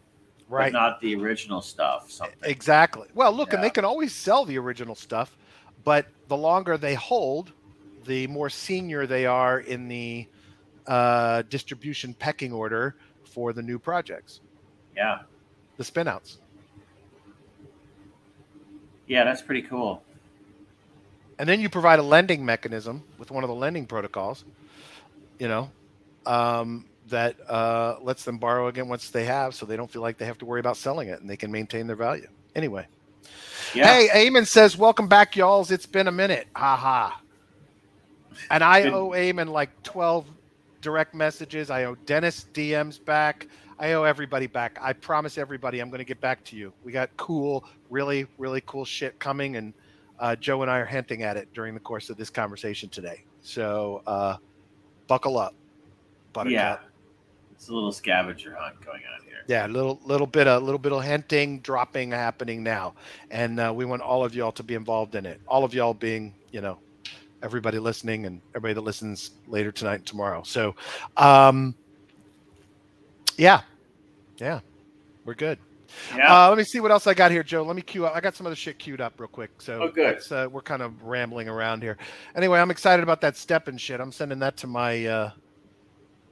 Right. 0.49 0.73
not 0.73 1.01
the 1.01 1.15
original 1.17 1.61
stuff. 1.61 2.11
Something. 2.11 2.37
Exactly. 2.45 3.09
Well, 3.15 3.33
look, 3.33 3.53
and 3.53 3.63
they 3.63 3.71
can 3.71 3.85
always 3.85 4.15
sell 4.15 4.45
the 4.45 4.59
original 4.59 4.95
stuff, 4.95 5.37
but 5.85 6.07
the 6.29 6.37
longer 6.37 6.77
they 6.79 6.95
hold, 6.95 7.53
the 8.05 8.27
more 8.29 8.49
senior 8.49 9.07
they 9.07 9.27
are 9.27 9.59
in 9.59 9.89
the 9.89 10.27
uh, 10.87 11.43
distribution 11.51 12.15
pecking 12.15 12.53
order 12.53 12.95
for 13.25 13.53
the 13.53 13.63
new 13.63 13.79
projects, 13.79 14.41
Yeah, 14.97 15.21
the 15.77 15.85
spinouts. 15.85 16.37
yeah, 19.09 19.25
that's 19.25 19.43
pretty 19.43 19.63
cool. 19.63 20.03
And 21.39 21.49
then 21.49 21.61
you 21.61 21.69
provide 21.69 21.99
a 21.99 22.03
lending 22.03 22.45
mechanism 22.47 23.03
with 23.19 23.31
one 23.31 23.45
of 23.45 23.49
the 23.49 23.55
lending 23.55 23.87
protocols, 23.87 24.45
you 25.39 25.49
know, 25.49 25.71
um, 26.25 26.87
that 27.09 27.37
uh, 27.49 27.97
lets 28.03 28.25
them 28.25 28.39
borrow 28.39 28.69
again 28.69 28.89
once 28.89 29.11
they 29.11 29.25
have, 29.25 29.55
so 29.55 29.67
they 29.67 29.77
don't 29.77 29.91
feel 29.91 30.03
like 30.03 30.19
they 30.19 30.27
have 30.27 30.39
to 30.39 30.45
worry 30.45 30.61
about 30.61 30.77
selling 30.77 31.09
it 31.09 31.21
and 31.21 31.29
they 31.31 31.37
can 31.37 31.51
maintain 31.53 31.87
their 31.87 31.97
value. 31.97 32.27
Anyway. 32.55 32.87
Yeah, 33.75 33.93
Hey, 33.93 34.09
Eamon 34.29 34.47
says, 34.47 34.77
"Welcome 34.77 35.09
back, 35.09 35.37
y'alls. 35.37 35.71
It's 35.71 35.87
been 35.87 36.09
a 36.09 36.13
minute." 36.13 36.47
Ha 36.55 36.77
ha. 36.77 37.21
And 38.51 38.63
I 38.63 38.83
Good. 38.83 38.93
owe 38.93 39.11
Eamon 39.11 39.49
like 39.49 39.71
twelve 39.83 40.27
direct 40.83 41.15
messages. 41.15 41.71
I 41.71 41.85
owe 41.85 41.95
Dennis 42.07 42.47
DMs 42.55 43.03
back. 43.05 43.49
I 43.79 43.93
owe 43.93 44.05
everybody 44.05 44.47
back. 44.47 44.79
I 44.81 44.93
promise 44.93 45.37
everybody 45.37 45.81
I'm 45.81 45.91
going 45.91 45.99
to 45.99 46.05
get 46.05 46.21
back 46.21 46.43
to 46.45 46.57
you. 46.57 46.73
We 46.85 46.93
got 46.93 47.11
cool, 47.17 47.65
really, 47.91 48.27
really 48.39 48.63
cool 48.67 48.85
shit 48.85 49.19
coming, 49.19 49.57
and 49.57 49.75
uh, 50.19 50.37
Joe 50.37 50.63
and 50.63 50.71
I 50.71 50.79
are 50.79 50.87
hinting 50.87 51.23
at 51.25 51.37
it 51.37 51.49
during 51.53 51.75
the 51.75 51.81
course 51.81 52.09
of 52.09 52.17
this 52.17 52.31
conversation 52.31 52.89
today. 52.89 53.25
So 53.43 54.03
uh, 54.07 54.37
buckle 55.09 55.39
up, 55.39 55.55
Buttercup. 56.33 56.53
yeah. 56.53 56.77
It's 57.57 57.69
a 57.69 57.75
little 57.75 57.91
scavenger 57.93 58.55
hunt 58.55 58.81
going 58.85 59.01
on 59.15 59.25
here. 59.25 59.39
Yeah, 59.49 59.67
a 59.67 59.69
little 59.69 59.99
little 60.05 60.27
bit 60.27 60.47
of 60.47 60.63
a 60.63 60.65
little 60.65 60.79
bit 60.79 60.93
of 60.93 61.03
hinting, 61.03 61.61
dropping 61.61 62.11
happening 62.11 62.63
now, 62.63 62.95
and 63.31 63.59
uh, 63.59 63.73
we 63.75 63.85
want 63.85 64.03
all 64.03 64.25
of 64.25 64.35
y'all 64.35 64.53
to 64.53 64.63
be 64.63 64.75
involved 64.75 65.15
in 65.15 65.25
it. 65.25 65.41
All 65.49 65.65
of 65.65 65.73
y'all 65.73 65.95
being, 65.95 66.35
you 66.53 66.61
know, 66.61 66.79
everybody 67.43 67.79
listening 67.79 68.27
and 68.27 68.41
everybody 68.51 68.75
that 68.75 68.83
listens 68.83 69.31
later 69.47 69.73
tonight 69.73 69.97
and 69.97 70.07
tomorrow. 70.07 70.43
So, 70.43 70.75
um, 71.17 71.75
yeah, 73.39 73.63
yeah, 74.39 74.61
we're 75.25 75.35
good. 75.35 75.59
Yeah, 76.15 76.47
Uh, 76.47 76.49
let 76.49 76.59
me 76.59 76.65
see 76.65 76.81
what 76.81 76.91
else 76.91 77.07
I 77.07 77.15
got 77.15 77.31
here, 77.31 77.43
Joe. 77.43 77.63
Let 77.63 77.77
me 77.77 77.83
cue 77.83 78.05
up. 78.05 78.15
I 78.15 78.21
got 78.21 78.35
some 78.35 78.47
other 78.47 78.57
shit 78.57 78.79
queued 78.79 79.01
up 79.01 79.19
real 79.19 79.29
quick. 79.29 79.51
So 79.63 79.93
Oh, 79.97 80.35
uh, 80.35 80.49
we're 80.49 80.61
kind 80.61 80.83
of 80.83 81.03
rambling 81.05 81.49
around 81.49 81.83
here. 81.83 81.97
Anyway, 82.35 82.59
I'm 82.61 82.71
excited 82.71 83.03
about 83.03 83.21
that 83.23 83.37
step 83.37 83.69
and 83.69 83.81
shit. 83.81 84.01
I'm 84.01 84.13
sending 84.13 84.41
that 84.41 84.57
to 84.59 84.67
my 84.67 85.07
uh, 85.07 85.31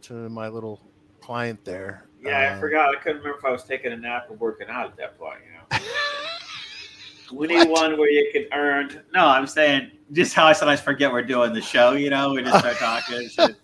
to 0.02 0.28
my 0.28 0.48
little 0.48 0.80
client 1.24 1.64
there. 1.64 2.04
Yeah, 2.22 2.38
I 2.38 2.46
Um, 2.54 2.60
forgot. 2.60 2.94
I 2.94 2.98
couldn't 3.00 3.18
remember 3.18 3.38
if 3.38 3.44
I 3.44 3.50
was 3.50 3.64
taking 3.64 3.92
a 3.92 3.96
nap 3.96 4.26
or 4.30 4.36
working 4.36 4.68
out 4.68 4.86
at 4.90 4.96
that 4.96 5.18
point. 5.18 5.38
You 5.72 5.78
know, 5.78 7.38
we 7.38 7.46
need 7.46 7.68
one 7.68 7.98
where 7.98 8.10
you 8.10 8.30
can 8.32 8.46
earn. 8.58 9.02
no, 9.12 9.26
I'm 9.26 9.46
saying 9.46 9.90
just 10.12 10.34
how 10.34 10.46
I 10.46 10.52
sometimes 10.52 10.80
forget 10.80 11.10
we're 11.10 11.22
doing 11.22 11.52
the 11.54 11.60
show. 11.62 11.92
You 11.92 12.10
know, 12.10 12.32
we 12.34 12.42
just 12.42 12.58
start 12.58 12.76
talking. 12.76 13.16
and 13.18 13.30
shit. 13.30 13.56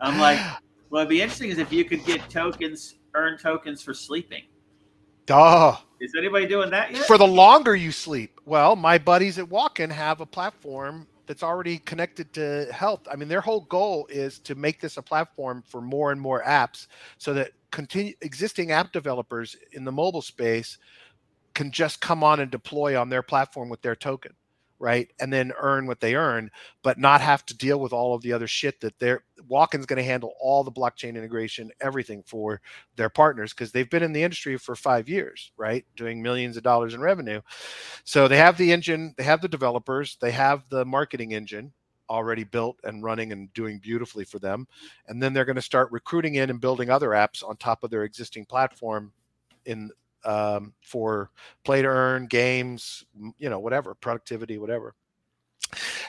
I'm 0.00 0.18
like, 0.18 0.38
what 0.88 1.00
would 1.00 1.08
be 1.08 1.22
interesting 1.22 1.50
is 1.50 1.58
if 1.58 1.72
you 1.72 1.84
could 1.84 2.04
get 2.04 2.28
tokens, 2.28 2.96
earn 3.14 3.38
tokens 3.38 3.80
for 3.82 3.94
sleeping. 3.94 4.42
Duh. 5.26 5.76
Is 6.00 6.12
anybody 6.18 6.46
doing 6.46 6.70
that 6.70 6.90
yet? 6.92 7.04
for 7.06 7.16
the 7.16 7.26
longer 7.26 7.76
you 7.76 7.92
sleep. 7.92 8.40
Well, 8.44 8.74
my 8.74 8.98
buddies 8.98 9.38
at 9.38 9.46
Walken 9.46 9.90
have 9.92 10.20
a 10.20 10.26
platform 10.26 11.06
that's 11.26 11.42
already 11.42 11.78
connected 11.78 12.32
to 12.34 12.68
health. 12.72 13.06
I 13.10 13.16
mean, 13.16 13.28
their 13.28 13.40
whole 13.40 13.62
goal 13.62 14.06
is 14.10 14.38
to 14.40 14.54
make 14.54 14.80
this 14.80 14.96
a 14.96 15.02
platform 15.02 15.62
for 15.66 15.80
more 15.80 16.12
and 16.12 16.20
more 16.20 16.42
apps 16.44 16.86
so 17.18 17.32
that 17.34 17.52
continue 17.70 18.14
existing 18.20 18.70
app 18.70 18.92
developers 18.92 19.56
in 19.72 19.84
the 19.84 19.92
mobile 19.92 20.22
space 20.22 20.78
can 21.54 21.70
just 21.70 22.00
come 22.00 22.24
on 22.24 22.40
and 22.40 22.50
deploy 22.50 22.98
on 22.98 23.08
their 23.08 23.22
platform 23.22 23.68
with 23.68 23.82
their 23.82 23.96
token, 23.96 24.32
right? 24.82 25.08
And 25.20 25.32
then 25.32 25.52
earn 25.60 25.86
what 25.86 26.00
they 26.00 26.16
earn, 26.16 26.50
but 26.82 26.98
not 26.98 27.20
have 27.20 27.46
to 27.46 27.56
deal 27.56 27.78
with 27.78 27.92
all 27.92 28.16
of 28.16 28.22
the 28.22 28.32
other 28.32 28.48
shit 28.48 28.80
that 28.80 28.98
they're 28.98 29.22
Walken's 29.48 29.86
going 29.86 29.98
to 29.98 30.02
handle 30.02 30.34
all 30.40 30.64
the 30.64 30.72
blockchain 30.72 31.10
integration, 31.10 31.70
everything 31.80 32.24
for 32.26 32.60
their 32.96 33.08
partners 33.08 33.52
because 33.52 33.70
they've 33.70 33.88
been 33.88 34.02
in 34.02 34.12
the 34.12 34.24
industry 34.24 34.58
for 34.58 34.74
five 34.74 35.08
years, 35.08 35.52
right? 35.56 35.84
Doing 35.94 36.20
millions 36.20 36.56
of 36.56 36.64
dollars 36.64 36.94
in 36.94 37.00
revenue. 37.00 37.40
So 38.02 38.26
they 38.26 38.38
have 38.38 38.58
the 38.58 38.72
engine, 38.72 39.14
they 39.16 39.22
have 39.22 39.40
the 39.40 39.48
developers, 39.48 40.18
they 40.20 40.32
have 40.32 40.68
the 40.68 40.84
marketing 40.84 41.32
engine 41.32 41.72
already 42.10 42.42
built 42.42 42.80
and 42.82 43.04
running 43.04 43.30
and 43.30 43.52
doing 43.52 43.78
beautifully 43.78 44.24
for 44.24 44.40
them. 44.40 44.66
And 45.06 45.22
then 45.22 45.32
they're 45.32 45.44
going 45.44 45.54
to 45.54 45.62
start 45.62 45.92
recruiting 45.92 46.34
in 46.34 46.50
and 46.50 46.60
building 46.60 46.90
other 46.90 47.10
apps 47.10 47.48
on 47.48 47.56
top 47.56 47.84
of 47.84 47.90
their 47.90 48.02
existing 48.02 48.46
platform 48.46 49.12
in 49.64 49.92
um, 50.24 50.72
for 50.80 51.30
play 51.64 51.82
to 51.82 51.88
earn 51.88 52.26
games, 52.26 53.04
you 53.38 53.50
know, 53.50 53.58
whatever, 53.58 53.94
productivity, 53.94 54.58
whatever. 54.58 54.94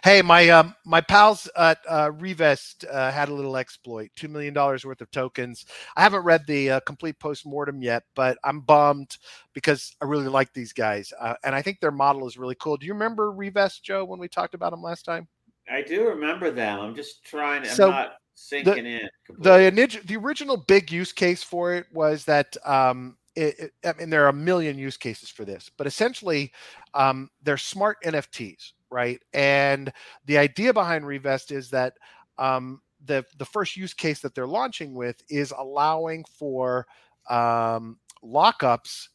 Hey, 0.04 0.22
my 0.22 0.50
um, 0.50 0.76
my 0.86 1.00
pals 1.00 1.50
at 1.58 1.78
uh, 1.88 2.12
Revest 2.12 2.84
uh, 2.92 3.12
had 3.12 3.30
a 3.30 3.34
little 3.34 3.56
exploit, 3.56 4.10
two 4.16 4.28
million 4.28 4.54
dollars 4.54 4.86
worth 4.86 5.00
of 5.00 5.10
tokens. 5.12 5.66
I 5.96 6.02
haven't 6.02 6.24
read 6.24 6.46
the 6.46 6.72
uh, 6.72 6.80
complete 6.82 7.18
post 7.20 7.46
mortem 7.46 7.82
yet, 7.82 8.04
but 8.14 8.38
I'm 8.44 8.60
bummed 8.60 9.18
because 9.54 9.96
I 10.02 10.06
really 10.06 10.28
like 10.28 10.52
these 10.54 10.74
guys, 10.74 11.14
uh, 11.20 11.36
and 11.46 11.56
I 11.56 11.62
think 11.62 11.80
their 11.80 11.92
model 11.92 12.28
is 12.28 12.38
really 12.38 12.56
cool. 12.60 12.76
Do 12.76 12.86
you 12.86 12.94
remember 12.94 13.32
Revest, 13.32 13.84
Joe, 13.84 14.04
when 14.04 14.20
we 14.20 14.28
talked 14.28 14.54
about 14.54 14.72
them 14.72 14.82
last 14.82 15.04
time? 15.06 15.28
I 15.72 15.82
do 15.82 16.10
remember 16.10 16.52
them. 16.52 16.80
I'm 16.82 16.96
just 16.96 17.24
trying. 17.24 17.62
I'm 17.62 17.68
So, 17.70 17.90
not 17.90 18.16
sinking 18.36 18.86
in. 18.86 19.10
The 19.40 19.52
completely. 19.52 19.72
init- 19.72 20.08
the 20.08 20.18
original 20.18 20.58
big 20.58 20.92
use 20.92 21.14
case 21.14 21.42
for 21.44 21.74
it 21.74 21.86
was 21.94 22.26
that 22.26 22.58
um, 22.66 23.18
it, 23.36 23.60
it- 23.60 23.74
I 23.86 23.94
mean 24.00 24.10
there 24.10 24.26
are 24.26 24.30
a 24.30 24.34
million 24.34 24.78
use 24.78 24.98
cases 24.98 25.30
for 25.30 25.46
this, 25.46 25.70
but 25.78 25.88
essentially 25.88 26.52
um, 26.94 27.30
they're 27.44 27.58
smart 27.58 27.98
NFTs, 28.04 28.74
right? 28.90 29.22
And 29.34 29.92
the 30.26 30.38
idea 30.38 30.74
behind 30.74 31.06
Revest 31.08 31.52
is 31.52 31.70
that 31.72 31.94
um, 32.38 32.82
the 33.06 33.26
the 33.38 33.46
first 33.46 33.76
use 33.78 33.94
case 33.94 34.20
that 34.22 34.36
they're 34.36 34.48
launching 34.48 34.94
with 34.96 35.22
is 35.30 35.54
allowing 35.58 36.24
for 36.38 36.88
um, 37.30 37.98
lockups 38.24 39.08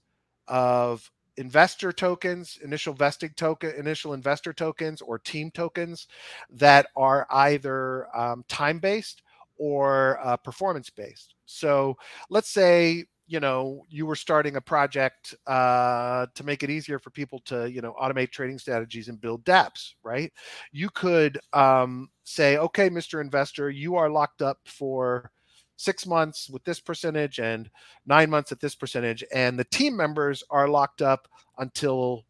of 0.49 1.11
investor 1.37 1.93
tokens, 1.93 2.59
initial 2.65 2.93
vesting 2.93 3.31
token, 3.37 3.73
initial 3.79 4.13
investor 4.13 4.53
tokens, 4.53 5.01
or 5.01 5.19
team 5.19 5.51
tokens 5.51 6.09
that 6.51 6.87
are 6.97 7.27
either 7.31 8.15
um, 8.17 8.45
time 8.49 8.79
based 8.79 9.23
or 9.57 10.19
uh, 10.25 10.37
performance 10.37 10.91
based. 10.91 11.35
So 11.47 11.97
let's 12.31 12.51
say 12.51 13.05
you 13.29 13.41
know 13.41 13.85
you 13.91 14.07
were 14.07 14.17
starting 14.17 14.57
a 14.57 14.61
project 14.61 15.35
uh, 15.47 16.27
to 16.35 16.45
make 16.45 16.63
it 16.63 16.71
easier 16.71 16.99
for 16.99 17.11
people 17.11 17.39
to 17.41 17.71
you 17.71 17.83
know 17.83 17.95
automate 18.01 18.31
trading 18.33 18.59
strategies 18.59 19.09
and 19.09 19.21
build 19.21 19.45
dApps, 19.45 19.93
right? 20.03 20.33
You 20.73 20.89
could 20.91 21.39
um, 21.53 22.09
say, 22.25 22.57
okay, 22.57 22.89
Mr. 22.89 23.21
Investor, 23.21 23.71
you 23.71 23.97
are 23.97 24.11
locked 24.11 24.43
up 24.43 24.59
for 24.65 25.31
six 25.77 26.07
months 26.07 26.51
with 26.51 26.65
this 26.65 26.81
percentage 26.81 27.39
and 27.39 27.71
nine 28.07 28.31
months 28.31 28.51
at 28.51 28.61
this 28.61 28.75
percentage, 28.75 29.23
and 29.33 29.59
the 29.59 29.65
team 29.65 29.95
members 29.95 30.43
are 30.51 30.67
locked 30.67 31.03
up 31.03 31.29
until 31.59 32.25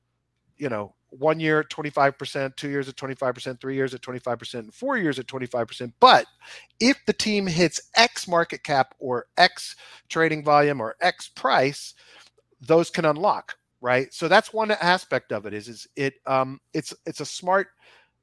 you 0.56 0.68
know 0.68 0.94
one 1.10 1.40
year 1.40 1.60
at 1.60 1.70
25%, 1.70 2.56
two 2.56 2.68
years 2.68 2.88
at 2.88 2.96
25%, 2.96 3.60
three 3.60 3.74
years 3.74 3.94
at 3.94 4.02
25%, 4.02 4.54
and 4.54 4.74
four 4.74 4.96
years 4.96 5.18
at 5.18 5.26
25%. 5.26 5.92
But 6.00 6.26
if 6.80 6.98
the 7.06 7.12
team 7.12 7.46
hits 7.46 7.80
X 7.96 8.28
market 8.28 8.62
cap 8.64 8.94
or 8.98 9.26
X 9.36 9.76
trading 10.08 10.44
volume 10.44 10.80
or 10.80 10.96
X 11.00 11.28
price, 11.28 11.94
those 12.60 12.90
can 12.90 13.04
unlock, 13.04 13.56
right? 13.80 14.12
So 14.12 14.28
that's 14.28 14.52
one 14.52 14.70
aspect 14.72 15.32
of 15.32 15.46
it 15.46 15.54
is, 15.54 15.68
is 15.68 15.86
it 15.96 16.14
um 16.26 16.60
it's 16.74 16.94
it's 17.06 17.20
a 17.20 17.26
smart 17.26 17.68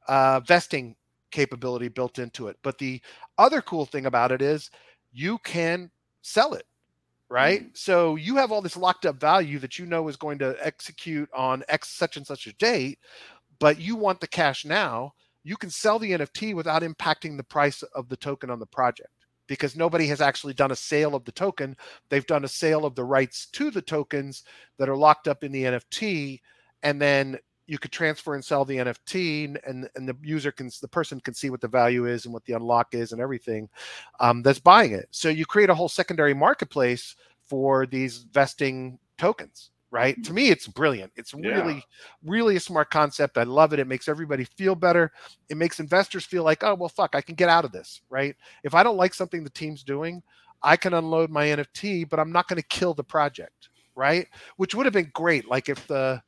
uh 0.07 0.41
vesting 0.41 0.95
capability 1.31 1.87
built 1.87 2.19
into 2.19 2.47
it. 2.47 2.57
But 2.63 2.77
the 2.77 3.01
other 3.37 3.61
cool 3.61 3.85
thing 3.85 4.05
about 4.05 4.31
it 4.31 4.41
is 4.41 4.69
you 5.13 5.37
can 5.39 5.91
sell 6.21 6.53
it 6.53 6.65
right? 7.35 7.63
Mhm. 7.63 7.77
So 7.77 8.15
you 8.15 8.37
have 8.37 8.51
all 8.51 8.61
this 8.61 8.77
locked 8.77 9.05
up 9.05 9.17
value 9.19 9.59
that 9.59 9.77
you 9.77 9.85
know 9.85 10.07
is 10.07 10.17
going 10.17 10.39
to 10.39 10.55
execute 10.65 11.29
on 11.33 11.63
X 11.67 11.89
such 11.89 12.17
and 12.17 12.25
such 12.25 12.47
a 12.47 12.53
date, 12.53 12.99
but 13.59 13.79
you 13.79 13.95
want 13.97 14.21
the 14.21 14.27
cash 14.27 14.65
now. 14.65 15.13
You 15.43 15.57
can 15.57 15.69
sell 15.69 15.99
the 15.99 16.13
NFT 16.13 16.53
without 16.53 16.81
impacting 16.81 17.37
the 17.37 17.43
price 17.43 17.83
of 17.83 18.09
the 18.09 18.17
token 18.17 18.49
on 18.49 18.59
the 18.59 18.65
project 18.65 19.09
because 19.47 19.75
nobody 19.75 20.07
has 20.07 20.21
actually 20.21 20.53
done 20.53 20.71
a 20.71 20.75
sale 20.75 21.13
of 21.15 21.25
the 21.25 21.31
token. 21.31 21.77
They've 22.09 22.25
done 22.25 22.45
a 22.45 22.49
sale 22.49 22.85
of 22.85 22.95
the 22.95 23.03
rights 23.03 23.47
to 23.47 23.69
the 23.69 23.81
tokens 23.81 24.43
that 24.77 24.89
are 24.89 24.97
locked 24.97 25.27
up 25.27 25.43
in 25.43 25.51
the 25.51 25.65
NFT, 25.65 26.41
and 26.83 27.01
then 27.01 27.37
you 27.67 27.77
could 27.79 27.91
transfer 27.91 28.35
and 28.35 28.43
sell 28.45 28.63
the 28.65 28.77
NFT, 28.77 29.57
and 29.65 29.89
and 29.95 30.07
the 30.07 30.15
user 30.21 30.51
can 30.51 30.69
the 30.81 30.87
person 30.87 31.19
can 31.19 31.33
see 31.33 31.49
what 31.49 31.61
the 31.61 31.67
value 31.67 32.05
is 32.05 32.25
and 32.25 32.33
what 32.33 32.45
the 32.45 32.53
unlock 32.53 32.93
is 32.93 33.11
and 33.11 33.21
everything 33.21 33.69
um, 34.19 34.41
that's 34.41 34.59
buying 34.59 34.91
it. 34.93 35.07
So 35.11 35.29
you 35.29 35.45
create 35.45 35.69
a 35.69 35.75
whole 35.75 35.89
secondary 35.89 36.33
marketplace 36.33 37.15
for 37.43 37.85
these 37.85 38.19
vesting 38.31 38.99
tokens. 39.17 39.71
Right 39.91 40.21
to 40.25 40.33
me, 40.33 40.49
it's 40.49 40.67
brilliant. 40.67 41.13
It's 41.15 41.33
Yeah. 41.33 41.51
really, 41.51 41.83
really 42.23 42.57
a 42.57 42.59
smart 42.59 42.89
concept. 42.89 43.37
I 43.37 43.43
love 43.43 43.71
it. 43.71 43.79
It 43.79 43.87
makes 43.87 44.09
everybody 44.09 44.43
feel 44.43 44.75
better. 44.75 45.11
It 45.47 45.55
makes 45.55 45.79
investors 45.79 46.25
feel 46.25 46.43
like, 46.43 46.63
oh 46.65 46.75
well, 46.75 46.89
fuck, 46.89 47.15
I 47.15 47.21
can 47.21 47.35
get 47.35 47.47
out 47.47 47.63
of 47.63 47.71
this. 47.71 48.01
Right? 48.09 48.35
If 48.63 48.73
I 48.73 48.83
don't 48.83 48.97
like 48.97 49.13
something 49.13 49.41
the 49.43 49.49
team's 49.51 49.83
doing, 49.83 50.21
I 50.61 50.75
can 50.75 50.93
unload 50.95 51.29
my 51.29 51.45
NFT, 51.45 52.09
but 52.09 52.19
I'm 52.19 52.31
not 52.31 52.49
going 52.49 52.61
to 52.61 52.67
kill 52.67 52.93
the 52.93 53.05
project. 53.05 53.69
Right? 53.95 54.27
Which 54.57 54.75
would 54.75 54.85
have 54.85 54.91
been 54.93 55.11
great. 55.13 55.47
Like 55.47 55.69
if 55.69 55.87
the 55.87 56.21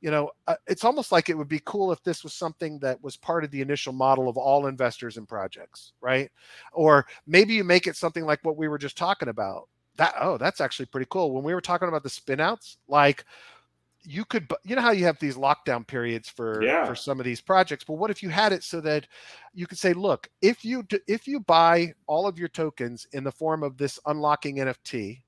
you 0.00 0.10
know, 0.10 0.30
uh, 0.46 0.54
it's 0.66 0.84
almost 0.84 1.10
like 1.10 1.28
it 1.28 1.36
would 1.36 1.48
be 1.48 1.60
cool 1.64 1.90
if 1.92 2.02
this 2.02 2.22
was 2.22 2.32
something 2.32 2.78
that 2.80 3.02
was 3.02 3.16
part 3.16 3.44
of 3.44 3.50
the 3.50 3.60
initial 3.60 3.92
model 3.92 4.28
of 4.28 4.36
all 4.36 4.66
investors 4.66 5.16
in 5.16 5.26
projects, 5.26 5.92
right? 6.00 6.30
Or 6.72 7.06
maybe 7.26 7.54
you 7.54 7.64
make 7.64 7.86
it 7.86 7.96
something 7.96 8.24
like 8.24 8.38
what 8.44 8.56
we 8.56 8.68
were 8.68 8.78
just 8.78 8.96
talking 8.96 9.28
about. 9.28 9.68
That 9.96 10.14
oh, 10.20 10.38
that's 10.38 10.60
actually 10.60 10.86
pretty 10.86 11.08
cool. 11.10 11.32
When 11.32 11.42
we 11.42 11.54
were 11.54 11.60
talking 11.60 11.88
about 11.88 12.04
the 12.04 12.08
spinouts, 12.08 12.76
like 12.86 13.24
you 14.04 14.24
could, 14.24 14.48
you 14.62 14.76
know 14.76 14.82
how 14.82 14.92
you 14.92 15.04
have 15.04 15.18
these 15.18 15.36
lockdown 15.36 15.84
periods 15.84 16.28
for 16.28 16.62
Yeah. 16.62 16.86
for 16.86 16.94
some 16.94 17.18
of 17.18 17.24
these 17.24 17.40
projects. 17.40 17.82
But 17.82 17.94
what 17.94 18.10
if 18.10 18.22
you 18.22 18.28
had 18.28 18.52
it 18.52 18.62
so 18.62 18.80
that 18.82 19.08
you 19.52 19.66
could 19.66 19.78
say, 19.78 19.92
look, 19.92 20.28
if 20.40 20.64
you 20.64 20.84
d- 20.84 21.00
if 21.08 21.26
you 21.26 21.40
buy 21.40 21.92
all 22.06 22.28
of 22.28 22.38
your 22.38 22.48
tokens 22.48 23.08
in 23.12 23.24
the 23.24 23.32
form 23.32 23.64
of 23.64 23.76
this 23.76 23.98
unlocking 24.06 24.58
NFT, 24.58 25.22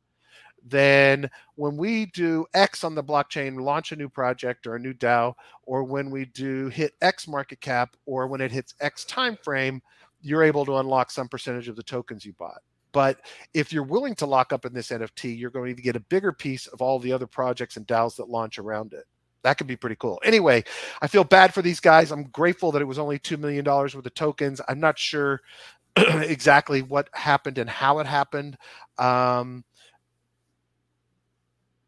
then 0.65 1.31
when 1.57 1.77
we 1.77 2.07
do 2.07 2.47
X 2.55 2.85
on 2.85 2.95
the 2.95 3.05
blockchain, 3.05 3.61
launch 3.61 3.93
a 3.93 3.97
new 3.97 4.09
project 4.09 4.67
or 4.67 4.77
a 4.77 4.81
new 4.81 4.93
DAO, 4.93 5.35
or 5.65 5.85
when 5.85 6.11
we 6.11 6.27
do 6.27 6.69
hit 6.69 6.93
X 7.01 7.27
market 7.27 7.61
cap, 7.61 7.97
or 8.07 8.27
when 8.27 8.41
it 8.41 8.53
hits 8.53 8.75
X 8.81 9.05
time 9.05 9.37
frame, 9.43 9.81
you're 10.23 10.43
able 10.43 10.65
to 10.67 10.77
unlock 10.77 11.11
some 11.11 11.29
percentage 11.29 11.69
of 11.69 11.77
the 11.77 11.83
tokens 11.83 12.25
you 12.25 12.33
bought. 12.35 12.61
But 12.93 13.21
if 13.55 13.73
you're 13.73 13.85
willing 13.85 14.15
to 14.17 14.27
lock 14.27 14.53
up 14.53 14.65
in 14.65 14.73
this 14.73 14.89
NFT, 14.89 15.39
you're 15.39 15.51
going 15.51 15.77
to 15.77 15.83
get 15.83 15.97
a 15.97 16.01
bigger 16.01 16.33
piece 16.33 16.67
of 16.67 16.83
all 16.83 16.99
the 16.99 17.13
other 17.13 17.27
projects 17.27 17.77
and 17.77 17.87
DAOs 17.87 18.17
that 18.17 18.29
launch 18.29 18.59
around 18.59 18.93
it. 18.93 19.05
That 19.43 19.57
could 19.57 19.67
be 19.67 19.77
pretty 19.77 19.97
cool. 19.97 20.21
Anyway, 20.25 20.65
I 21.01 21.07
feel 21.07 21.25
bad 21.25 21.55
for 21.55 21.63
these 21.63 21.81
guys. 21.81 22.11
I'm 22.11 22.25
grateful 22.25 22.73
that 22.73 22.83
it 22.83 22.87
was 22.87 22.99
only 22.99 23.19
$2 23.19 23.39
million 23.39 23.65
worth 23.65 23.95
of 23.95 24.15
tokens. 24.15 24.61
I'm 24.69 24.81
not 24.81 24.99
sure 24.99 25.41
exactly 25.97 26.83
what 26.83 27.09
happened 27.15 27.59
and 27.59 27.71
how 27.71 28.01
it 28.01 28.07
happened. 28.07 28.59
Um, 28.99 29.65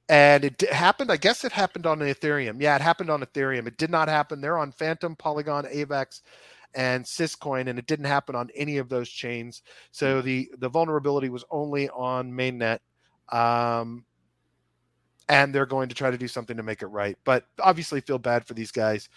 and 0.09 0.45
it 0.45 0.61
happened. 0.71 1.11
I 1.11 1.17
guess 1.17 1.45
it 1.45 1.53
happened 1.53 1.87
on 1.87 2.01
Ethereum. 2.01 2.61
Yeah, 2.61 2.77
it 2.77 2.83
happened 2.83 3.11
on 3.11 3.23
Ethereum. 3.23 3.67
It 3.67 3.79
did 3.79 3.91
not 3.91 4.09
happen. 4.09 4.41
They're 4.41 4.59
on 4.59 4.73
Fantom, 4.73 5.17
Polygon, 5.17 5.65
Avax, 5.65 6.21
and 6.75 7.05
Syscoin, 7.05 7.69
and 7.69 7.79
it 7.79 7.87
didn't 7.87 8.07
happen 8.07 8.35
on 8.35 8.51
any 8.55 8.79
of 8.79 8.89
those 8.89 9.09
chains. 9.09 9.63
So 9.91 10.23
the 10.23 10.51
the 10.59 10.69
vulnerability 10.69 11.29
was 11.29 11.45
only 11.51 11.89
on 11.91 12.33
mainnet. 12.33 12.79
Um, 13.31 14.05
and 15.29 15.55
they're 15.55 15.67
going 15.67 15.89
to 15.89 15.95
try 15.95 16.11
to 16.11 16.19
do 16.19 16.29
something 16.29 16.57
to 16.57 16.63
make 16.63 16.83
it 16.83 16.87
right. 16.87 17.17
But 17.25 17.45
obviously, 17.61 18.01
feel 18.01 18.19
bad 18.19 18.47
for 18.47 18.55
these 18.55 18.73
guys. 18.73 19.09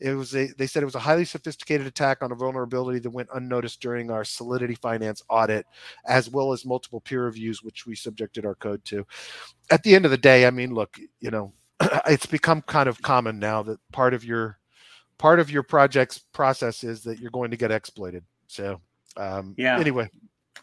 It 0.00 0.14
was 0.14 0.34
a, 0.34 0.48
they 0.58 0.66
said 0.66 0.82
it 0.82 0.86
was 0.86 0.94
a 0.94 1.00
highly 1.00 1.24
sophisticated 1.24 1.86
attack 1.86 2.22
on 2.22 2.32
a 2.32 2.34
vulnerability 2.34 2.98
that 3.00 3.10
went 3.10 3.28
unnoticed 3.34 3.80
during 3.80 4.10
our 4.10 4.24
Solidity 4.24 4.74
Finance 4.74 5.22
audit, 5.28 5.66
as 6.06 6.28
well 6.30 6.52
as 6.52 6.64
multiple 6.64 7.00
peer 7.00 7.24
reviews, 7.24 7.62
which 7.62 7.86
we 7.86 7.94
subjected 7.94 8.44
our 8.44 8.54
code 8.56 8.84
to. 8.86 9.06
At 9.70 9.82
the 9.82 9.94
end 9.94 10.04
of 10.04 10.10
the 10.10 10.18
day, 10.18 10.46
I 10.46 10.50
mean, 10.50 10.74
look, 10.74 10.98
you 11.20 11.30
know, 11.30 11.52
it's 12.06 12.26
become 12.26 12.62
kind 12.62 12.88
of 12.88 13.00
common 13.02 13.38
now 13.38 13.62
that 13.62 13.78
part 13.92 14.14
of 14.14 14.24
your 14.24 14.58
part 15.18 15.38
of 15.38 15.50
your 15.50 15.62
project's 15.62 16.18
process 16.18 16.82
is 16.82 17.02
that 17.04 17.20
you're 17.20 17.30
going 17.30 17.50
to 17.50 17.56
get 17.56 17.70
exploited. 17.70 18.24
So, 18.48 18.80
um, 19.16 19.54
Yeah. 19.56 19.78
Anyway, 19.78 20.10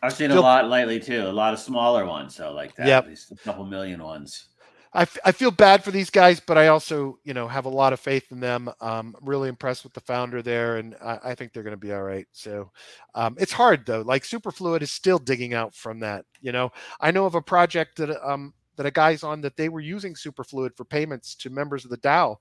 I've 0.02 0.14
seen 0.14 0.32
a 0.32 0.40
lot 0.40 0.70
lately 0.70 1.00
too. 1.00 1.24
A 1.28 1.32
lot 1.32 1.54
of 1.54 1.60
smaller 1.60 2.06
ones, 2.06 2.36
so 2.36 2.52
like 2.52 2.76
that. 2.76 2.88
Yep. 2.88 3.04
At 3.04 3.10
least 3.10 3.32
a 3.32 3.36
couple 3.36 3.66
million 3.66 4.04
ones. 4.04 4.49
I, 4.92 5.04
f- 5.04 5.18
I 5.24 5.32
feel 5.32 5.52
bad 5.52 5.84
for 5.84 5.92
these 5.92 6.10
guys, 6.10 6.40
but 6.40 6.58
I 6.58 6.68
also, 6.68 7.20
you 7.24 7.36
know, 7.36 7.48
have 7.48 7.66
a 7.66 7.70
lot 7.70 7.94
of 7.94 8.00
faith 8.00 8.32
in 8.32 8.40
them. 8.40 8.70
Um, 8.82 9.16
I'm 9.20 9.28
really 9.28 9.48
impressed 9.48 9.84
with 9.84 9.94
the 9.94 10.02
founder 10.02 10.42
there, 10.42 10.78
and 10.78 10.96
I, 11.04 11.20
I 11.26 11.36
think 11.36 11.54
they're 11.54 11.64
going 11.64 11.72
to 11.72 11.78
be 11.78 11.94
all 11.94 12.02
right. 12.02 12.28
So 12.32 12.72
um, 13.14 13.36
it's 13.40 13.52
hard 13.52 13.86
though. 13.86 14.02
Like 14.02 14.24
Superfluid 14.24 14.82
is 14.82 14.92
still 14.92 15.20
digging 15.20 15.54
out 15.54 15.76
from 15.76 16.00
that. 16.00 16.26
You 16.42 16.52
know, 16.52 16.72
I 17.00 17.12
know 17.12 17.26
of 17.26 17.36
a 17.36 17.42
project 17.42 17.98
that 17.98 18.28
um, 18.28 18.54
that 18.78 18.88
a 18.88 18.92
guy's 18.92 19.24
on 19.24 19.42
that 19.42 19.58
they 19.58 19.70
were 19.70 19.80
using 19.80 20.16
Superfluid 20.16 20.76
for 20.76 20.86
payments 20.86 21.36
to 21.36 21.52
members 21.52 21.86
of 21.86 21.92
the 21.92 21.98
DAO, 21.98 22.38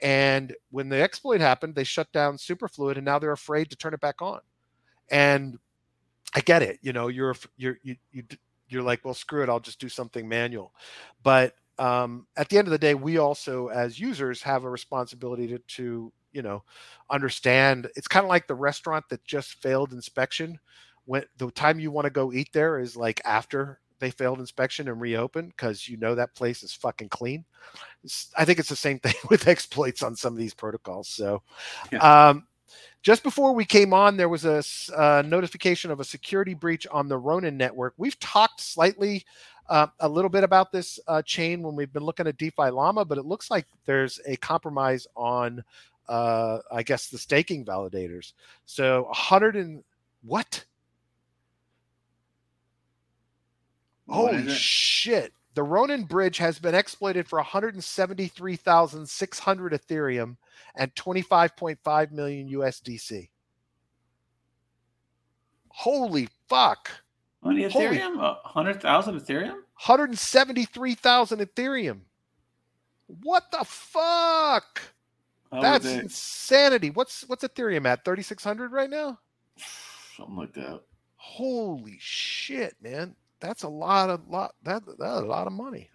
and 0.00 0.54
when 0.70 0.88
the 0.88 1.00
exploit 1.00 1.42
happened, 1.42 1.74
they 1.74 1.84
shut 1.84 2.10
down 2.12 2.36
Superfluid, 2.36 2.96
and 2.96 3.04
now 3.04 3.18
they're 3.18 3.32
afraid 3.32 3.68
to 3.70 3.76
turn 3.76 3.92
it 3.92 4.00
back 4.00 4.22
on. 4.22 4.40
And 5.10 5.58
I 6.34 6.40
get 6.40 6.62
it. 6.62 6.78
You 6.80 6.94
know, 6.94 7.08
you're 7.08 7.36
you're 7.58 7.78
you, 7.82 7.96
you 8.12 8.24
you're 8.68 8.82
like, 8.82 9.04
well, 9.04 9.14
screw 9.14 9.42
it. 9.42 9.50
I'll 9.50 9.60
just 9.60 9.78
do 9.78 9.90
something 9.90 10.26
manual. 10.26 10.72
But 11.22 11.54
um, 11.82 12.26
at 12.36 12.48
the 12.48 12.58
end 12.58 12.68
of 12.68 12.72
the 12.72 12.78
day, 12.78 12.94
we 12.94 13.18
also, 13.18 13.66
as 13.68 13.98
users, 13.98 14.40
have 14.42 14.62
a 14.62 14.70
responsibility 14.70 15.48
to, 15.48 15.58
to 15.58 16.12
you 16.32 16.42
know, 16.42 16.62
understand. 17.10 17.88
It's 17.96 18.06
kind 18.06 18.24
of 18.24 18.30
like 18.30 18.46
the 18.46 18.54
restaurant 18.54 19.04
that 19.10 19.24
just 19.24 19.60
failed 19.60 19.92
inspection. 19.92 20.60
When 21.06 21.24
the 21.38 21.50
time 21.50 21.80
you 21.80 21.90
want 21.90 22.04
to 22.04 22.10
go 22.10 22.32
eat 22.32 22.50
there 22.52 22.78
is 22.78 22.96
like 22.96 23.20
after 23.24 23.80
they 23.98 24.12
failed 24.12 24.38
inspection 24.38 24.88
and 24.88 25.00
reopen 25.00 25.48
because 25.48 25.88
you 25.88 25.96
know 25.96 26.14
that 26.14 26.34
place 26.36 26.62
is 26.62 26.72
fucking 26.72 27.08
clean. 27.08 27.44
It's- 28.04 28.30
I 28.36 28.44
think 28.44 28.60
it's 28.60 28.68
the 28.68 28.76
same 28.76 28.98
thing 29.00 29.14
with 29.28 29.48
exploits 29.48 30.04
on 30.04 30.14
some 30.14 30.32
of 30.32 30.38
these 30.38 30.54
protocols. 30.54 31.08
So, 31.08 31.42
um, 32.00 32.46
just 33.02 33.24
before 33.24 33.52
we 33.52 33.64
came 33.64 33.92
on, 33.92 34.16
there 34.16 34.28
was 34.28 34.44
a 34.44 34.62
uh, 34.96 35.22
notification 35.26 35.90
of 35.90 35.98
a 35.98 36.04
security 36.04 36.54
breach 36.54 36.86
on 36.92 37.08
the 37.08 37.18
Ronin 37.18 37.56
network. 37.56 37.94
We've 37.96 38.18
talked 38.20 38.60
slightly 38.60 39.24
uh, 39.72 39.88
a 40.00 40.08
little 40.08 40.28
bit 40.28 40.44
about 40.44 40.70
this 40.70 41.00
uh, 41.08 41.22
chain 41.22 41.62
when 41.62 41.74
we've 41.74 41.94
been 41.94 42.04
looking 42.04 42.26
at 42.26 42.36
DeFi 42.36 42.68
Llama, 42.68 43.06
but 43.06 43.16
it 43.16 43.24
looks 43.24 43.50
like 43.50 43.64
there's 43.86 44.20
a 44.26 44.36
compromise 44.36 45.06
on, 45.16 45.64
uh, 46.10 46.58
I 46.70 46.82
guess, 46.82 47.08
the 47.08 47.16
staking 47.16 47.64
validators. 47.64 48.34
So 48.66 49.04
100 49.04 49.56
and 49.56 49.82
what? 50.24 50.66
What 54.04 54.34
Holy 54.34 54.50
shit. 54.50 55.32
The 55.54 55.62
Ronin 55.62 56.04
bridge 56.04 56.36
has 56.36 56.58
been 56.58 56.74
exploited 56.74 57.26
for 57.26 57.38
173,600 57.38 59.72
Ethereum 59.72 60.36
and 60.74 60.94
25.5 60.94 62.12
million 62.12 62.50
USDC. 62.50 63.30
Holy 65.70 66.28
fuck. 66.50 66.90
Holy- 67.42 67.64
Ethereum? 67.64 68.36
Hundred 68.44 68.80
thousand 68.80 69.20
Ethereum? 69.20 69.56
173,000 69.84 71.40
Ethereum. 71.40 72.00
What 73.06 73.50
the 73.50 73.64
fuck? 73.64 74.82
How 75.50 75.60
That's 75.60 75.86
insanity. 75.86 76.90
What's 76.90 77.28
what's 77.28 77.44
Ethereum 77.44 77.84
at? 77.86 78.04
3600 78.04 78.72
right 78.72 78.88
now? 78.88 79.18
something 80.16 80.36
like 80.36 80.52
that. 80.54 80.80
Holy 81.16 81.96
shit, 82.00 82.76
man. 82.80 83.14
That's 83.40 83.64
a 83.64 83.68
lot 83.68 84.08
of 84.08 84.28
lot 84.28 84.54
that 84.62 84.82
that's 84.98 85.20
a 85.20 85.24
lot 85.24 85.46
of 85.46 85.52
money. 85.52 85.90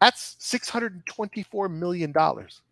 That's 0.00 0.36
624 0.38 1.68
million 1.68 2.12
dollars. 2.12 2.62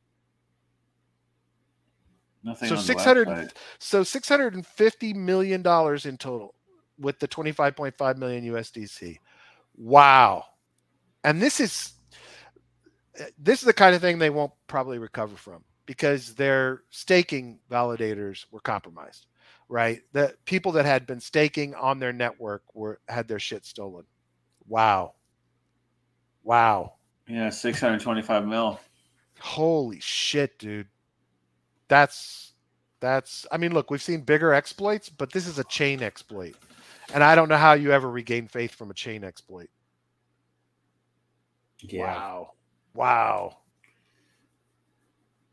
Nothing. 2.45 2.69
So 2.69 2.77
600. 2.77 3.53
So 3.79 4.05
650 4.05 5.15
million 5.15 5.63
dollars 5.63 6.07
in 6.07 6.17
total 6.17 6.55
with 6.99 7.19
the 7.19 7.29
25.5 7.29 8.17
million 8.17 8.45
USDC. 8.45 9.19
Wow. 9.77 10.45
And 11.25 11.41
this 11.41 11.61
is 11.61 11.93
this 13.39 13.61
is 13.61 13.67
the 13.67 13.73
kind 13.73 13.95
of 13.95 14.01
thing 14.01 14.19
they 14.19 14.31
won't 14.31 14.53
probably 14.67 14.99
recover 14.99 15.37
from 15.37 15.65
because 15.87 16.35
their 16.35 16.83
staking 16.91 17.59
validators 17.71 18.45
were 18.51 18.61
compromised, 18.61 19.27
right? 19.69 20.03
The 20.13 20.37
people 20.45 20.73
that 20.73 20.85
had 20.85 21.07
been 21.07 21.21
staking 21.21 21.75
on 21.75 21.99
their 21.99 22.13
network 22.13 22.63
were 22.75 23.01
had 23.09 23.29
their 23.29 23.39
shit 23.39 23.65
stolen. 23.65 24.05
Wow. 24.69 25.15
Wow. 26.43 26.95
Yeah, 27.29 27.51
six 27.51 27.81
hundred 27.81 28.01
twenty-five 28.01 28.47
mil. 28.47 28.79
Holy 29.41 30.01
shit, 30.01 30.59
dude. 30.59 30.89
That's 31.89 32.53
that's 33.01 33.47
I 33.51 33.57
mean, 33.57 33.73
look, 33.73 33.91
we've 33.91 34.03
seen 34.03 34.21
bigger 34.21 34.53
exploits, 34.53 35.09
but 35.09 35.33
this 35.33 35.47
is 35.47 35.59
a 35.59 35.65
chain 35.65 36.03
exploit. 36.03 36.55
And 37.15 37.23
I 37.23 37.35
don't 37.35 37.49
know 37.49 37.57
how 37.57 37.75
you 37.75 37.93
ever 37.93 38.11
regain 38.11 38.49
faith 38.49 38.75
from 38.75 38.91
a 38.91 38.95
chain 38.95 39.25
exploit. 39.25 39.69
Yeah. 41.81 42.07
Wow. 42.07 42.51
Wow. 42.95 43.59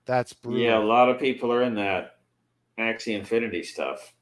That's 0.06 0.34
brutal. 0.34 0.62
Yeah, 0.62 0.78
a 0.78 0.80
lot 0.80 1.10
of 1.10 1.20
people 1.20 1.52
are 1.52 1.62
in 1.62 1.76
that 1.76 2.18
Axie 2.80 3.18
Infinity 3.18 3.64
stuff. 3.64 4.14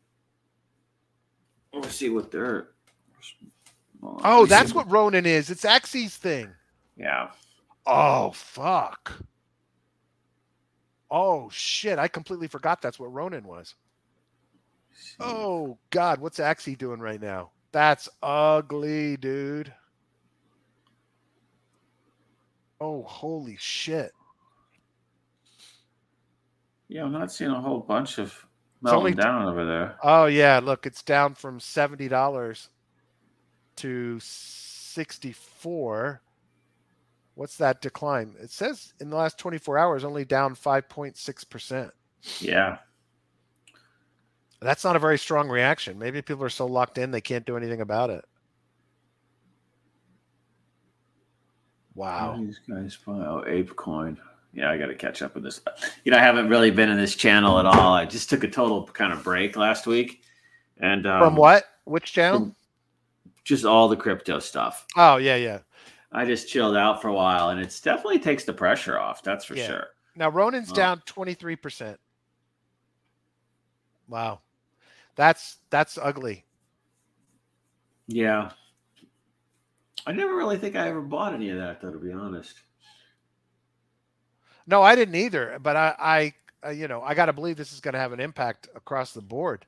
Let's 1.74 1.96
see 1.96 2.10
what 2.10 2.32
they're. 2.32 2.70
Oh, 4.04 4.46
that's 4.46 4.74
what 4.74 4.90
Ronin 4.92 5.26
is. 5.26 5.50
It's 5.50 5.64
Axie's 5.64 6.18
thing. 6.18 6.50
Yeah. 6.98 7.30
Oh 7.86 8.32
fuck. 8.32 9.24
Oh 11.10 11.50
shit! 11.52 12.00
I 12.00 12.08
completely 12.08 12.48
forgot 12.48 12.82
that's 12.82 13.00
what 13.00 13.14
Ronin 13.14 13.46
was. 13.46 13.76
Oh 15.20 15.78
god, 15.89 16.20
what's 16.20 16.39
Axie 16.39 16.78
doing 16.78 17.00
right 17.00 17.22
now? 17.22 17.52
That's 17.72 18.10
ugly, 18.22 19.18
dude. 19.18 19.74
Oh 22.80 23.04
holy 23.04 23.58
shit! 23.60 24.12
Yeah, 26.88 27.04
I'm 27.04 27.12
not 27.12 27.32
seeing 27.32 27.52
a 27.52 27.62
whole 27.62 27.80
bunch 27.80 28.18
of 28.18 28.28
It's 28.84 28.92
only- 28.92 29.12
melting 29.12 29.24
down 29.24 29.48
over 29.48 29.66
there. 29.66 29.98
Oh 30.04 30.26
yeah, 30.26 30.60
look, 30.62 30.86
it's 30.86 31.04
down 31.04 31.36
from 31.36 31.60
seventy 31.60 32.08
dollars 32.08 32.70
to 33.78 34.20
sixty-four. 34.20 36.22
What's 37.36 37.58
that 37.58 37.82
decline? 37.82 38.36
It 38.42 38.52
says 38.52 38.94
in 39.00 39.10
the 39.10 39.16
last 39.16 39.38
twenty-four 39.38 39.78
hours, 39.78 40.04
only 40.04 40.26
down 40.26 40.56
five 40.56 40.89
point 40.89 41.18
six 41.18 41.44
percent. 41.44 41.92
Yeah. 42.39 42.78
That's 44.62 44.84
not 44.84 44.95
a 44.95 44.99
very 44.99 45.18
strong 45.18 45.49
reaction. 45.49 45.97
Maybe 45.97 46.22
people 46.22 46.43
are 46.43 46.49
so 46.49 46.68
locked 46.68 46.97
in 46.97 47.12
they 47.12 47.22
can't 47.22 47.45
do 47.45 47.57
anything 47.57 47.82
about 47.82 48.09
it. 48.12 48.24
Wow. 51.95 52.38
These 52.39 52.59
guys, 52.70 52.97
oh, 53.07 53.43
ApeCoin. 53.47 54.18
Yeah, 54.53 54.70
I 54.70 54.78
got 54.78 54.88
to 54.88 54.95
catch 54.95 55.22
up 55.22 55.34
with 55.36 55.43
this. 55.43 55.62
You 56.03 56.12
know, 56.12 56.18
I 56.18 56.22
haven't 56.22 56.49
really 56.49 56.72
been 56.72 56.89
in 56.89 56.97
this 56.97 57.16
channel 57.16 57.57
at 57.59 57.66
all. 57.66 57.93
I 57.93 58.05
just 58.05 58.30
took 58.30 58.43
a 58.43 58.49
total 58.49 58.86
kind 58.86 59.14
of 59.14 59.24
break 59.24 59.55
last 59.55 59.88
week, 59.88 60.24
and 60.80 61.07
um, 61.07 61.22
From 61.22 61.36
what? 61.36 61.66
Which 61.86 62.12
channel? 62.14 62.55
Just 63.43 63.66
all 63.66 63.88
the 63.88 63.95
crypto 63.95 64.39
stuff. 64.39 64.86
Oh 64.97 65.18
yeah, 65.18 65.38
yeah. 65.38 65.59
I 66.12 66.26
just 66.26 66.49
chilled 66.49 66.76
out 66.76 67.01
for 67.01 67.07
a 67.07 67.14
while, 67.14 67.49
and 67.49 67.59
it's 67.62 67.80
definitely 67.80 68.20
takes 68.20 68.43
the 68.43 68.53
pressure 68.53 68.99
off. 68.99 69.24
That's 69.24 69.45
for 69.45 69.55
Yeah. 69.55 69.68
sure. 69.68 69.88
Now 70.16 70.30
Ronin's 70.30 70.72
Oh. 70.72 70.76
down 70.76 71.01
twenty-three 71.05 71.55
percent. 71.55 71.97
Wow, 74.09 74.41
that's 75.16 75.57
that's 75.70 75.97
ugly. 75.97 76.45
Yeah. 78.07 78.51
I 80.05 80.12
never 80.12 80.36
really 80.36 80.57
think 80.57 80.76
I 80.76 80.89
ever 80.89 81.01
bought 81.01 81.34
any 81.34 81.49
of 81.49 81.57
that, 81.57 81.82
though, 81.82 81.91
to 81.91 81.99
be 81.99 82.12
honest. 82.12 82.59
No, 84.66 84.82
I 84.82 84.95
didn't 84.95 85.16
either. 85.16 85.59
But 85.62 85.76
I, 85.76 85.95
I, 85.99 86.34
uh, 86.66 86.72
you 86.72 86.88
know, 86.88 87.01
I 87.03 87.14
got 87.14 87.28
to 87.28 87.34
believe 87.34 87.55
this 87.55 87.72
is 87.72 87.80
going 87.80 87.93
to 87.93 87.99
have 87.99 88.12
an 88.12 88.20
impact 88.20 88.68
across 88.76 89.14
the 89.14 89.22
board. 89.22 89.66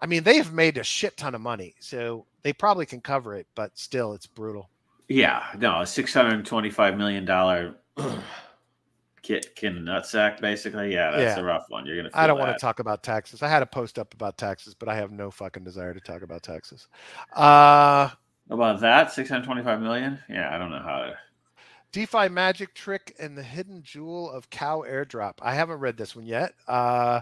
I 0.00 0.06
mean, 0.06 0.24
they 0.24 0.36
have 0.36 0.52
made 0.52 0.78
a 0.78 0.84
shit 0.84 1.16
ton 1.16 1.34
of 1.34 1.40
money, 1.40 1.74
so 1.80 2.26
they 2.42 2.52
probably 2.52 2.86
can 2.86 3.00
cover 3.00 3.34
it. 3.34 3.46
But 3.54 3.78
still, 3.78 4.12
it's 4.12 4.26
brutal. 4.26 4.68
Yeah, 5.08 5.42
no, 5.58 5.80
a 5.80 5.86
six 5.86 6.12
hundred 6.12 6.44
twenty-five 6.44 6.96
million 6.96 7.24
dollar 7.24 7.74
kit 9.22 9.54
kin 9.56 9.84
nutsack, 9.84 10.40
basically. 10.40 10.92
Yeah, 10.92 11.10
that's 11.10 11.36
Yeah. 11.36 11.42
a 11.42 11.44
rough 11.44 11.66
one. 11.68 11.86
You're 11.86 11.96
gonna. 11.96 12.10
I 12.12 12.26
don't 12.26 12.38
want 12.38 12.48
want 12.48 12.58
to 12.58 12.60
talk 12.60 12.78
about 12.80 13.02
taxes. 13.02 13.42
I 13.42 13.48
had 13.48 13.62
a 13.62 13.66
post 13.66 13.98
up 13.98 14.12
about 14.14 14.36
taxes, 14.36 14.74
but 14.74 14.88
I 14.88 14.96
have 14.96 15.10
no 15.10 15.30
fucking 15.30 15.64
desire 15.64 15.94
to 15.94 16.00
talk 16.00 16.22
about 16.22 16.42
taxes. 16.42 16.88
Uh, 17.34 18.10
about 18.50 18.80
that. 18.80 19.12
Six 19.12 19.28
hundred 19.28 19.44
twenty-five 19.44 19.80
million. 19.80 20.18
Yeah, 20.28 20.54
I 20.54 20.58
don't 20.58 20.70
know 20.70 20.82
how 20.82 20.98
to. 21.00 21.18
DeFi 21.92 22.28
magic 22.30 22.74
trick 22.74 23.14
and 23.18 23.36
the 23.36 23.42
hidden 23.42 23.82
jewel 23.82 24.30
of 24.30 24.48
cow 24.48 24.82
airdrop. 24.88 25.34
I 25.42 25.54
haven't 25.54 25.78
read 25.80 25.98
this 25.98 26.16
one 26.16 26.24
yet. 26.24 26.54
Uh, 26.66 27.20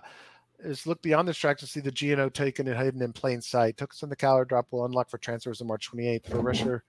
is 0.65 0.87
look 0.87 1.01
beyond 1.03 1.29
this 1.29 1.37
track 1.37 1.59
to 1.59 1.67
see 1.67 1.81
the 1.81 1.93
GNO 1.93 2.29
taken 2.31 2.69
and 2.69 2.79
hidden 2.79 3.03
in 3.03 3.13
plain 3.13 3.41
sight. 3.41 3.77
Tokens 3.77 4.03
on 4.03 4.09
the 4.09 4.17
cow 4.17 4.37
airdrop 4.37 4.65
will 4.71 4.85
unlock 4.85 5.11
for 5.11 5.19
transfers 5.19 5.61
on 5.61 5.67
March 5.67 5.91
28th 5.91 6.27
for 6.27 6.39
Risher. 6.39 6.81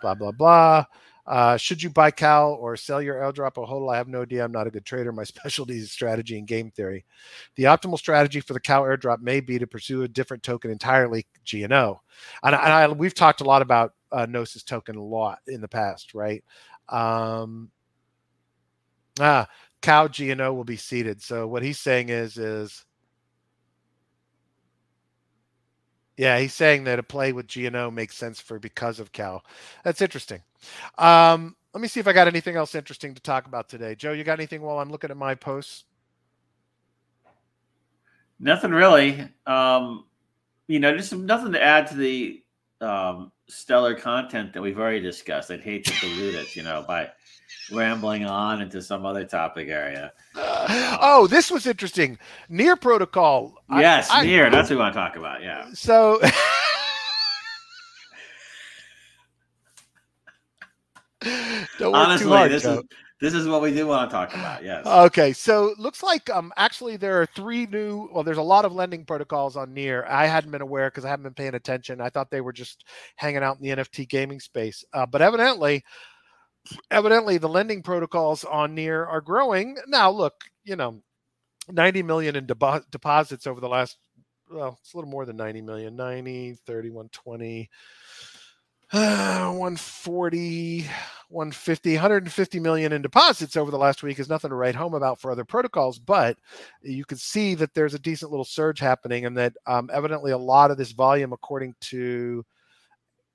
Blah 0.00 0.14
blah 0.14 0.32
blah. 0.32 0.84
Uh, 1.26 1.56
should 1.56 1.82
you 1.82 1.90
buy 1.90 2.10
cow 2.10 2.50
or 2.50 2.76
sell 2.76 3.02
your 3.02 3.16
airdrop 3.16 3.58
or 3.58 3.66
hodl? 3.66 3.92
I 3.92 3.96
have 3.96 4.06
no 4.06 4.22
idea. 4.22 4.44
I'm 4.44 4.52
not 4.52 4.68
a 4.68 4.70
good 4.70 4.84
trader. 4.84 5.10
My 5.10 5.24
specialty 5.24 5.76
is 5.78 5.90
strategy 5.90 6.38
and 6.38 6.46
game 6.46 6.70
theory. 6.70 7.04
The 7.56 7.64
optimal 7.64 7.98
strategy 7.98 8.40
for 8.40 8.52
the 8.52 8.60
cow 8.60 8.82
airdrop 8.82 9.20
may 9.20 9.40
be 9.40 9.58
to 9.58 9.66
pursue 9.66 10.02
a 10.04 10.08
different 10.08 10.42
token 10.42 10.70
entirely, 10.70 11.26
GNO. 11.52 12.00
And, 12.44 12.54
and 12.54 12.72
I, 12.72 12.88
we've 12.88 13.14
talked 13.14 13.40
a 13.40 13.44
lot 13.44 13.62
about 13.62 13.94
uh, 14.12 14.26
Gnosis 14.26 14.62
token 14.62 14.96
a 14.96 15.02
lot 15.02 15.40
in 15.48 15.60
the 15.60 15.68
past, 15.68 16.14
right? 16.14 16.44
Um, 16.88 17.70
ah, 19.18 19.48
cow 19.82 20.08
GNO 20.08 20.54
will 20.54 20.64
be 20.64 20.76
seated. 20.76 21.20
So 21.20 21.48
what 21.48 21.64
he's 21.64 21.80
saying 21.80 22.10
is, 22.10 22.38
is 22.38 22.84
yeah, 26.16 26.38
he's 26.38 26.54
saying 26.54 26.84
that 26.84 26.98
a 26.98 27.02
play 27.02 27.32
with 27.32 27.54
GNO 27.54 27.90
makes 27.90 28.16
sense 28.16 28.40
for 28.40 28.58
because 28.58 29.00
of 29.00 29.12
cow. 29.12 29.42
That's 29.84 30.00
interesting. 30.00 30.42
Um, 30.98 31.56
let 31.74 31.82
me 31.82 31.88
see 31.88 32.00
if 32.00 32.08
I 32.08 32.12
got 32.12 32.26
anything 32.26 32.56
else 32.56 32.74
interesting 32.74 33.14
to 33.14 33.20
talk 33.20 33.46
about 33.46 33.68
today. 33.68 33.94
Joe, 33.94 34.12
you 34.12 34.24
got 34.24 34.38
anything 34.38 34.62
while 34.62 34.78
I'm 34.78 34.90
looking 34.90 35.10
at 35.10 35.16
my 35.16 35.34
posts? 35.34 35.84
Nothing 38.40 38.70
really. 38.70 39.28
Um, 39.46 40.06
you 40.68 40.80
know, 40.80 40.96
just 40.96 41.14
nothing 41.14 41.52
to 41.52 41.62
add 41.62 41.86
to 41.88 41.94
the 41.94 42.42
um, 42.80 43.32
stellar 43.48 43.94
content 43.94 44.52
that 44.54 44.62
we've 44.62 44.78
already 44.78 45.00
discussed. 45.00 45.50
I'd 45.50 45.60
hate 45.60 45.84
to 45.84 46.00
dilute 46.00 46.34
it, 46.34 46.56
you 46.56 46.62
know, 46.62 46.84
by 46.86 47.10
rambling 47.72 48.24
on 48.24 48.62
into 48.62 48.80
some 48.82 49.04
other 49.06 49.24
topic 49.24 49.68
area. 49.68 50.12
oh, 50.36 51.26
this 51.30 51.50
was 51.50 51.66
interesting. 51.66 52.18
Near 52.48 52.76
protocol. 52.76 53.54
Yes, 53.70 54.08
I- 54.10 54.24
near. 54.24 54.50
That's 54.50 54.70
what 54.70 54.76
we 54.76 54.80
want 54.82 54.94
to 54.94 55.00
talk 55.00 55.16
about. 55.16 55.42
Yeah. 55.42 55.66
So 55.72 56.20
Honestly, 61.82 62.28
hard, 62.28 62.50
this 62.50 62.62
Joe. 62.62 62.78
is 62.78 62.84
this 63.20 63.32
is 63.32 63.48
what 63.48 63.62
we 63.62 63.72
do 63.72 63.86
want 63.86 64.10
to 64.10 64.14
talk 64.14 64.34
about. 64.34 64.62
Yes. 64.62 64.86
Okay, 64.86 65.32
so 65.32 65.74
looks 65.78 66.02
like 66.02 66.28
um 66.30 66.52
actually 66.56 66.96
there 66.98 67.20
are 67.20 67.26
three 67.26 67.64
new 67.66 68.08
well 68.12 68.22
there's 68.22 68.36
a 68.38 68.42
lot 68.42 68.64
of 68.66 68.72
lending 68.72 69.04
protocols 69.04 69.56
on 69.56 69.72
near. 69.72 70.04
I 70.06 70.26
hadn't 70.26 70.50
been 70.50 70.60
aware 70.62 70.90
because 70.90 71.04
I 71.04 71.08
haven't 71.08 71.24
been 71.24 71.34
paying 71.34 71.54
attention. 71.54 72.00
I 72.00 72.10
thought 72.10 72.30
they 72.30 72.42
were 72.42 72.52
just 72.52 72.84
hanging 73.16 73.42
out 73.42 73.56
in 73.58 73.62
the 73.62 73.82
NFT 73.82 74.08
gaming 74.08 74.40
space. 74.40 74.84
Uh, 74.92 75.06
but 75.06 75.22
evidently 75.22 75.82
evidently 76.90 77.38
the 77.38 77.48
lending 77.48 77.82
protocols 77.82 78.44
on 78.44 78.74
near 78.74 79.04
are 79.04 79.20
growing. 79.20 79.76
Now 79.86 80.10
look, 80.10 80.44
you 80.64 80.76
know, 80.76 81.02
90 81.70 82.02
million 82.02 82.36
in 82.36 82.46
depo- 82.46 82.88
deposits 82.90 83.46
over 83.46 83.60
the 83.60 83.68
last 83.68 83.98
well, 84.50 84.78
it's 84.80 84.94
a 84.94 84.96
little 84.96 85.10
more 85.10 85.26
than 85.26 85.36
90 85.36 85.62
million, 85.62 85.96
90, 85.96 86.54
30, 86.66 86.90
120 86.90 87.68
uh, 88.92 89.46
140 89.52 90.86
150 91.28 91.94
150 91.94 92.60
million 92.60 92.92
in 92.92 93.02
deposits 93.02 93.56
over 93.56 93.72
the 93.72 93.78
last 93.78 94.04
week 94.04 94.20
is 94.20 94.28
nothing 94.28 94.50
to 94.50 94.54
write 94.54 94.76
home 94.76 94.94
about 94.94 95.20
for 95.20 95.32
other 95.32 95.44
protocols 95.44 95.98
but 95.98 96.38
you 96.82 97.04
can 97.04 97.18
see 97.18 97.56
that 97.56 97.74
there's 97.74 97.94
a 97.94 97.98
decent 97.98 98.30
little 98.30 98.44
surge 98.44 98.78
happening 98.78 99.26
and 99.26 99.36
that 99.36 99.52
um, 99.66 99.90
evidently 99.92 100.30
a 100.30 100.38
lot 100.38 100.70
of 100.70 100.76
this 100.76 100.92
volume 100.92 101.32
according 101.32 101.74
to 101.80 102.44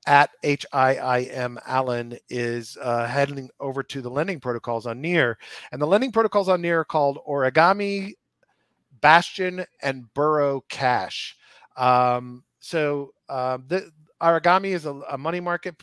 at 0.08 0.32
HIIM 0.43 1.58
Allen 1.66 2.18
is 2.30 2.78
uh, 2.82 3.06
heading 3.06 3.49
over 3.60 3.84
to 3.84 4.02
the 4.02 4.10
lending 4.10 4.39
protocols 4.39 4.88
on 4.88 5.02
Near. 5.02 5.38
And 5.72 5.82
the 5.82 5.88
lending 5.88 6.12
protocols 6.12 6.49
on 6.49 6.62
Near 6.62 6.82
are 6.82 6.86
called 6.86 7.20
Aurigami, 7.28 8.14
Bastion, 9.02 9.66
and 9.82 10.12
Burrow 10.14 10.64
Cash. 10.70 11.38
Um, 11.78 12.43
so 12.60 13.14
um, 13.30 13.66
the 13.68 13.91
Aurigami 14.22 14.74
is 14.74 14.86
a, 14.86 14.93
a 15.10 15.18
money 15.18 15.39
market, 15.39 15.76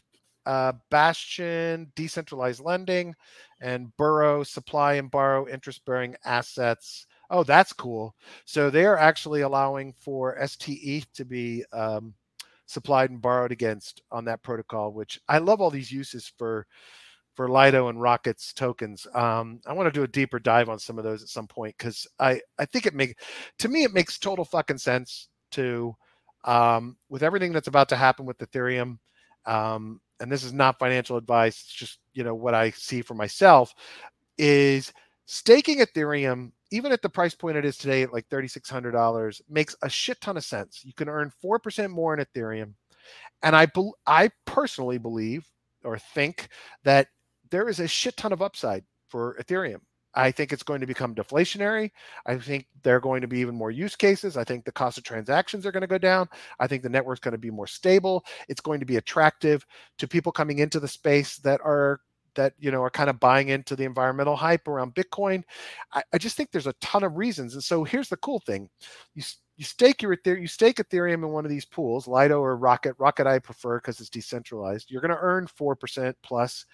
uh, 0.46 0.72
Bastion, 0.90 1.92
decentralized 1.94 2.60
lending, 2.60 3.14
and 3.60 3.94
Burrow, 3.96 4.42
supply 4.42 4.94
and 4.94 5.10
borrow 5.10 5.48
interest 5.48 5.84
bearing 5.84 6.16
assets. 6.24 7.06
Oh, 7.30 7.42
that's 7.42 7.72
cool. 7.72 8.14
So 8.46 8.70
they 8.70 8.86
are 8.86 8.96
actually 8.96 9.42
allowing 9.42 9.92
for 9.98 10.36
STE 10.46 11.04
to 11.14 11.24
be 11.26 11.64
um, 11.72 12.14
supplied 12.68 13.10
and 13.10 13.20
borrowed 13.20 13.50
against 13.50 14.02
on 14.12 14.26
that 14.26 14.42
protocol, 14.42 14.92
which 14.92 15.18
I 15.28 15.38
love 15.38 15.60
all 15.60 15.70
these 15.70 15.90
uses 15.90 16.30
for 16.38 16.66
for 17.34 17.48
Lido 17.48 17.88
and 17.88 18.00
Rockets 18.00 18.52
tokens. 18.52 19.06
Um, 19.14 19.60
I 19.66 19.72
want 19.72 19.86
to 19.86 19.98
do 19.98 20.02
a 20.02 20.08
deeper 20.08 20.38
dive 20.38 20.68
on 20.68 20.78
some 20.78 20.98
of 20.98 21.04
those 21.04 21.22
at 21.22 21.28
some 21.28 21.46
point 21.46 21.74
because 21.78 22.06
I 22.20 22.40
I 22.58 22.66
think 22.66 22.86
it 22.86 22.94
make 22.94 23.16
to 23.60 23.68
me 23.68 23.84
it 23.84 23.94
makes 23.94 24.18
total 24.18 24.44
fucking 24.44 24.78
sense 24.78 25.28
to 25.52 25.94
um, 26.44 26.96
with 27.08 27.22
everything 27.22 27.52
that's 27.52 27.68
about 27.68 27.88
to 27.88 27.96
happen 27.96 28.26
with 28.26 28.38
Ethereum. 28.38 28.98
Um, 29.46 30.00
and 30.20 30.30
this 30.30 30.44
is 30.44 30.52
not 30.52 30.78
financial 30.78 31.16
advice; 31.16 31.62
it's 31.62 31.72
just 31.72 31.98
you 32.12 32.22
know 32.22 32.34
what 32.34 32.54
I 32.54 32.70
see 32.70 33.02
for 33.02 33.14
myself 33.14 33.72
is 34.36 34.92
staking 35.28 35.78
Ethereum 35.78 36.50
even 36.70 36.92
at 36.92 37.02
the 37.02 37.08
price 37.08 37.34
point 37.34 37.56
it 37.56 37.64
is 37.64 37.76
today 37.76 38.02
at 38.02 38.12
like 38.12 38.28
$3600 38.28 39.40
makes 39.48 39.76
a 39.82 39.88
shit 39.88 40.20
ton 40.20 40.36
of 40.36 40.44
sense 40.44 40.80
you 40.84 40.92
can 40.94 41.08
earn 41.08 41.30
4% 41.44 41.90
more 41.90 42.14
in 42.14 42.24
ethereum 42.24 42.72
and 43.42 43.56
i 43.56 43.64
bel 43.66 43.94
i 44.06 44.30
personally 44.44 44.98
believe 44.98 45.46
or 45.84 45.98
think 45.98 46.48
that 46.84 47.08
there 47.50 47.68
is 47.68 47.80
a 47.80 47.88
shit 47.88 48.16
ton 48.16 48.32
of 48.32 48.42
upside 48.42 48.84
for 49.08 49.36
Ethereum. 49.40 49.80
I 50.14 50.30
think 50.30 50.52
it's 50.52 50.62
going 50.62 50.80
to 50.80 50.86
become 50.86 51.14
deflationary. 51.14 51.90
I 52.26 52.36
think 52.38 52.66
there 52.82 52.96
are 52.96 53.00
going 53.00 53.20
to 53.20 53.28
be 53.28 53.38
even 53.40 53.54
more 53.54 53.70
use 53.70 53.94
cases. 53.94 54.36
I 54.36 54.42
think 54.42 54.64
the 54.64 54.72
cost 54.72 54.98
of 54.98 55.04
transactions 55.04 55.64
are 55.64 55.70
going 55.70 55.82
to 55.82 55.86
go 55.86 55.98
down. 55.98 56.28
I 56.58 56.66
think 56.66 56.82
the 56.82 56.88
network's 56.88 57.20
going 57.20 57.32
to 57.32 57.38
be 57.38 57.50
more 57.50 57.66
stable. 57.66 58.24
It's 58.48 58.60
going 58.60 58.80
to 58.80 58.86
be 58.86 58.96
attractive 58.96 59.64
to 59.98 60.08
people 60.08 60.32
coming 60.32 60.58
into 60.58 60.80
the 60.80 60.88
space 60.88 61.36
that 61.38 61.60
are 61.62 62.00
that 62.38 62.54
you 62.58 62.70
know 62.70 62.82
are 62.82 62.90
kind 62.90 63.10
of 63.10 63.20
buying 63.20 63.48
into 63.48 63.76
the 63.76 63.84
environmental 63.84 64.36
hype 64.36 64.66
around 64.66 64.94
Bitcoin. 64.94 65.42
I, 65.92 66.02
I 66.12 66.18
just 66.18 66.36
think 66.36 66.50
there's 66.50 66.66
a 66.66 66.72
ton 66.74 67.04
of 67.04 67.16
reasons. 67.16 67.54
And 67.54 67.62
so 67.62 67.84
here's 67.84 68.08
the 68.08 68.16
cool 68.16 68.40
thing: 68.40 68.70
you 69.14 69.22
you 69.56 69.64
stake 69.64 70.00
your 70.02 70.16
you 70.24 70.46
stake 70.46 70.76
Ethereum 70.76 71.24
in 71.24 71.28
one 71.28 71.44
of 71.44 71.50
these 71.50 71.64
pools, 71.66 72.06
Lido 72.08 72.40
or 72.40 72.56
Rocket. 72.56 72.94
Rocket 72.98 73.26
I 73.26 73.40
prefer 73.40 73.78
because 73.78 74.00
it's 74.00 74.08
decentralized. 74.08 74.90
You're 74.90 75.02
going 75.02 75.10
to 75.10 75.20
earn 75.20 75.46
four 75.48 75.76
percent 75.76 76.16
plus 76.22 76.64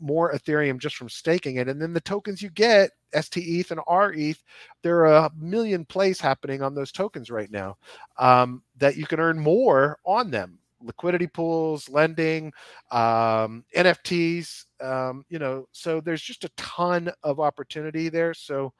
more 0.00 0.32
Ethereum 0.32 0.78
just 0.78 0.96
from 0.96 1.08
staking 1.08 1.56
it. 1.56 1.68
And 1.68 1.80
then 1.80 1.92
the 1.92 2.00
tokens 2.00 2.42
you 2.42 2.50
get, 2.50 2.90
STETH 3.14 3.70
and 3.70 3.80
RETH, 3.88 4.42
there 4.82 5.06
are 5.06 5.26
a 5.26 5.30
million 5.38 5.84
plays 5.84 6.20
happening 6.20 6.62
on 6.62 6.74
those 6.74 6.92
tokens 6.92 7.30
right 7.30 7.50
now 7.50 7.76
um, 8.18 8.62
that 8.76 8.96
you 8.96 9.06
can 9.06 9.20
earn 9.20 9.38
more 9.38 9.98
on 10.04 10.30
them. 10.30 10.58
Liquidity 10.82 11.26
pools, 11.26 11.88
lending, 11.88 12.52
um, 12.90 13.64
NFTs, 13.74 14.66
um, 14.84 15.24
you 15.28 15.38
know, 15.38 15.66
so 15.72 16.00
there's 16.00 16.22
just 16.22 16.44
a 16.44 16.50
ton 16.56 17.10
of 17.22 17.40
opportunity 17.40 18.08
there. 18.08 18.34
So, 18.34 18.72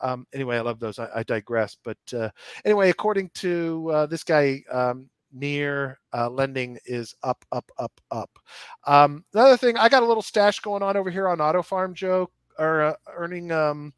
um, 0.00 0.26
anyway, 0.32 0.56
I 0.58 0.60
love 0.60 0.78
those. 0.78 0.98
I, 0.98 1.08
I 1.16 1.22
digress. 1.24 1.76
But 1.82 1.98
uh, 2.14 2.30
anyway, 2.64 2.90
according 2.90 3.30
to 3.34 3.90
uh, 3.92 4.06
this 4.06 4.24
guy, 4.24 4.62
um, 4.70 5.08
near 5.32 5.98
uh, 6.14 6.28
lending 6.30 6.78
is 6.86 7.14
up, 7.22 7.44
up, 7.52 7.70
up, 7.78 7.92
up. 8.10 8.30
Um, 8.86 9.24
another 9.34 9.56
thing, 9.56 9.76
I 9.76 9.88
got 9.88 10.02
a 10.02 10.06
little 10.06 10.22
stash 10.22 10.60
going 10.60 10.82
on 10.82 10.96
over 10.96 11.10
here 11.10 11.28
on 11.28 11.40
Auto 11.40 11.62
Farm, 11.62 11.94
Joe, 11.94 12.30
or 12.58 12.82
uh, 12.82 12.94
earning 13.14 13.52
um, 13.52 13.92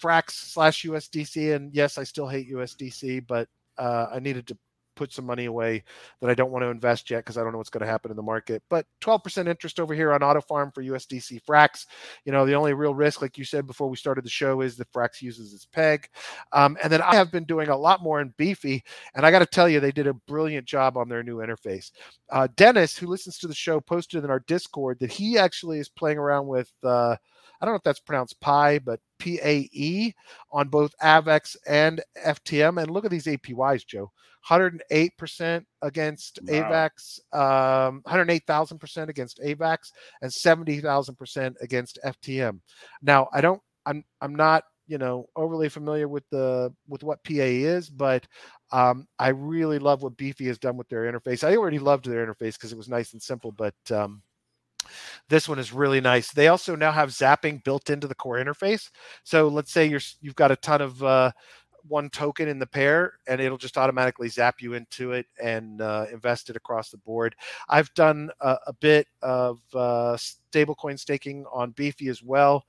Frax 0.00 0.32
slash 0.32 0.84
USDC. 0.84 1.54
And 1.54 1.74
yes, 1.74 1.98
I 1.98 2.04
still 2.04 2.28
hate 2.28 2.50
USDC, 2.50 3.26
but 3.26 3.48
uh, 3.78 4.06
I 4.12 4.20
needed 4.20 4.46
to 4.48 4.58
put 4.96 5.12
some 5.12 5.26
money 5.26 5.44
away 5.44 5.84
that 6.20 6.30
I 6.30 6.34
don't 6.34 6.50
want 6.50 6.64
to 6.64 6.70
invest 6.70 7.10
yet 7.10 7.18
because 7.18 7.38
I 7.38 7.42
don't 7.42 7.52
know 7.52 7.58
what's 7.58 7.70
going 7.70 7.84
to 7.84 7.90
happen 7.90 8.10
in 8.10 8.16
the 8.16 8.22
market. 8.22 8.62
But 8.68 8.86
12% 9.02 9.46
interest 9.46 9.78
over 9.78 9.94
here 9.94 10.12
on 10.12 10.22
Auto 10.22 10.40
Farm 10.40 10.72
for 10.74 10.82
USDC 10.82 11.40
Frax. 11.48 11.86
You 12.24 12.32
know, 12.32 12.44
the 12.44 12.54
only 12.54 12.74
real 12.74 12.94
risk, 12.94 13.22
like 13.22 13.38
you 13.38 13.44
said 13.44 13.66
before 13.66 13.88
we 13.88 13.96
started 13.96 14.24
the 14.24 14.30
show, 14.30 14.62
is 14.62 14.76
that 14.76 14.92
Frax 14.92 15.22
uses 15.22 15.54
its 15.54 15.66
peg. 15.66 16.08
Um, 16.52 16.76
and 16.82 16.92
then 16.92 17.02
I 17.02 17.14
have 17.14 17.30
been 17.30 17.44
doing 17.44 17.68
a 17.68 17.76
lot 17.76 18.02
more 18.02 18.20
in 18.20 18.34
Beefy, 18.36 18.82
and 19.14 19.24
I 19.24 19.30
got 19.30 19.40
to 19.40 19.46
tell 19.46 19.68
you, 19.68 19.78
they 19.78 19.92
did 19.92 20.06
a 20.06 20.14
brilliant 20.14 20.66
job 20.66 20.96
on 20.96 21.08
their 21.08 21.22
new 21.22 21.36
interface. 21.36 21.92
Uh, 22.30 22.48
Dennis, 22.56 22.96
who 22.96 23.06
listens 23.06 23.38
to 23.38 23.46
the 23.46 23.54
show, 23.54 23.80
posted 23.80 24.24
in 24.24 24.30
our 24.30 24.40
Discord 24.40 24.98
that 25.00 25.12
he 25.12 25.38
actually 25.38 25.78
is 25.78 25.88
playing 25.88 26.18
around 26.18 26.46
with. 26.46 26.72
Uh, 26.82 27.16
I 27.60 27.64
don't 27.64 27.72
know 27.72 27.78
if 27.78 27.82
that's 27.82 28.00
pronounced 28.00 28.40
Pi, 28.40 28.78
but 28.78 29.00
PAE 29.18 30.12
on 30.52 30.68
both 30.68 30.92
AVAX 31.02 31.56
and 31.66 32.02
FTM. 32.24 32.80
And 32.82 32.90
look 32.90 33.04
at 33.04 33.10
these 33.10 33.26
APYs, 33.26 33.86
Joe. 33.86 34.10
108% 34.48 35.64
against 35.82 36.38
wow. 36.44 36.90
AVAX, 37.32 37.88
um, 37.88 38.02
108,000% 38.06 39.08
against 39.08 39.40
AVAX, 39.40 39.78
and 40.22 40.30
70,000% 40.30 41.54
against 41.60 41.98
FTM. 42.04 42.60
Now, 43.02 43.28
I 43.32 43.40
don't, 43.40 43.60
I'm, 43.84 44.04
I'm 44.20 44.34
not, 44.34 44.64
you 44.86 44.98
know, 44.98 45.28
overly 45.34 45.68
familiar 45.68 46.06
with 46.06 46.22
the 46.30 46.72
with 46.86 47.02
what 47.02 47.22
PA 47.24 47.32
is, 47.34 47.90
but 47.90 48.24
um, 48.70 49.06
I 49.18 49.28
really 49.28 49.80
love 49.80 50.02
what 50.02 50.16
Beefy 50.16 50.46
has 50.46 50.58
done 50.58 50.76
with 50.76 50.88
their 50.88 51.10
interface. 51.10 51.42
I 51.42 51.56
already 51.56 51.80
loved 51.80 52.04
their 52.04 52.24
interface 52.24 52.52
because 52.54 52.72
it 52.72 52.78
was 52.78 52.88
nice 52.88 53.12
and 53.12 53.20
simple, 53.20 53.50
but 53.50 53.74
um, 53.90 54.22
this 55.28 55.48
one 55.48 55.58
is 55.58 55.72
really 55.72 56.00
nice. 56.00 56.32
They 56.32 56.48
also 56.48 56.76
now 56.76 56.92
have 56.92 57.10
zapping 57.10 57.62
built 57.64 57.90
into 57.90 58.06
the 58.06 58.14
core 58.14 58.36
interface. 58.36 58.90
So 59.24 59.48
let's 59.48 59.72
say 59.72 59.86
you're 59.86 60.00
you've 60.20 60.36
got 60.36 60.50
a 60.50 60.56
ton 60.56 60.80
of 60.80 61.02
uh, 61.02 61.32
one 61.88 62.10
token 62.10 62.48
in 62.48 62.58
the 62.58 62.66
pair, 62.66 63.14
and 63.26 63.40
it'll 63.40 63.58
just 63.58 63.78
automatically 63.78 64.28
zap 64.28 64.60
you 64.60 64.74
into 64.74 65.12
it 65.12 65.26
and 65.42 65.80
uh, 65.80 66.06
invest 66.12 66.50
it 66.50 66.56
across 66.56 66.90
the 66.90 66.98
board. 66.98 67.34
I've 67.68 67.92
done 67.94 68.30
a, 68.40 68.56
a 68.66 68.72
bit 68.72 69.06
of 69.22 69.60
uh, 69.74 70.16
stablecoin 70.16 70.98
staking 70.98 71.44
on 71.52 71.70
Beefy 71.72 72.08
as 72.08 72.22
well. 72.22 72.64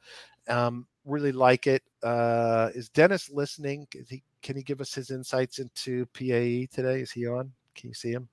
Um, 0.48 0.88
really 1.06 1.32
like 1.32 1.68
it. 1.68 1.84
Uh, 2.04 2.70
is 2.76 2.90
Dennis 2.90 3.30
listening? 3.30 3.88
Is 3.94 4.10
he, 4.10 4.24
can 4.42 4.56
he 4.56 4.64
give 4.64 4.82
us 4.82 4.94
his 4.94 5.10
insights 5.10 5.60
into 5.60 6.06
PAE 6.08 6.68
today? 6.74 7.02
Is 7.02 7.12
he 7.12 7.28
on? 7.28 7.52
Can 7.76 7.90
you 7.90 7.94
see 7.94 8.12
him? 8.12 8.28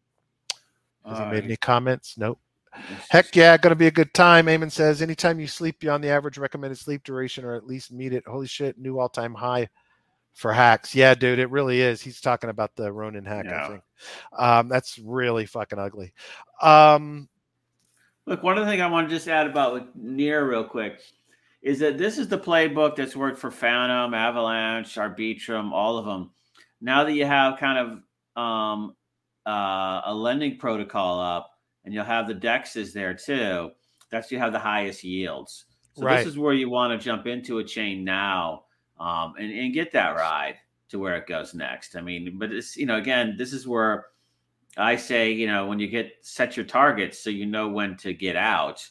Has 1.07 1.19
he 1.19 1.25
made 1.27 1.45
any 1.45 1.57
comments? 1.57 2.17
Nope. 2.17 2.41
Heck 3.09 3.35
yeah, 3.37 3.57
going 3.57 3.71
to 3.71 3.77
be 3.77 3.87
a 3.87 3.93
good 3.93 4.13
time. 4.15 4.47
Eamon 4.47 4.71
says, 4.71 5.03
anytime 5.03 5.41
you 5.41 5.47
sleep 5.47 5.81
beyond 5.81 6.03
the 6.03 6.09
average 6.09 6.39
recommended 6.39 6.79
sleep 6.79 7.05
duration 7.05 7.45
or 7.45 7.55
at 7.55 7.67
least 7.67 7.93
meet 7.93 8.13
it, 8.13 8.25
holy 8.27 8.47
shit, 8.47 8.79
new 8.79 8.99
all 8.99 9.09
time 9.09 9.35
high 9.35 9.69
for 10.35 10.53
hacks. 10.53 10.95
Yeah, 10.95 11.15
dude, 11.15 11.39
it 11.39 11.51
really 11.51 11.81
is. 11.81 12.03
He's 12.03 12.21
talking 12.21 12.51
about 12.51 12.75
the 12.77 12.93
Ronin 12.93 13.25
hack, 13.25 13.47
yeah. 13.47 13.65
I 13.65 13.69
think. 13.69 13.83
Um, 14.37 14.69
that's 14.69 14.99
really 14.99 15.47
fucking 15.47 15.79
ugly. 15.79 16.13
Um, 16.61 17.29
Look, 18.27 18.43
one 18.43 18.59
of 18.59 18.65
the 18.65 18.71
things 18.71 18.83
I 18.83 18.87
want 18.87 19.09
to 19.09 19.15
just 19.15 19.29
add 19.29 19.47
about 19.47 19.75
like, 19.75 19.95
Near 19.95 20.49
real 20.49 20.65
quick 20.65 21.01
is 21.63 21.79
that 21.79 21.99
this 21.99 22.19
is 22.19 22.29
the 22.29 22.39
playbook 22.39 22.97
that's 22.97 23.17
worked 23.17 23.39
for 23.39 23.51
Fantom, 23.51 24.13
Avalanche, 24.13 24.95
Arbitrum, 24.97 25.73
all 25.73 25.99
of 25.99 26.05
them. 26.05 26.31
Now 26.81 27.05
that 27.05 27.13
you 27.13 27.25
have 27.25 27.59
kind 27.59 27.79
of 28.37 28.43
um, 28.43 28.95
uh, 29.47 30.03
a 30.07 30.15
lending 30.15 30.59
protocol 30.59 31.21
up, 31.21 31.51
and 31.85 31.93
you'll 31.93 32.05
have 32.05 32.27
the 32.27 32.35
dexes 32.35 32.93
there 32.93 33.15
too. 33.15 33.71
That's 34.11 34.31
you 34.31 34.39
have 34.39 34.53
the 34.53 34.59
highest 34.59 35.05
yields. 35.05 35.67
So 35.95 36.05
right. 36.05 36.19
this 36.19 36.27
is 36.27 36.39
where 36.39 36.55
you 36.55 36.71
want 36.71 36.99
to 36.99 37.05
jump 37.05 37.27
into 37.27 37.59
a 37.59 37.65
chain 37.65 38.05
now 38.05 38.65
um, 38.99 39.35
and, 39.39 39.53
and 39.53 39.73
get 39.73 39.93
that 39.93 40.17
ride 40.17 40.57
to 40.89 40.99
where 40.99 41.17
it 41.17 41.27
goes 41.27 41.55
next. 41.55 41.97
I 41.97 42.01
mean, 42.01 42.37
but 42.39 42.53
it's 42.53 42.77
you 42.77 42.87
know 42.87 42.97
again, 42.97 43.37
this 43.39 43.53
is 43.53 43.67
where 43.67 44.07
I 44.77 44.97
say 44.97 45.31
you 45.33 45.47
know 45.47 45.67
when 45.67 45.79
you 45.79 45.89
get 45.89 46.13
set 46.23 46.57
your 46.57 46.67
targets 46.67 47.19
so 47.19 47.31
you 47.31 47.47
know 47.47 47.69
when 47.69 47.97
to 47.99 48.13
get 48.13 48.37
out. 48.37 48.89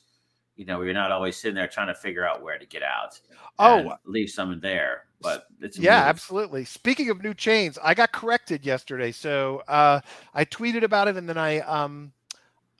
You 0.56 0.66
know, 0.66 0.84
you're 0.84 0.94
not 0.94 1.12
always 1.12 1.36
sitting 1.36 1.56
there 1.56 1.68
trying 1.68 1.88
to 1.88 1.96
figure 1.96 2.28
out 2.28 2.44
where 2.44 2.60
to 2.60 2.66
get 2.68 2.84
out. 2.84 3.20
Oh, 3.58 3.96
leave 4.06 4.30
some 4.30 4.60
there, 4.60 5.06
but 5.20 5.48
it's 5.60 5.80
yeah, 5.80 6.04
absolutely. 6.04 6.64
Speaking 6.64 7.10
of 7.10 7.24
new 7.24 7.34
chains, 7.34 7.80
I 7.82 7.96
got 7.96 8.12
corrected 8.12 8.64
yesterday, 8.64 9.12
so 9.12 9.64
uh, 9.68 10.02
I 10.36 10.46
tweeted 10.46 10.84
about 10.84 11.08
it 11.08 11.18
and 11.18 11.28
then 11.28 11.40
I 11.40 11.60
um 11.62 12.14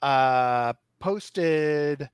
uh, 0.04 0.72
posted 1.00 2.08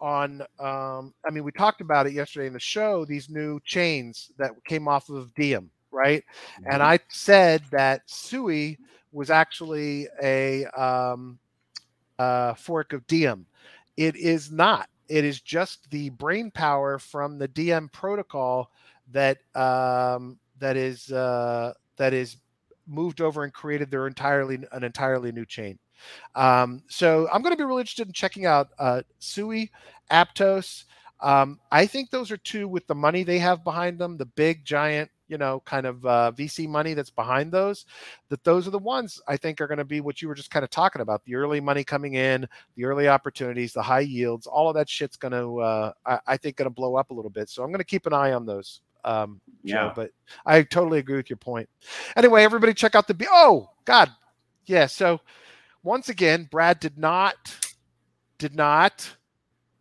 on 0.00 0.42
um, 0.60 1.14
i 1.26 1.30
mean 1.30 1.42
we 1.42 1.52
talked 1.52 1.80
about 1.80 2.06
it 2.06 2.12
yesterday 2.12 2.46
in 2.46 2.52
the 2.52 2.60
show 2.60 3.04
these 3.06 3.30
new 3.30 3.58
chains 3.64 4.30
that 4.36 4.50
came 4.64 4.86
off 4.88 5.08
of 5.08 5.32
diem 5.34 5.70
right? 5.90 6.22
Mm-hmm. 6.60 6.72
and 6.72 6.82
i 6.82 6.98
said 7.08 7.62
that 7.70 8.02
sui 8.04 8.78
was 9.12 9.30
actually 9.30 10.06
a 10.22 10.66
um, 10.66 11.38
uh, 12.18 12.54
fork 12.54 12.92
of 12.92 13.06
diem. 13.06 13.46
It 13.96 14.16
is 14.16 14.50
not. 14.50 14.88
It 15.08 15.24
is 15.24 15.40
just 15.40 15.90
the 15.90 16.10
brain 16.10 16.50
power 16.50 16.98
from 16.98 17.38
the 17.38 17.48
diem 17.48 17.88
protocol 17.88 18.70
that 19.12 19.38
um, 19.54 20.38
that 20.58 20.76
is 20.76 21.10
uh, 21.12 21.72
that 21.96 22.12
is 22.12 22.36
moved 22.86 23.20
over 23.20 23.44
and 23.44 23.52
created 23.52 23.90
their 23.90 24.06
entirely 24.06 24.58
an 24.72 24.84
entirely 24.84 25.32
new 25.32 25.46
chain 25.46 25.78
um, 26.34 26.82
so 26.88 27.28
I'm 27.32 27.42
going 27.42 27.52
to 27.52 27.56
be 27.56 27.64
really 27.64 27.80
interested 27.80 28.06
in 28.06 28.12
checking 28.12 28.46
out 28.46 28.68
uh, 28.78 29.02
Sui, 29.18 29.70
Aptos. 30.10 30.84
Um, 31.20 31.58
I 31.72 31.86
think 31.86 32.10
those 32.10 32.30
are 32.30 32.36
two 32.36 32.68
with 32.68 32.86
the 32.86 32.94
money 32.94 33.22
they 33.22 33.38
have 33.38 33.64
behind 33.64 33.98
them, 33.98 34.16
the 34.16 34.26
big 34.26 34.64
giant, 34.64 35.10
you 35.28 35.38
know, 35.38 35.60
kind 35.64 35.86
of 35.86 36.04
uh, 36.04 36.32
VC 36.36 36.68
money 36.68 36.94
that's 36.94 37.10
behind 37.10 37.50
those. 37.50 37.86
That 38.28 38.44
those 38.44 38.68
are 38.68 38.70
the 38.70 38.78
ones 38.78 39.20
I 39.26 39.36
think 39.36 39.60
are 39.60 39.66
going 39.66 39.78
to 39.78 39.84
be 39.84 40.00
what 40.00 40.20
you 40.20 40.28
were 40.28 40.34
just 40.34 40.50
kind 40.50 40.62
of 40.62 40.70
talking 40.70 41.00
about: 41.00 41.24
the 41.24 41.36
early 41.36 41.60
money 41.60 41.84
coming 41.84 42.14
in, 42.14 42.46
the 42.76 42.84
early 42.84 43.08
opportunities, 43.08 43.72
the 43.72 43.82
high 43.82 44.00
yields. 44.00 44.46
All 44.46 44.68
of 44.68 44.74
that 44.74 44.88
shit's 44.88 45.16
going 45.16 45.32
to, 45.32 45.60
uh, 45.60 45.92
I, 46.04 46.18
I 46.26 46.36
think, 46.36 46.56
going 46.56 46.66
to 46.66 46.74
blow 46.74 46.96
up 46.96 47.10
a 47.10 47.14
little 47.14 47.30
bit. 47.30 47.48
So 47.48 47.62
I'm 47.62 47.70
going 47.70 47.78
to 47.78 47.84
keep 47.84 48.06
an 48.06 48.12
eye 48.12 48.32
on 48.32 48.44
those. 48.44 48.82
Um, 49.04 49.40
yeah, 49.62 49.88
Joe, 49.88 49.92
but 49.96 50.10
I 50.44 50.62
totally 50.62 50.98
agree 50.98 51.16
with 51.16 51.30
your 51.30 51.38
point. 51.38 51.68
Anyway, 52.16 52.42
everybody 52.44 52.74
check 52.74 52.94
out 52.94 53.08
the. 53.08 53.14
B- 53.14 53.26
oh 53.30 53.70
God, 53.84 54.10
yeah. 54.66 54.86
So 54.86 55.20
once 55.86 56.08
again, 56.08 56.48
Brad 56.50 56.80
did 56.80 56.98
not, 56.98 57.36
did 58.38 58.54
not, 58.54 59.08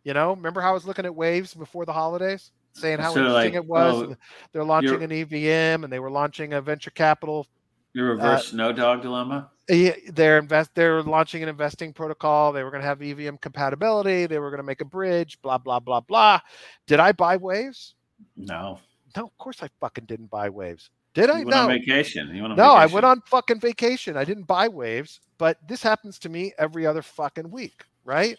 you 0.04 0.14
know, 0.14 0.30
remember 0.30 0.62
how 0.62 0.70
I 0.70 0.74
was 0.74 0.86
looking 0.86 1.06
at 1.06 1.14
waves 1.14 1.54
before 1.54 1.86
the 1.86 1.92
holidays, 1.92 2.52
saying 2.74 3.00
how 3.00 3.14
so 3.14 3.20
interesting 3.20 3.54
like, 3.54 3.64
it 3.64 3.66
was. 3.66 3.96
Oh, 3.96 4.16
they're 4.54 4.64
launching 4.64 5.02
an 5.04 5.12
EVM 5.12 5.84
and 5.84 5.92
they 5.92 6.00
were 6.00 6.12
launching 6.12 6.54
a 6.54 6.62
venture 6.62 6.92
capital. 6.92 7.48
Your 7.94 8.10
reverse 8.10 8.42
uh, 8.42 8.52
Snow 8.52 8.72
Dog 8.72 9.02
dilemma. 9.02 9.50
They're 9.68 10.38
invest. 10.38 10.72
They're 10.76 11.02
launching 11.02 11.42
an 11.42 11.50
investing 11.50 11.92
protocol. 11.92 12.52
They 12.52 12.64
were 12.64 12.70
going 12.70 12.84
to 12.84 12.88
have 12.88 13.02
EVM 13.02 13.38
compatibility. 13.38 14.28
They 14.28 14.38
were 14.38 14.52
going 14.52 14.60
to 14.60 14.64
make 14.64 14.82
a 14.82 14.86
bridge. 14.86 15.42
Blah 15.42 15.58
blah 15.58 15.80
blah 15.80 16.02
blah. 16.02 16.40
Did 16.86 17.00
I 17.00 17.14
buy 17.14 17.38
waves? 17.38 17.96
No. 18.36 18.80
No, 19.18 19.24
of 19.24 19.38
course 19.38 19.64
I 19.64 19.70
fucking 19.80 20.06
didn't 20.06 20.30
buy 20.30 20.50
waves. 20.50 20.92
Did 21.16 21.30
I? 21.30 21.40
You 21.40 21.46
went 21.46 21.56
no. 21.56 21.64
on 21.64 21.70
vacation. 21.70 22.36
You 22.36 22.42
went 22.42 22.52
on 22.52 22.58
no, 22.58 22.76
vacation. 22.76 22.92
I 22.92 22.94
went 22.94 23.06
on 23.06 23.22
fucking 23.22 23.60
vacation. 23.62 24.18
I 24.18 24.26
didn't 24.26 24.44
buy 24.44 24.68
waves, 24.68 25.22
but 25.38 25.58
this 25.66 25.82
happens 25.82 26.20
to 26.20 26.30
me 26.30 26.54
every 26.58 26.86
other 26.86 27.02
fucking 27.02 27.50
week, 27.50 27.86
right? 28.04 28.38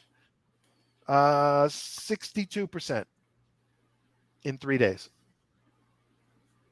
Uh, 1.09 1.69
sixty-two 1.71 2.67
percent 2.67 3.09
in 4.45 4.59
three 4.59 4.77
days. 4.77 5.09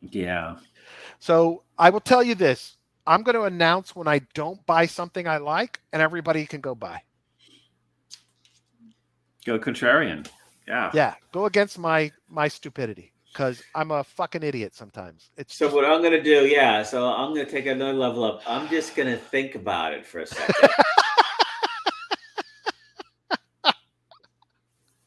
Yeah. 0.03 0.57
So 1.21 1.63
I 1.79 1.89
will 1.89 2.01
tell 2.01 2.23
you 2.23 2.35
this: 2.35 2.77
I'm 3.07 3.23
going 3.23 3.37
to 3.37 3.45
announce 3.45 3.97
when 3.97 4.07
I 4.07 4.21
don't 4.35 4.65
buy 4.67 4.85
something 4.85 5.27
I 5.27 5.39
like, 5.39 5.81
and 5.95 6.03
everybody 6.03 6.45
can 6.45 6.61
go 6.61 6.75
buy. 6.75 7.01
Go 9.47 9.59
contrarian. 9.59 10.29
Yeah. 10.69 10.91
Yeah, 10.93 11.15
go 11.33 11.47
against 11.47 11.79
my 11.79 12.13
my 12.29 12.49
stupidity 12.49 13.14
because 13.35 13.62
I'm 13.74 13.91
a 13.91 14.05
fucking 14.05 14.45
idiot 14.45 14.74
sometimes. 14.76 15.30
It's 15.37 15.57
So 15.57 15.74
what 15.74 15.85
I'm 15.85 16.01
gonna 16.03 16.22
do, 16.22 16.47
yeah. 16.47 16.82
So 16.85 17.07
I'm 17.09 17.35
gonna 17.35 17.45
take 17.51 17.66
another 17.66 17.93
level 17.93 18.22
up. 18.24 18.43
I'm 18.47 18.68
just 18.68 18.95
gonna 18.95 19.16
think 19.16 19.57
about 19.57 19.93
it 19.93 20.07
for 20.07 20.20
a 20.20 20.26
second. 20.26 20.55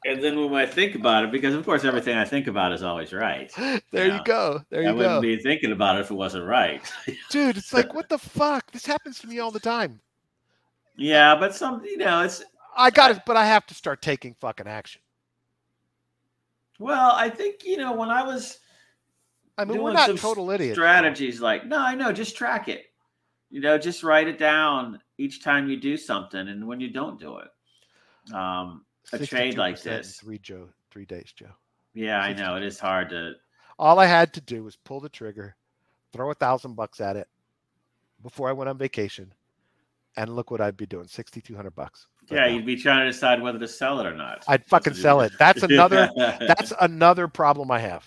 And 0.06 0.24
then 0.24 0.38
when 0.50 0.54
I 0.54 0.66
think 0.66 0.96
about 0.96 1.26
it, 1.26 1.32
because 1.34 1.54
of 1.54 1.66
course 1.66 1.84
everything 1.84 2.16
I 2.18 2.24
think 2.24 2.48
about 2.48 2.72
is 2.72 2.82
always 2.82 3.12
right. 3.12 3.52
there 3.58 3.82
Yeah. 3.92 4.18
you 4.18 4.24
go. 4.24 4.62
There 4.70 4.82
you 4.82 4.88
I 4.88 4.92
you 4.92 4.98
wouldn't 4.98 5.16
go, 5.18 5.22
be 5.22 5.38
thinking 5.38 5.74
about 5.74 5.98
it 5.98 6.02
if 6.02 6.12
it 6.12 6.14
wasn't 6.14 6.46
right. 6.46 6.82
dude. 7.30 7.58
It's 7.58 7.74
like 7.74 7.94
what 7.94 8.08
the 8.10 8.18
fuck? 8.18 8.72
This 8.72 8.86
happens 8.86 9.20
to 9.20 9.28
me 9.28 9.40
all 9.40 9.52
the 9.52 9.60
time. 9.60 10.00
yeah, 10.96 11.36
but 11.36 11.54
some, 11.54 11.84
you 11.84 11.98
know, 11.98 12.22
it's 12.24 12.42
I 12.78 12.90
got 12.90 13.12
it, 13.12 13.20
but 13.26 13.36
I 13.36 13.46
have 13.48 13.66
to 13.66 13.74
start 13.74 14.02
taking 14.02 14.34
fucking 14.36 14.68
action. 14.68 15.02
Well, 16.80 17.12
I 17.16 17.30
think 17.30 17.66
you 17.66 17.78
know 17.78 17.94
when 17.94 18.10
I 18.10 18.24
was 18.24 18.60
I 19.58 19.66
mean, 19.66 19.82
we're 19.82 19.94
not 19.94 20.16
total 20.18 20.52
idiots. 20.52 20.76
strategies 20.76 21.42
like 21.42 21.66
no, 21.66 21.80
I 21.80 21.96
know, 21.96 22.12
just 22.12 22.36
track 22.38 22.68
it. 22.68 22.86
You 23.50 23.62
know, 23.62 23.78
just 23.78 24.04
write 24.04 24.28
it 24.28 24.38
down 24.38 25.00
each 25.18 25.42
time 25.44 25.70
you 25.70 25.80
do 25.80 25.98
something, 25.98 26.48
and 26.48 26.68
when 26.68 26.80
you 26.80 26.92
don't 26.92 27.20
do 27.20 27.38
it. 27.38 28.34
Um, 28.34 28.86
a 29.14 29.26
trade 29.26 29.58
like 29.58 29.82
this. 29.82 30.20
three 30.20 30.38
Joe, 30.38 30.68
three 30.92 31.06
days, 31.06 31.32
Joe. 31.34 31.52
yeah, 31.94 32.20
I 32.20 32.34
know 32.34 32.58
it 32.58 32.64
is 32.64 32.80
hard 32.80 33.10
to. 33.10 33.34
All 33.80 34.00
I 34.00 34.06
had 34.06 34.34
to 34.34 34.42
do 34.42 34.64
was 34.64 34.76
pull 34.76 35.00
the 35.00 35.10
trigger, 35.10 35.56
throw 36.12 36.30
a 36.30 36.34
thousand 36.34 36.76
bucks 36.76 37.00
at 37.00 37.16
it 37.16 37.28
before 38.22 38.50
I 38.50 38.54
went 38.54 38.70
on 38.70 38.78
vacation, 38.78 39.34
and 40.18 40.36
look 40.36 40.52
what 40.52 40.62
I'd 40.62 40.78
be 40.78 40.86
doing: 40.86 41.08
sixty 41.08 41.42
two 41.42 41.56
hundred 41.56 41.76
bucks. 41.76 42.08
Yeah, 42.30 42.48
you'd 42.48 42.66
be 42.66 42.76
trying 42.76 43.06
to 43.06 43.12
decide 43.12 43.42
whether 43.42 43.60
to 43.60 43.68
sell 43.68 44.00
it 44.00 44.06
or 44.06 44.14
not. 44.14 44.44
I'd 44.48 44.66
fucking 44.66 44.96
sell 44.96 45.22
it. 45.22 45.32
That's 45.40 45.64
another. 45.64 46.10
That's 46.18 46.74
another 46.82 47.28
problem 47.28 47.72
I 47.72 47.80
have. 47.80 48.06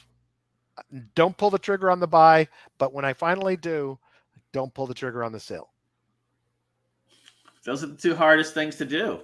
Don't 1.14 1.36
pull 1.36 1.50
the 1.50 1.58
trigger 1.58 1.90
on 1.90 2.00
the 2.00 2.06
buy, 2.06 2.48
but 2.78 2.92
when 2.92 3.04
I 3.04 3.12
finally 3.12 3.56
do, 3.56 3.98
don't 4.52 4.72
pull 4.74 4.86
the 4.86 4.94
trigger 4.94 5.24
on 5.24 5.32
the 5.32 5.40
sale. 5.40 5.70
Those 7.64 7.82
are 7.84 7.88
the 7.88 7.96
two 7.96 8.14
hardest 8.14 8.54
things 8.54 8.76
to 8.76 8.84
do. 8.84 9.20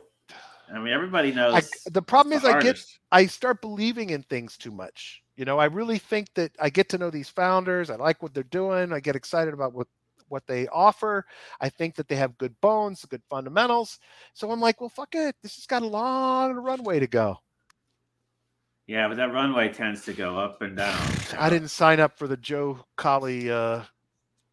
I 0.72 0.78
mean, 0.78 0.92
everybody 0.92 1.32
knows. 1.32 1.54
I, 1.54 1.90
the 1.90 2.02
problem 2.02 2.32
is, 2.32 2.42
the 2.42 2.50
I 2.50 2.60
get. 2.60 2.82
I 3.12 3.26
start 3.26 3.60
believing 3.60 4.10
in 4.10 4.22
things 4.22 4.56
too 4.56 4.70
much. 4.70 5.22
You 5.36 5.44
know, 5.44 5.58
I 5.58 5.66
really 5.66 5.98
think 5.98 6.32
that 6.34 6.52
I 6.60 6.70
get 6.70 6.88
to 6.90 6.98
know 6.98 7.10
these 7.10 7.28
founders. 7.28 7.90
I 7.90 7.96
like 7.96 8.22
what 8.22 8.34
they're 8.34 8.42
doing. 8.42 8.92
I 8.92 9.00
get 9.00 9.16
excited 9.16 9.54
about 9.54 9.74
what 9.74 9.86
what 10.28 10.46
they 10.46 10.68
offer. 10.68 11.24
I 11.60 11.68
think 11.68 11.94
that 11.96 12.08
they 12.08 12.16
have 12.16 12.38
good 12.38 12.54
bones, 12.60 13.04
good 13.04 13.22
fundamentals. 13.28 13.98
So 14.34 14.50
I'm 14.50 14.60
like, 14.60 14.80
well, 14.80 14.90
fuck 14.90 15.14
it. 15.14 15.34
This 15.42 15.56
has 15.56 15.66
got 15.66 15.82
a 15.82 15.86
long 15.86 16.54
runway 16.54 17.00
to 17.00 17.06
go. 17.06 17.38
Yeah, 18.86 19.08
but 19.08 19.16
that 19.16 19.32
runway 19.32 19.72
tends 19.72 20.04
to 20.04 20.12
go 20.12 20.38
up 20.38 20.62
and 20.62 20.76
down. 20.76 21.00
I 21.36 21.50
didn't 21.50 21.68
sign 21.68 21.98
up 21.98 22.18
for 22.18 22.28
the 22.28 22.36
Joe 22.36 22.84
Cawley 22.96 23.50
uh, 23.50 23.82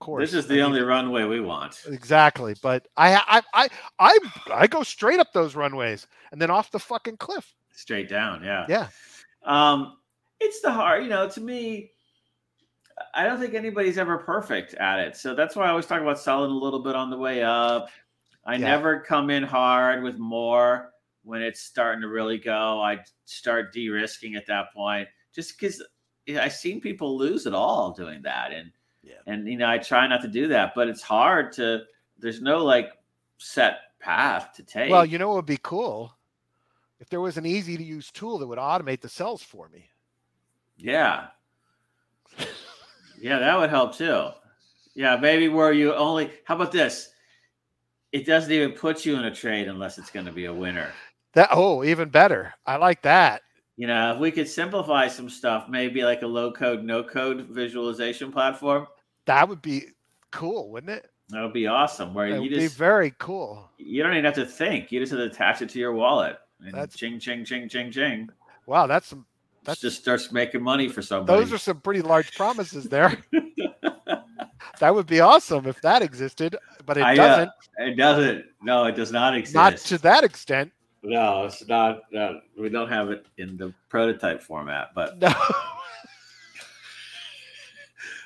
course. 0.03 0.31
This 0.31 0.39
is 0.39 0.45
I 0.45 0.47
the 0.49 0.53
mean, 0.55 0.63
only 0.65 0.81
runway 0.81 1.23
we 1.23 1.39
want. 1.39 1.81
exactly. 1.87 2.55
But 2.61 2.87
I, 2.97 3.15
I, 3.15 3.41
I, 3.53 3.69
I, 3.99 4.19
I 4.53 4.67
go 4.67 4.83
straight 4.83 5.19
up 5.19 5.33
those 5.33 5.55
runways 5.55 6.07
and 6.31 6.41
then 6.41 6.51
off 6.51 6.71
the 6.71 6.79
fucking 6.79 7.17
cliff. 7.17 7.55
Straight 7.71 8.09
down, 8.09 8.43
yeah. 8.43 8.65
Yeah. 8.69 8.87
Um, 9.45 9.97
it's 10.39 10.61
the 10.61 10.71
hard, 10.71 11.03
you 11.03 11.09
know, 11.09 11.29
to 11.29 11.41
me, 11.41 11.92
I 13.13 13.25
don't 13.25 13.39
think 13.39 13.53
anybody's 13.53 13.97
ever 13.97 14.17
perfect 14.17 14.73
at 14.75 14.99
it. 14.99 15.15
So 15.15 15.33
that's 15.35 15.55
why 15.55 15.65
I 15.65 15.69
always 15.69 15.85
talk 15.85 16.01
about 16.01 16.19
selling 16.19 16.51
a 16.51 16.55
little 16.57 16.79
bit 16.79 16.95
on 16.95 17.09
the 17.09 17.17
way 17.17 17.43
up. 17.43 17.89
I 18.45 18.53
Yeah. 18.53 18.65
never 18.65 18.99
come 18.99 19.29
in 19.29 19.43
hard 19.43 20.03
with 20.03 20.17
more 20.17 20.93
when 21.23 21.41
it's 21.41 21.61
starting 21.61 22.01
to 22.01 22.07
really 22.07 22.37
go. 22.37 22.81
I 22.81 23.03
start 23.25 23.73
de-risking 23.73 24.35
at 24.35 24.45
that 24.47 24.73
point 24.73 25.07
just 25.33 25.57
because 25.57 25.81
I've 26.29 26.53
seen 26.53 26.81
people 26.81 27.17
lose 27.17 27.45
it 27.45 27.53
all 27.53 27.91
doing 27.91 28.21
that. 28.23 28.51
And 28.51 28.71
Yeah. 29.01 29.15
and 29.25 29.47
you 29.47 29.57
know, 29.57 29.69
I 29.69 29.77
try 29.77 30.07
not 30.07 30.21
to 30.21 30.27
do 30.27 30.47
that, 30.49 30.73
but 30.75 30.87
it's 30.87 31.01
hard 31.01 31.51
to 31.53 31.85
there's 32.19 32.41
no 32.41 32.63
like 32.63 32.91
set 33.37 33.97
path 33.99 34.53
to 34.53 34.63
take. 34.63 34.91
Well, 34.91 35.05
you 35.05 35.17
know 35.17 35.29
what 35.29 35.37
would 35.37 35.45
be 35.45 35.59
cool? 35.61 36.15
If 36.99 37.09
there 37.09 37.21
was 37.21 37.37
an 37.37 37.45
easy 37.45 37.75
to 37.75 37.83
use 37.83 38.11
tool 38.11 38.37
that 38.37 38.47
would 38.47 38.59
automate 38.59 39.01
the 39.01 39.09
cells 39.09 39.41
for 39.41 39.67
me. 39.69 39.89
Yeah. 40.77 41.27
Yeah, 43.23 43.39
that 43.39 43.57
would 43.57 43.69
help 43.69 43.95
too. 43.95 44.31
Yeah, 44.95 45.15
maybe 45.15 45.47
where 45.47 45.71
you 45.71 45.93
only 45.95 46.29
how 46.43 46.55
about 46.55 46.73
this? 46.73 47.09
It 48.11 48.25
doesn't 48.25 48.51
even 48.51 48.73
put 48.73 49.05
you 49.05 49.15
in 49.15 49.23
a 49.23 49.33
trade 49.33 49.69
unless 49.69 49.97
it's 49.97 50.11
going 50.11 50.25
to 50.25 50.31
be 50.31 50.45
a 50.45 50.53
winner. 50.53 50.89
That 51.31 51.47
oh, 51.53 51.85
even 51.85 52.09
better. 52.09 52.53
I 52.65 52.75
like 52.75 53.01
that. 53.03 53.41
You 53.77 53.87
know, 53.87 54.13
if 54.13 54.19
we 54.19 54.29
could 54.29 54.47
simplify 54.49 55.07
some 55.07 55.29
stuff, 55.29 55.67
maybe 55.69 56.03
like 56.03 56.21
a 56.21 56.27
low 56.27 56.51
code, 56.51 56.83
no 56.83 57.01
code 57.01 57.47
visualization 57.49 58.29
platform, 58.31 58.87
That 59.25 59.47
would 59.47 59.61
be 59.61 59.85
cool, 60.31 60.69
wouldn't 60.69 60.91
it? 60.91 61.09
that 61.29 61.41
would 61.41 61.53
be 61.53 61.65
awesome. 61.65 62.13
Where 62.13 62.29
That 62.29 62.35
you 62.35 62.41
would 62.41 62.49
be 62.49 62.59
just 62.59 62.77
very 62.77 63.13
cool. 63.19 63.69
you 63.77 64.03
don't 64.03 64.11
even 64.11 64.25
have 64.25 64.35
to 64.35 64.45
think. 64.45 64.91
You 64.91 64.99
just 64.99 65.11
have 65.13 65.21
to 65.21 65.25
attach 65.27 65.61
it 65.61 65.69
to 65.69 65.79
your 65.79 65.93
wallet. 65.93 66.37
And 66.59 66.73
That's- 66.73 66.95
ching 66.97 67.19
ching 67.19 67.45
ching 67.45 67.69
ching 67.69 67.89
ching. 67.89 68.29
Wow, 68.67 68.85
that's 68.85 69.07
some 69.07 69.25
That 69.65 69.79
just 69.79 69.99
starts 69.99 70.31
making 70.31 70.61
money 70.61 70.89
for 70.89 71.01
somebody. 71.01 71.39
those 71.39 71.53
are 71.53 71.57
some 71.57 71.79
pretty 71.79 72.01
large 72.01 72.35
promises 72.35 72.85
there. 72.85 73.17
that 74.79 74.93
would 74.93 75.07
be 75.07 75.19
awesome 75.21 75.65
if 75.67 75.81
that 75.81 76.01
existed, 76.01 76.57
but 76.85 76.97
it 76.97 77.01
I, 77.03 77.13
uh, 77.13 77.15
doesn't. 77.15 77.51
it 77.77 77.95
doesn't. 77.95 78.45
No, 78.61 78.85
it 78.85 78.95
does 78.95 79.11
not 79.11 79.35
exist. 79.37 79.55
Not 79.55 79.77
to 79.77 79.97
that 79.99 80.23
extent. 80.23 80.71
No, 81.01 81.45
it's 81.45 81.65
not. 81.67 82.01
No, 82.11 82.41
we 82.57 82.69
don't 82.69 82.89
have 82.89 83.09
it 83.09 83.25
in 83.37 83.57
the 83.57 83.73
prototype 83.89 84.41
format, 84.41 84.89
but 84.95 85.17
No. 85.19 85.33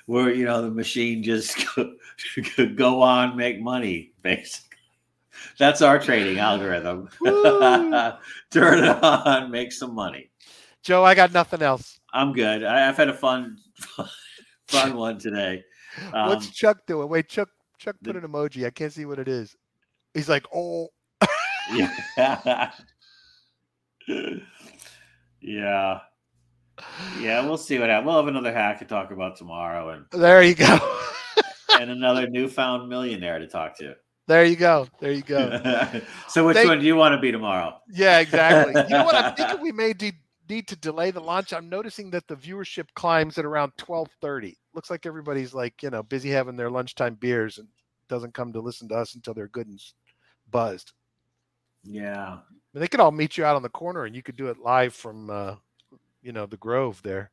where 0.08 0.34
you 0.34 0.46
know 0.46 0.62
the 0.62 0.72
machine 0.72 1.22
just 1.22 1.58
could 2.56 2.78
go 2.78 3.02
on 3.02 3.36
make 3.36 3.62
money 3.62 4.14
basically. 4.22 4.64
That's 5.60 5.82
our 5.84 6.00
trading 6.00 6.40
algorithm. 6.40 7.10
Turn 7.24 8.84
it 8.84 9.04
on, 9.04 9.52
make 9.52 9.72
some 9.72 9.94
money. 9.94 10.32
Joe, 10.88 11.04
I 11.04 11.16
got 11.16 11.34
nothing 11.34 11.62
else. 11.62 12.00
I'm 12.14 12.32
good. 12.32 12.64
I, 12.64 12.88
I've 12.88 12.96
had 12.96 13.10
a 13.10 13.14
fun, 13.14 13.58
fun 14.70 14.96
one 14.96 15.20
today. 15.20 15.62
Um, 16.14 16.30
What's 16.30 16.50
Chuck 16.50 16.78
doing? 16.88 17.10
Wait, 17.10 17.28
Chuck 17.28 17.50
Chuck 17.78 17.98
put 18.02 18.14
the- 18.14 18.20
an 18.20 18.26
emoji. 18.32 18.66
I 18.66 18.70
can't 18.70 18.94
see 18.94 19.04
what 19.04 19.20
it 19.20 19.28
is. 19.28 19.54
He's 20.14 20.30
like, 20.30 20.46
oh, 20.56 20.88
yeah. 21.74 21.92
yeah. 25.42 26.00
Yeah, 27.20 27.46
we'll 27.46 27.58
see 27.58 27.78
what 27.80 27.90
happens. 27.90 28.06
We'll 28.08 28.16
have 28.16 28.28
another 28.30 28.54
hack 28.54 28.80
to 28.80 28.86
talk 28.86 29.12
about 29.12 29.36
tomorrow 29.36 29.90
and, 29.90 30.06
there 30.14 30.42
you 30.42 30.56
go. 30.56 30.80
and 31.82 31.92
another 31.92 32.30
newfound 32.30 32.88
millionaire 32.88 33.40
to 33.40 33.48
talk 33.48 33.78
to. 33.80 33.96
there 34.28 34.46
you 34.46 34.56
go. 34.56 34.88
There 35.02 35.12
you 35.12 35.22
go. 35.22 36.02
so 36.30 36.48
which 36.48 36.56
Thank- 36.56 36.70
one 36.70 36.80
do 36.80 36.86
you 36.86 36.96
want 36.96 37.12
to 37.14 37.20
be 37.20 37.34
tomorrow? 37.34 37.78
Yeah, 37.92 38.20
exactly. 38.20 38.82
You 38.84 38.88
know 38.88 39.04
what? 39.04 39.16
I'm 39.16 39.36
thinking 39.36 39.60
we 39.60 39.74
may 39.74 39.92
de- 39.92 40.14
need 40.50 40.68
to 40.68 40.76
delay 40.76 41.12
the 41.12 41.20
launch. 41.20 41.54
I'm 41.54 41.70
noticing 41.70 42.12
that 42.12 42.28
the 42.28 42.36
viewership 42.36 42.88
climbs 42.96 43.38
at 43.38 43.46
around 43.46 43.74
12:30. 43.78 44.56
Looks 44.74 44.90
like 44.90 45.06
everybody's 45.06 45.54
like, 45.54 45.82
you 45.84 45.90
know, 45.90 46.04
busy 46.04 46.30
having 46.30 46.56
their 46.56 46.70
lunchtime 46.70 47.16
beers 47.16 47.58
and 47.58 47.68
doesn't 48.08 48.34
come 48.34 48.54
to 48.54 48.60
listen 48.60 48.88
to 48.90 48.96
us 48.96 49.16
until 49.16 49.34
they're 49.34 49.48
good 49.48 49.68
and 49.68 49.80
buzzed. 50.50 50.94
Yeah. 51.84 52.28
I 52.28 52.42
mean, 52.74 52.82
they 52.82 52.88
could 52.88 53.00
all 53.00 53.12
meet 53.12 53.38
you 53.38 53.46
out 53.46 53.56
on 53.56 53.64
the 53.64 53.70
corner 53.70 54.06
and 54.06 54.16
you 54.16 54.24
could 54.24 54.36
do 54.36 54.48
it 54.48 54.60
live 54.60 54.94
from, 54.94 55.30
uh, 55.30 55.56
you 56.22 56.32
know, 56.32 56.46
the 56.46 56.58
Grove 56.58 57.02
there. 57.04 57.32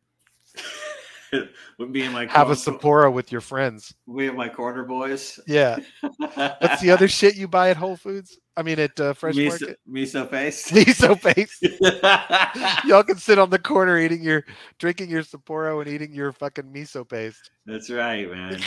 Would 1.79 1.93
be 1.93 2.03
in 2.03 2.13
my 2.13 2.27
Have 2.27 2.51
a 2.51 2.57
corner- 2.57 2.79
Sapporo 2.79 3.13
with 3.13 3.31
your 3.33 3.41
friends. 3.41 3.95
We 4.07 4.27
have 4.27 4.35
my 4.35 4.49
corner 4.49 4.85
boys. 4.85 5.39
Yeah. 5.47 5.79
What's 6.01 6.81
the 6.83 6.91
other 6.91 7.09
shit 7.19 7.37
you 7.37 7.49
buy 7.49 7.71
at 7.71 7.77
Whole 7.77 7.97
Foods? 7.97 8.39
I 8.57 8.63
mean, 8.63 8.79
at 8.79 8.99
uh, 9.01 9.15
Fresh 9.15 9.35
miso, 9.35 9.49
Market. 9.61 9.81
miso 9.91 10.31
paste. 10.31 10.69
Miso 10.75 11.21
paste. 11.21 11.63
Y'all 12.87 13.03
can 13.03 13.17
sit 13.17 13.39
on 13.39 13.51
the 13.51 13.59
corner 13.59 13.99
eating 13.99 14.23
your, 14.23 14.45
drinking 14.79 15.11
your 15.11 15.23
Sapporo 15.25 15.81
and 15.83 15.91
eating 15.91 16.13
your 16.15 16.31
fucking 16.33 16.65
miso 16.73 17.09
paste. 17.09 17.51
That's 17.67 17.91
right, 17.91 18.31
man. 18.31 18.61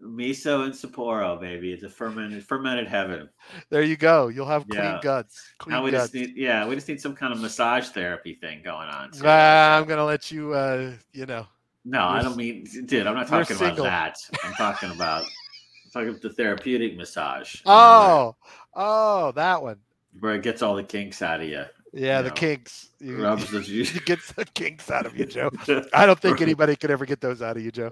Miso 0.00 0.64
and 0.64 0.72
Sapporo, 0.72 1.40
baby. 1.40 1.72
It's 1.72 1.82
a 1.84 1.88
fermented 1.88 2.44
fermented 2.44 2.88
heaven. 2.88 3.28
There 3.70 3.82
you 3.82 3.96
go. 3.96 4.28
You'll 4.28 4.46
have 4.46 4.66
clean 4.68 4.82
Yeah. 4.82 5.00
guts. 5.02 5.40
Clean 5.58 5.76
Now 5.76 5.84
we 5.84 5.90
guts. 5.92 6.04
just 6.12 6.14
need, 6.14 6.36
yeah, 6.36 6.66
we 6.66 6.74
just 6.74 6.88
need 6.88 7.00
some 7.00 7.14
kind 7.14 7.32
of 7.32 7.40
massage 7.40 7.88
therapy 7.88 8.34
thing 8.34 8.62
going 8.64 8.88
on. 8.88 9.12
So- 9.12 9.24
Ah, 9.26 9.76
I'm 9.78 9.84
gonna 9.86 10.04
let 10.04 10.30
you. 10.30 10.52
Uh, 10.54 10.92
you 11.12 11.26
know, 11.26 11.46
no, 11.84 12.00
I 12.00 12.14
you're 12.14 12.22
don't 12.24 12.36
mean, 12.36 12.64
dude. 12.86 13.06
I'm 13.06 13.14
not 13.14 13.28
talking 13.28 13.56
about 13.56 13.76
that. 13.76 14.16
I'm 14.44 14.54
talking 14.54 14.90
about, 14.90 15.24
I'm 15.24 15.90
talking 15.92 16.08
about 16.10 16.22
the 16.22 16.30
therapeutic 16.30 16.96
massage. 16.96 17.56
oh, 17.66 18.36
oh, 18.74 19.32
that 19.32 19.62
one. 19.62 19.78
where 20.20 20.34
it 20.34 20.42
gets 20.42 20.62
all 20.62 20.76
the 20.76 20.84
kinks 20.84 21.22
out 21.22 21.40
of 21.40 21.48
you. 21.48 21.64
Yeah, 21.92 22.18
you 22.18 22.22
the 22.24 22.28
know, 22.30 22.34
kinks. 22.34 22.88
You, 23.00 23.22
rubs 23.22 23.50
the 23.50 23.60
you 23.66 23.84
get 24.00 24.18
the 24.34 24.44
kinks 24.46 24.90
out 24.90 25.04
of 25.06 25.16
you, 25.16 25.26
Joe. 25.26 25.50
I 25.92 26.06
don't 26.06 26.18
think 26.18 26.40
anybody 26.40 26.74
could 26.74 26.90
ever 26.90 27.04
get 27.04 27.20
those 27.20 27.42
out 27.42 27.56
of 27.56 27.62
you, 27.62 27.70
Joe. 27.70 27.90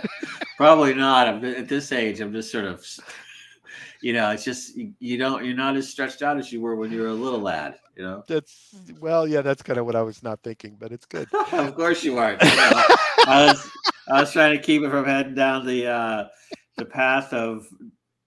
Probably 0.56 0.92
not. 0.92 1.28
I'm, 1.28 1.44
at 1.44 1.68
this 1.68 1.92
age, 1.92 2.20
I'm 2.20 2.32
just 2.32 2.50
sort 2.50 2.64
of, 2.64 2.84
you 4.02 4.12
know, 4.12 4.30
it's 4.30 4.42
just 4.42 4.76
you, 4.76 4.92
you 4.98 5.18
don't 5.18 5.44
you're 5.44 5.54
not 5.56 5.76
as 5.76 5.88
stretched 5.88 6.22
out 6.22 6.36
as 6.36 6.52
you 6.52 6.60
were 6.60 6.74
when 6.74 6.90
you 6.90 7.00
were 7.00 7.08
a 7.08 7.14
little 7.14 7.38
lad. 7.38 7.78
You 7.96 8.02
know. 8.02 8.24
That's 8.26 8.74
well, 8.98 9.26
yeah, 9.26 9.42
that's 9.42 9.62
kind 9.62 9.78
of 9.78 9.86
what 9.86 9.94
I 9.94 10.02
was 10.02 10.22
not 10.22 10.42
thinking, 10.42 10.76
but 10.78 10.90
it's 10.90 11.06
good. 11.06 11.28
of 11.32 11.74
course 11.76 12.02
you 12.02 12.18
aren't. 12.18 12.42
You 12.42 12.56
know, 12.56 12.82
I 13.28 13.46
was 13.46 13.70
I 14.08 14.20
was 14.20 14.32
trying 14.32 14.56
to 14.56 14.62
keep 14.62 14.82
it 14.82 14.90
from 14.90 15.04
heading 15.04 15.34
down 15.34 15.66
the 15.66 15.86
uh, 15.86 16.28
the 16.76 16.84
path 16.84 17.32
of 17.32 17.66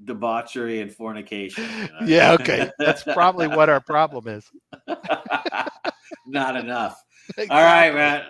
debauchery 0.04 0.82
and 0.82 0.94
fornication. 0.94 1.64
you 1.64 1.84
know? 1.88 2.00
Yeah, 2.06 2.32
okay. 2.34 2.70
That's 2.80 3.04
probably 3.04 3.48
what 3.48 3.70
our 3.70 3.82
problem 3.82 4.28
is. 4.28 4.50
Not 6.28 6.56
enough. 6.56 7.02
All 7.50 7.64
right, 7.64 7.94
man. 7.94 8.24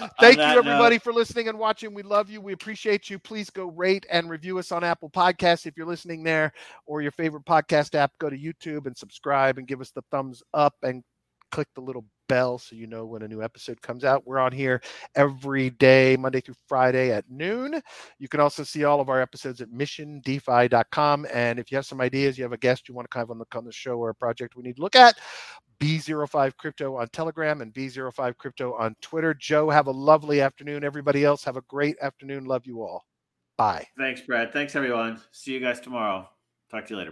On 0.00 0.10
Thank 0.20 0.36
you, 0.36 0.42
that 0.42 0.54
note- 0.54 0.66
everybody, 0.66 0.98
for 0.98 1.12
listening 1.12 1.48
and 1.48 1.58
watching. 1.58 1.94
We 1.94 2.02
love 2.02 2.30
you. 2.30 2.40
We 2.40 2.52
appreciate 2.52 3.08
you. 3.08 3.18
Please 3.18 3.50
go 3.50 3.66
rate 3.66 4.06
and 4.10 4.28
review 4.28 4.58
us 4.58 4.72
on 4.72 4.82
Apple 4.84 5.10
Podcasts 5.10 5.66
if 5.66 5.76
you're 5.76 5.86
listening 5.86 6.22
there 6.22 6.52
or 6.86 7.02
your 7.02 7.12
favorite 7.12 7.44
podcast 7.44 7.94
app. 7.94 8.12
Go 8.18 8.30
to 8.30 8.36
YouTube 8.36 8.86
and 8.86 8.96
subscribe 8.96 9.58
and 9.58 9.66
give 9.66 9.80
us 9.80 9.90
the 9.90 10.02
thumbs 10.10 10.42
up 10.54 10.74
and 10.82 11.02
click 11.52 11.68
the 11.74 11.80
little 11.80 12.04
bell 12.28 12.58
so 12.58 12.76
you 12.76 12.86
know 12.86 13.04
when 13.04 13.22
a 13.22 13.28
new 13.28 13.42
episode 13.42 13.80
comes 13.82 14.04
out. 14.04 14.26
We're 14.26 14.38
on 14.38 14.52
here 14.52 14.80
every 15.14 15.70
day, 15.70 16.16
Monday 16.16 16.40
through 16.40 16.54
Friday 16.68 17.10
at 17.10 17.28
noon. 17.28 17.80
You 18.18 18.28
can 18.28 18.40
also 18.40 18.62
see 18.62 18.84
all 18.84 19.00
of 19.00 19.08
our 19.08 19.20
episodes 19.20 19.60
at 19.60 19.70
missiondefi.com. 19.70 21.26
And 21.32 21.58
if 21.58 21.70
you 21.70 21.76
have 21.76 21.86
some 21.86 22.00
ideas, 22.00 22.38
you 22.38 22.44
have 22.44 22.52
a 22.52 22.58
guest 22.58 22.88
you 22.88 22.94
want 22.94 23.06
to 23.10 23.14
kind 23.14 23.24
of 23.24 23.30
on 23.30 23.38
the, 23.38 23.46
on 23.56 23.64
the 23.64 23.72
show 23.72 23.94
or 23.94 24.10
a 24.10 24.14
project 24.14 24.54
we 24.56 24.62
need 24.62 24.76
to 24.76 24.82
look 24.82 24.96
at, 24.96 25.18
B05 25.80 26.56
Crypto 26.56 26.96
on 26.96 27.08
Telegram 27.08 27.60
and 27.60 27.72
B05 27.72 28.36
Crypto 28.36 28.74
on 28.74 28.94
Twitter. 29.00 29.34
Joe, 29.34 29.70
have 29.70 29.86
a 29.86 29.92
lovely 29.92 30.40
afternoon. 30.40 30.84
Everybody 30.84 31.24
else, 31.24 31.44
have 31.44 31.56
a 31.56 31.62
great 31.62 31.96
afternoon. 32.00 32.44
Love 32.44 32.66
you 32.66 32.82
all. 32.82 33.04
Bye. 33.56 33.86
Thanks, 33.96 34.20
Brad. 34.20 34.52
Thanks, 34.52 34.76
everyone. 34.76 35.20
See 35.32 35.52
you 35.52 35.60
guys 35.60 35.80
tomorrow. 35.80 36.28
Talk 36.70 36.86
to 36.86 36.90
you 36.94 36.98
later. 36.98 37.06